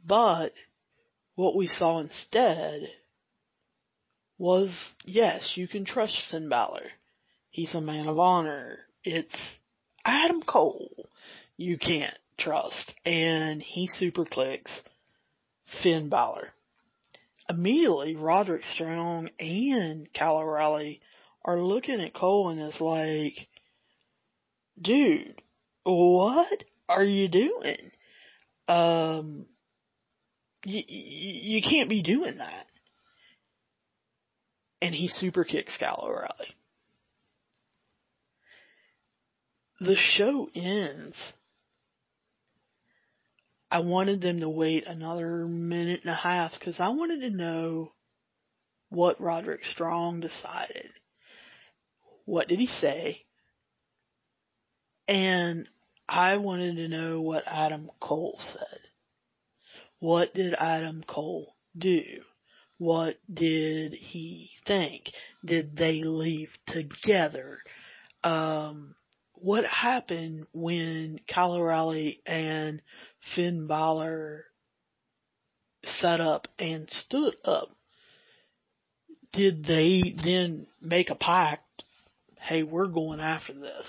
But 0.08 0.54
what 1.36 1.54
we 1.54 1.68
saw 1.68 2.00
instead 2.00 2.90
was 4.38 4.74
yes, 5.04 5.58
you 5.58 5.68
can 5.68 5.84
trust 5.84 6.18
Finn 6.32 6.48
Balor. 6.48 6.92
He's 7.50 7.74
a 7.74 7.82
man 7.82 8.08
of 8.08 8.18
honor. 8.18 8.78
It's 9.04 9.36
Adam 10.06 10.42
Cole 10.44 11.10
you 11.58 11.78
can't 11.78 12.18
trust. 12.38 12.96
And 13.06 13.62
he 13.62 13.88
super 13.88 14.24
kicks 14.24 14.72
Finn 15.84 16.08
Balor. 16.08 16.54
Immediately, 17.50 18.16
Roderick 18.16 18.64
Strong 18.76 19.30
and 19.40 20.08
Kyle 20.14 20.38
O'Reilly 20.38 21.02
are 21.44 21.60
looking 21.60 22.00
at 22.00 22.14
Cole 22.14 22.50
and 22.50 22.62
is 22.62 22.80
like, 22.80 23.48
dude, 24.80 25.42
what 25.84 26.64
are 26.88 27.04
you 27.04 27.28
doing? 27.28 27.92
Um, 28.68 29.48
you, 30.64 30.84
you 30.88 31.62
can't 31.64 31.90
be 31.90 32.04
doing 32.04 32.38
that. 32.38 32.68
And 34.82 34.94
he 34.94 35.08
super 35.08 35.44
kicks 35.44 35.76
Kyle 35.78 36.04
O'Reilly. 36.04 36.56
The 39.80 39.96
show 39.96 40.50
ends. 40.54 41.16
I 43.72 43.80
wanted 43.80 44.22
them 44.22 44.40
to 44.40 44.50
wait 44.50 44.86
another 44.88 45.48
minute 45.48 46.02
and 46.04 46.12
a 46.12 46.16
half 46.16 46.54
because 46.58 46.80
I 46.80 46.90
wanted 46.90 47.22
to 47.22 47.30
know 47.30 47.92
what 48.90 49.22
Roderick 49.22 49.64
Strong 49.64 50.22
decided. 50.22 50.90
What 52.26 52.48
did 52.48 52.60
he 52.60 52.68
say? 52.68 53.22
And 55.08 55.68
I 56.08 56.38
wanted 56.38 56.78
to 56.78 56.88
know 56.88 57.22
what 57.22 57.44
Adam 57.46 57.90
Cole 58.00 58.40
said. 58.54 58.80
What 60.00 60.34
did 60.34 60.56
Adam 60.56 61.04
Cole 61.08 61.56
do? 61.78 62.02
What 62.80 63.18
did 63.32 63.94
he 63.94 64.52
think? 64.66 65.12
Did 65.46 65.76
they 65.76 66.02
leave 66.02 66.50
together? 66.68 67.60
Um, 68.24 68.96
what 69.34 69.66
happened 69.66 70.46
when 70.54 71.20
Kyle 71.28 71.54
O'Reilly 71.54 72.22
and 72.26 72.82
Finn 73.36 73.68
Balor 73.68 74.46
sat 75.84 76.22
up 76.22 76.48
and 76.58 76.90
stood 76.90 77.36
up? 77.44 77.70
Did 79.32 79.66
they 79.66 80.16
then 80.24 80.68
make 80.82 81.10
a 81.10 81.16
pact? 81.16 81.84
Hey, 82.40 82.64
we're 82.64 82.88
going 82.88 83.20
after 83.20 83.54
this 83.54 83.88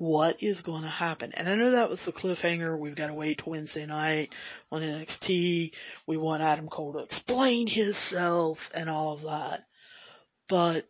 what 0.00 0.42
is 0.42 0.62
going 0.62 0.82
to 0.82 0.88
happen. 0.88 1.30
And 1.34 1.46
I 1.46 1.56
know 1.56 1.72
that 1.72 1.90
was 1.90 2.00
the 2.06 2.12
cliffhanger. 2.12 2.78
We've 2.78 2.96
got 2.96 3.08
to 3.08 3.14
wait 3.14 3.46
Wednesday 3.46 3.84
night 3.84 4.30
on 4.72 4.80
NXT. 4.80 5.72
We 6.06 6.16
want 6.16 6.42
Adam 6.42 6.68
Cole 6.68 6.94
to 6.94 7.00
explain 7.00 7.66
himself 7.66 8.56
and 8.72 8.88
all 8.88 9.12
of 9.12 9.22
that. 9.24 9.66
But 10.48 10.86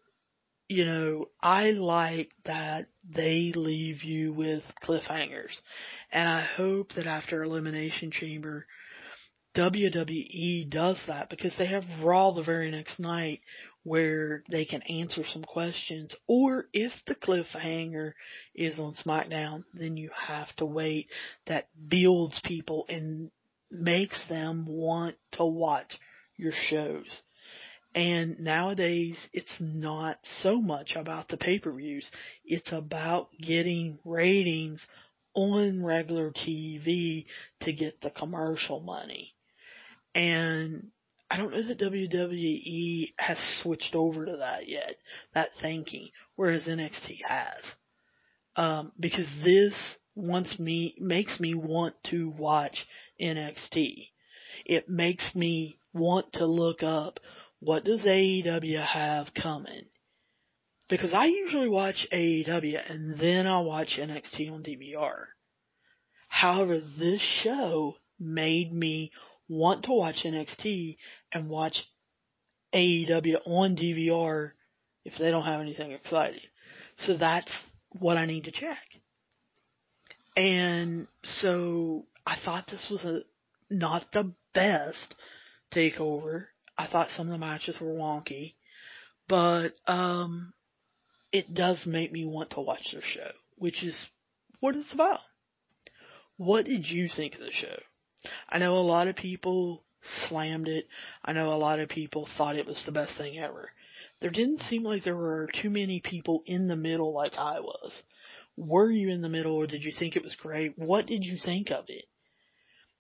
you 0.71 0.85
know, 0.85 1.27
I 1.43 1.73
like 1.73 2.31
that 2.45 2.87
they 3.03 3.53
leave 3.57 4.05
you 4.05 4.33
with 4.33 4.63
cliffhangers. 4.85 5.51
And 6.13 6.29
I 6.29 6.43
hope 6.43 6.93
that 6.95 7.09
after 7.09 7.43
Elimination 7.43 8.13
Chamber, 8.13 8.67
WWE 9.57 10.71
does 10.71 10.97
that 11.09 11.29
because 11.29 11.53
they 11.59 11.67
have 11.67 11.83
Raw 12.05 12.31
the 12.31 12.45
very 12.45 12.71
next 12.71 13.01
night 13.01 13.41
where 13.83 14.45
they 14.49 14.65
can 14.65 14.83
answer 14.83 15.25
some 15.25 15.43
questions. 15.43 16.15
Or 16.29 16.67
if 16.73 16.93
the 17.05 17.17
cliffhanger 17.17 18.13
is 18.55 18.79
on 18.79 18.95
SmackDown, 18.95 19.65
then 19.75 19.97
you 19.97 20.11
have 20.15 20.55
to 20.59 20.67
wait. 20.67 21.09
That 21.47 21.67
builds 21.89 22.41
people 22.45 22.85
and 22.89 23.33
makes 23.73 24.25
them 24.29 24.67
want 24.69 25.17
to 25.33 25.45
watch 25.45 25.99
your 26.37 26.53
shows. 26.69 27.23
And 27.95 28.39
nowadays, 28.41 29.17
it's 29.33 29.53
not 29.59 30.19
so 30.43 30.61
much 30.61 30.95
about 30.95 31.29
the 31.29 31.37
pay-per-views. 31.37 32.09
It's 32.45 32.71
about 32.71 33.31
getting 33.41 33.99
ratings 34.05 34.87
on 35.35 35.85
regular 35.85 36.31
TV 36.31 37.27
to 37.61 37.73
get 37.73 38.01
the 38.01 38.11
commercial 38.11 38.81
money. 38.81 39.35
And 40.15 40.89
I 41.31 41.37
don't 41.37 41.53
know 41.53 41.67
that 41.67 41.79
WWE 41.79 43.13
has 43.19 43.39
switched 43.63 43.95
over 43.95 44.27
to 44.27 44.37
that 44.39 44.69
yet, 44.69 44.97
that 45.35 45.51
thinking, 45.61 46.11
whereas 46.37 46.65
NXT 46.65 47.19
has. 47.27 47.63
Um, 48.57 48.93
because 48.99 49.29
this 49.45 49.75
wants 50.15 50.59
me, 50.59 50.97
makes 50.99 51.39
me 51.39 51.55
want 51.55 51.95
to 52.11 52.31
watch 52.31 52.87
NXT. 53.21 54.09
It 54.65 54.89
makes 54.89 55.35
me 55.35 55.79
want 55.93 56.33
to 56.35 56.47
look 56.47 56.83
up 56.83 57.21
what 57.61 57.85
does 57.85 58.01
AEW 58.01 58.85
have 58.85 59.33
coming? 59.35 59.85
Because 60.89 61.13
I 61.13 61.27
usually 61.27 61.69
watch 61.69 62.07
AEW 62.13 62.91
and 62.91 63.17
then 63.19 63.47
I 63.47 63.61
watch 63.61 63.99
NXT 63.99 64.53
on 64.53 64.63
DVR. 64.63 65.27
However, 66.29 66.81
this 66.81 67.21
show 67.21 67.97
made 68.19 68.73
me 68.73 69.13
want 69.49 69.85
to 69.85 69.93
watch 69.93 70.25
NXT 70.25 70.97
and 71.33 71.49
watch 71.49 71.79
AEW 72.75 73.47
on 73.47 73.77
DVR 73.77 74.53
if 75.05 75.15
they 75.19 75.31
don't 75.31 75.45
have 75.45 75.61
anything 75.61 75.93
exciting. 75.93 76.41
So 76.99 77.17
that's 77.17 77.53
what 77.91 78.17
I 78.17 78.27
need 78.27 78.45
to 78.45 78.53
check. 78.53 78.79
And 80.37 81.09
so 81.25 82.07
I 82.27 82.37
thought 82.45 82.69
this 82.71 82.87
was 82.91 83.05
a 83.05 83.23
not 83.69 84.13
the 84.13 84.33
best 84.55 85.15
takeover. 85.73 86.47
I 86.77 86.87
thought 86.87 87.11
some 87.11 87.27
of 87.27 87.33
the 87.33 87.39
matches 87.39 87.81
were 87.81 87.93
wonky, 87.93 88.55
but 89.29 89.75
um 89.87 90.53
it 91.33 91.55
does 91.55 91.87
make 91.87 92.11
me 92.11 92.25
want 92.25 92.51
to 92.51 92.61
watch 92.61 92.89
their 92.93 93.03
show, 93.03 93.31
which 93.57 93.85
is 93.85 93.97
what 94.61 94.75
it's 94.77 94.93
about. 94.93 95.21
What 96.37 96.65
did 96.65 96.89
you 96.89 97.09
think 97.09 97.35
of 97.35 97.41
the 97.41 97.53
show? 97.53 97.79
I 98.49 98.59
know 98.59 98.77
a 98.77 98.81
lot 98.81 99.09
of 99.09 99.17
people 99.17 99.85
slammed 100.29 100.69
it. 100.69 100.89
I 101.25 101.33
know 101.33 101.53
a 101.53 101.55
lot 101.55 101.81
of 101.81 101.89
people 101.89 102.29
thought 102.37 102.57
it 102.57 102.67
was 102.67 102.83
the 102.85 102.93
best 102.93 103.17
thing 103.17 103.39
ever. 103.39 103.71
There 104.21 104.31
didn't 104.31 104.63
seem 104.63 104.83
like 104.83 105.05
there 105.05 105.17
were 105.17 105.49
too 105.53 105.71
many 105.71 106.01
people 106.01 106.43
in 106.47 106.69
the 106.69 106.77
middle 106.77 107.13
like 107.15 107.35
I 107.37 107.61
was. 107.61 107.93
Were 108.57 108.91
you 108.91 109.11
in 109.11 109.23
the 109.23 109.29
middle 109.29 109.55
or 109.55 109.67
did 109.67 109.85
you 109.85 109.93
think 109.93 110.17
it 110.17 110.25
was 110.25 110.35
great? 110.35 110.79
What 110.79 111.07
did 111.07 111.25
you 111.25 111.39
think 111.43 111.71
of 111.71 111.85
it? 111.89 112.05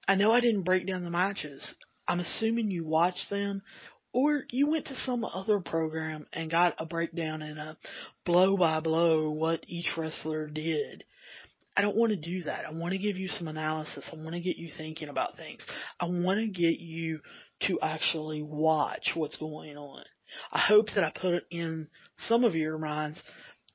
I 0.09 0.15
know 0.15 0.33
I 0.33 0.41
didn't 0.41 0.63
break 0.63 0.87
down 0.87 1.05
the 1.05 1.11
matches. 1.11 1.75
I'm 2.11 2.19
assuming 2.19 2.73
you 2.73 2.85
watched 2.85 3.31
them 3.31 3.63
or 4.13 4.43
you 4.51 4.69
went 4.69 4.87
to 4.87 4.97
some 4.97 5.25
other 5.25 5.61
program 5.61 6.27
and 6.33 6.51
got 6.51 6.75
a 6.81 6.85
breakdown 6.85 7.41
and 7.41 7.57
a 7.57 7.77
blow 8.25 8.57
by 8.57 8.81
blow 8.81 9.31
what 9.31 9.65
each 9.69 9.97
wrestler 9.97 10.49
did. 10.49 11.05
I 11.77 11.83
don't 11.83 11.95
want 11.95 12.11
to 12.11 12.17
do 12.17 12.43
that. 12.43 12.65
I 12.67 12.73
want 12.73 12.95
to 12.95 12.99
give 12.99 13.17
you 13.17 13.29
some 13.29 13.47
analysis. 13.47 14.11
I 14.13 14.17
want 14.17 14.33
to 14.33 14.41
get 14.41 14.57
you 14.57 14.73
thinking 14.77 15.09
about 15.09 15.37
things. 15.37 15.65
I 16.01 16.07
want 16.07 16.41
to 16.41 16.49
get 16.49 16.81
you 16.81 17.21
to 17.69 17.79
actually 17.81 18.43
watch 18.43 19.13
what's 19.15 19.37
going 19.37 19.77
on. 19.77 20.03
I 20.51 20.59
hope 20.59 20.87
that 20.97 21.05
I 21.05 21.13
put 21.15 21.45
in 21.49 21.87
some 22.27 22.43
of 22.43 22.57
your 22.57 22.77
minds, 22.77 23.23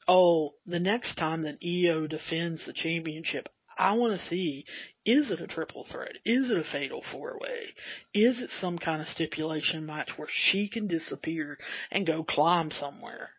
oh, 0.10 0.56
the 0.66 0.80
next 0.82 1.16
time 1.16 1.44
that 1.44 1.60
Io 1.66 2.06
defends 2.06 2.66
the 2.66 2.74
championship, 2.74 3.48
I 3.78 3.94
want 3.94 4.20
to 4.20 4.26
see, 4.26 4.66
is 5.06 5.32
it 5.32 5.42
a 5.42 5.48
triple 5.48 5.86
threat? 5.90 6.14
Is 6.26 6.50
it 6.50 6.58
a 6.58 6.64
fatal 6.64 7.04
four 7.12 7.38
way? 7.40 7.74
Is 8.14 8.40
it 8.40 8.50
some 8.62 8.78
kind 8.78 9.02
of 9.02 9.08
stipulation 9.08 9.86
match 9.86 10.12
where 10.18 10.30
she 10.32 10.70
can 10.70 10.88
disappear 10.88 11.58
and 11.92 12.08
go 12.08 12.24
climb 12.24 12.72
somewhere? 12.72 13.30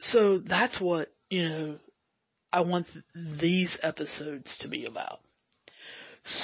So 0.00 0.38
that's 0.38 0.80
what, 0.80 1.12
you 1.30 1.48
know, 1.48 1.78
I 2.52 2.60
want 2.60 2.86
these 3.14 3.76
episodes 3.82 4.56
to 4.60 4.68
be 4.68 4.84
about. 4.86 5.20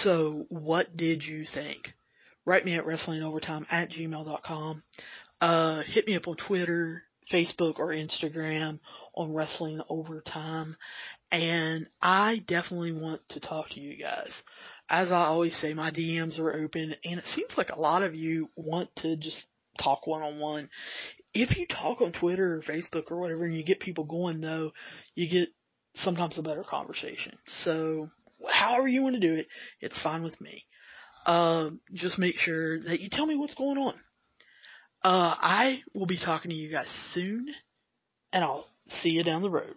So, 0.03 0.47
what 0.49 0.97
did 0.97 1.25
you 1.25 1.45
think? 1.45 1.93
Write 2.45 2.65
me 2.65 2.77
at 2.77 2.85
wrestlingovertime 2.85 3.67
at 3.71 3.91
gmail.com. 3.91 4.83
Uh, 5.41 5.83
hit 5.83 6.07
me 6.07 6.17
up 6.17 6.29
on 6.29 6.37
Twitter, 6.37 7.03
Facebook, 7.33 7.79
or 7.79 7.89
Instagram 7.89 8.79
on 9.15 9.33
Wrestling 9.33 9.81
Overtime. 9.89 10.77
And 11.33 11.87
I 12.03 12.43
definitely 12.47 12.93
want 12.93 13.27
to 13.31 13.41
talk 13.41 13.71
to 13.71 13.81
you 13.81 13.97
guys. 13.97 14.31
As 14.91 15.11
I 15.11 15.25
always 15.25 15.57
say, 15.57 15.73
my 15.73 15.91
DMs 15.91 16.39
are 16.39 16.53
open, 16.53 16.95
and 17.05 17.19
it 17.19 17.25
seems 17.35 17.57
like 17.57 17.71
a 17.71 17.81
lot 17.81 18.03
of 18.03 18.15
you 18.15 18.51
want 18.55 18.95
to 18.97 19.17
just 19.17 19.43
talk 19.81 20.07
one 20.07 20.23
on 20.23 20.39
one. 20.39 20.69
If 21.33 21.57
you 21.57 21.67
talk 21.67 22.03
on 22.03 22.13
Twitter 22.13 22.57
or 22.57 22.61
Facebook 22.61 23.11
or 23.11 23.19
whatever 23.19 23.47
and 23.47 23.57
you 23.57 23.65
get 23.65 23.81
people 23.81 24.05
going 24.05 24.43
though, 24.43 24.73
you 25.15 25.27
get 25.27 25.49
sometimes 25.95 26.37
a 26.37 26.43
better 26.43 26.63
conversation. 26.63 27.39
So, 27.65 28.11
however 28.47 28.87
you 28.87 29.03
want 29.03 29.15
to 29.15 29.21
do 29.21 29.35
it, 29.35 29.47
it's 29.81 30.01
fine 30.03 30.23
with 30.23 30.39
me. 30.39 30.65
Uh, 31.25 31.71
just 31.95 32.19
make 32.19 32.37
sure 32.37 32.79
that 32.81 33.01
you 33.01 33.09
tell 33.09 33.25
me 33.25 33.37
what's 33.37 33.55
going 33.55 33.79
on. 33.79 33.95
Uh, 35.03 35.35
I 35.41 35.81
will 35.95 36.05
be 36.05 36.19
talking 36.19 36.51
to 36.51 36.57
you 36.57 36.71
guys 36.71 36.89
soon, 37.15 37.49
and 38.35 38.45
I'll 38.45 38.67
see 39.01 39.11
you 39.11 39.25
down 39.25 39.41
the 39.41 39.51
road. 39.51 39.77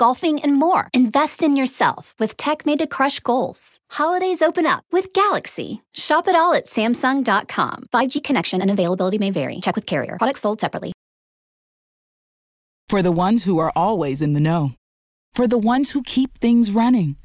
golfing, 0.00 0.40
and 0.40 0.56
more. 0.56 0.88
Invest 0.94 1.42
in 1.42 1.56
yourself 1.56 2.14
with 2.18 2.36
tech 2.38 2.64
made 2.64 2.78
to 2.78 2.86
crush 2.86 3.20
goals. 3.20 3.80
Holidays 3.90 4.40
open 4.40 4.64
up 4.64 4.84
with 4.90 5.12
Galaxy. 5.12 5.82
Shop 5.94 6.26
it 6.26 6.34
all 6.34 6.54
at 6.54 6.66
Samsung.com. 6.66 7.84
5G 7.92 8.24
connection 8.24 8.62
and 8.62 8.70
availability 8.70 9.18
may 9.18 9.30
vary. 9.30 9.60
Check 9.60 9.76
with 9.76 9.84
carrier. 9.84 10.16
Products 10.16 10.40
sold 10.40 10.58
separately. 10.58 10.92
For 12.88 13.02
the 13.02 13.12
ones 13.12 13.44
who 13.44 13.58
are 13.58 13.72
always 13.76 14.22
in 14.22 14.32
the 14.32 14.40
know. 14.40 14.72
For 15.34 15.46
the 15.46 15.58
ones 15.58 15.90
who 15.92 16.02
keep 16.02 16.38
things 16.38 16.70
running. 16.70 17.16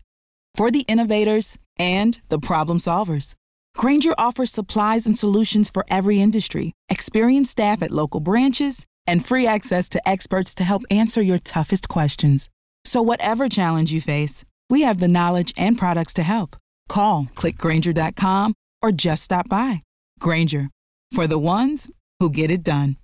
For 0.53 0.69
the 0.69 0.85
innovators 0.89 1.57
and 1.79 2.19
the 2.27 2.39
problem 2.39 2.79
solvers. 2.79 3.35
Grainger 3.77 4.13
offers 4.17 4.51
supplies 4.51 5.05
and 5.05 5.17
solutions 5.17 5.69
for 5.69 5.85
every 5.89 6.21
industry, 6.21 6.73
experienced 6.89 7.51
staff 7.51 7.81
at 7.81 7.91
local 7.91 8.19
branches, 8.19 8.85
and 9.07 9.25
free 9.25 9.47
access 9.47 9.89
to 9.89 10.09
experts 10.09 10.55
to 10.55 10.63
help 10.63 10.83
answer 10.89 11.21
your 11.21 11.39
toughest 11.39 11.87
questions. 11.89 12.49
So, 12.85 13.01
whatever 13.01 13.49
challenge 13.49 13.91
you 13.91 13.99
face, 13.99 14.45
we 14.69 14.83
have 14.83 14.99
the 14.99 15.09
knowledge 15.09 15.53
and 15.57 15.77
products 15.77 16.13
to 16.13 16.23
help. 16.23 16.55
Call 16.87 17.25
clickgrainger.com 17.35 18.53
or 18.81 18.91
just 18.93 19.23
stop 19.23 19.49
by. 19.49 19.83
Grainger 20.19 20.69
for 21.11 21.27
the 21.27 21.39
ones 21.39 21.89
who 22.19 22.29
get 22.29 22.51
it 22.51 22.63
done. 22.63 22.97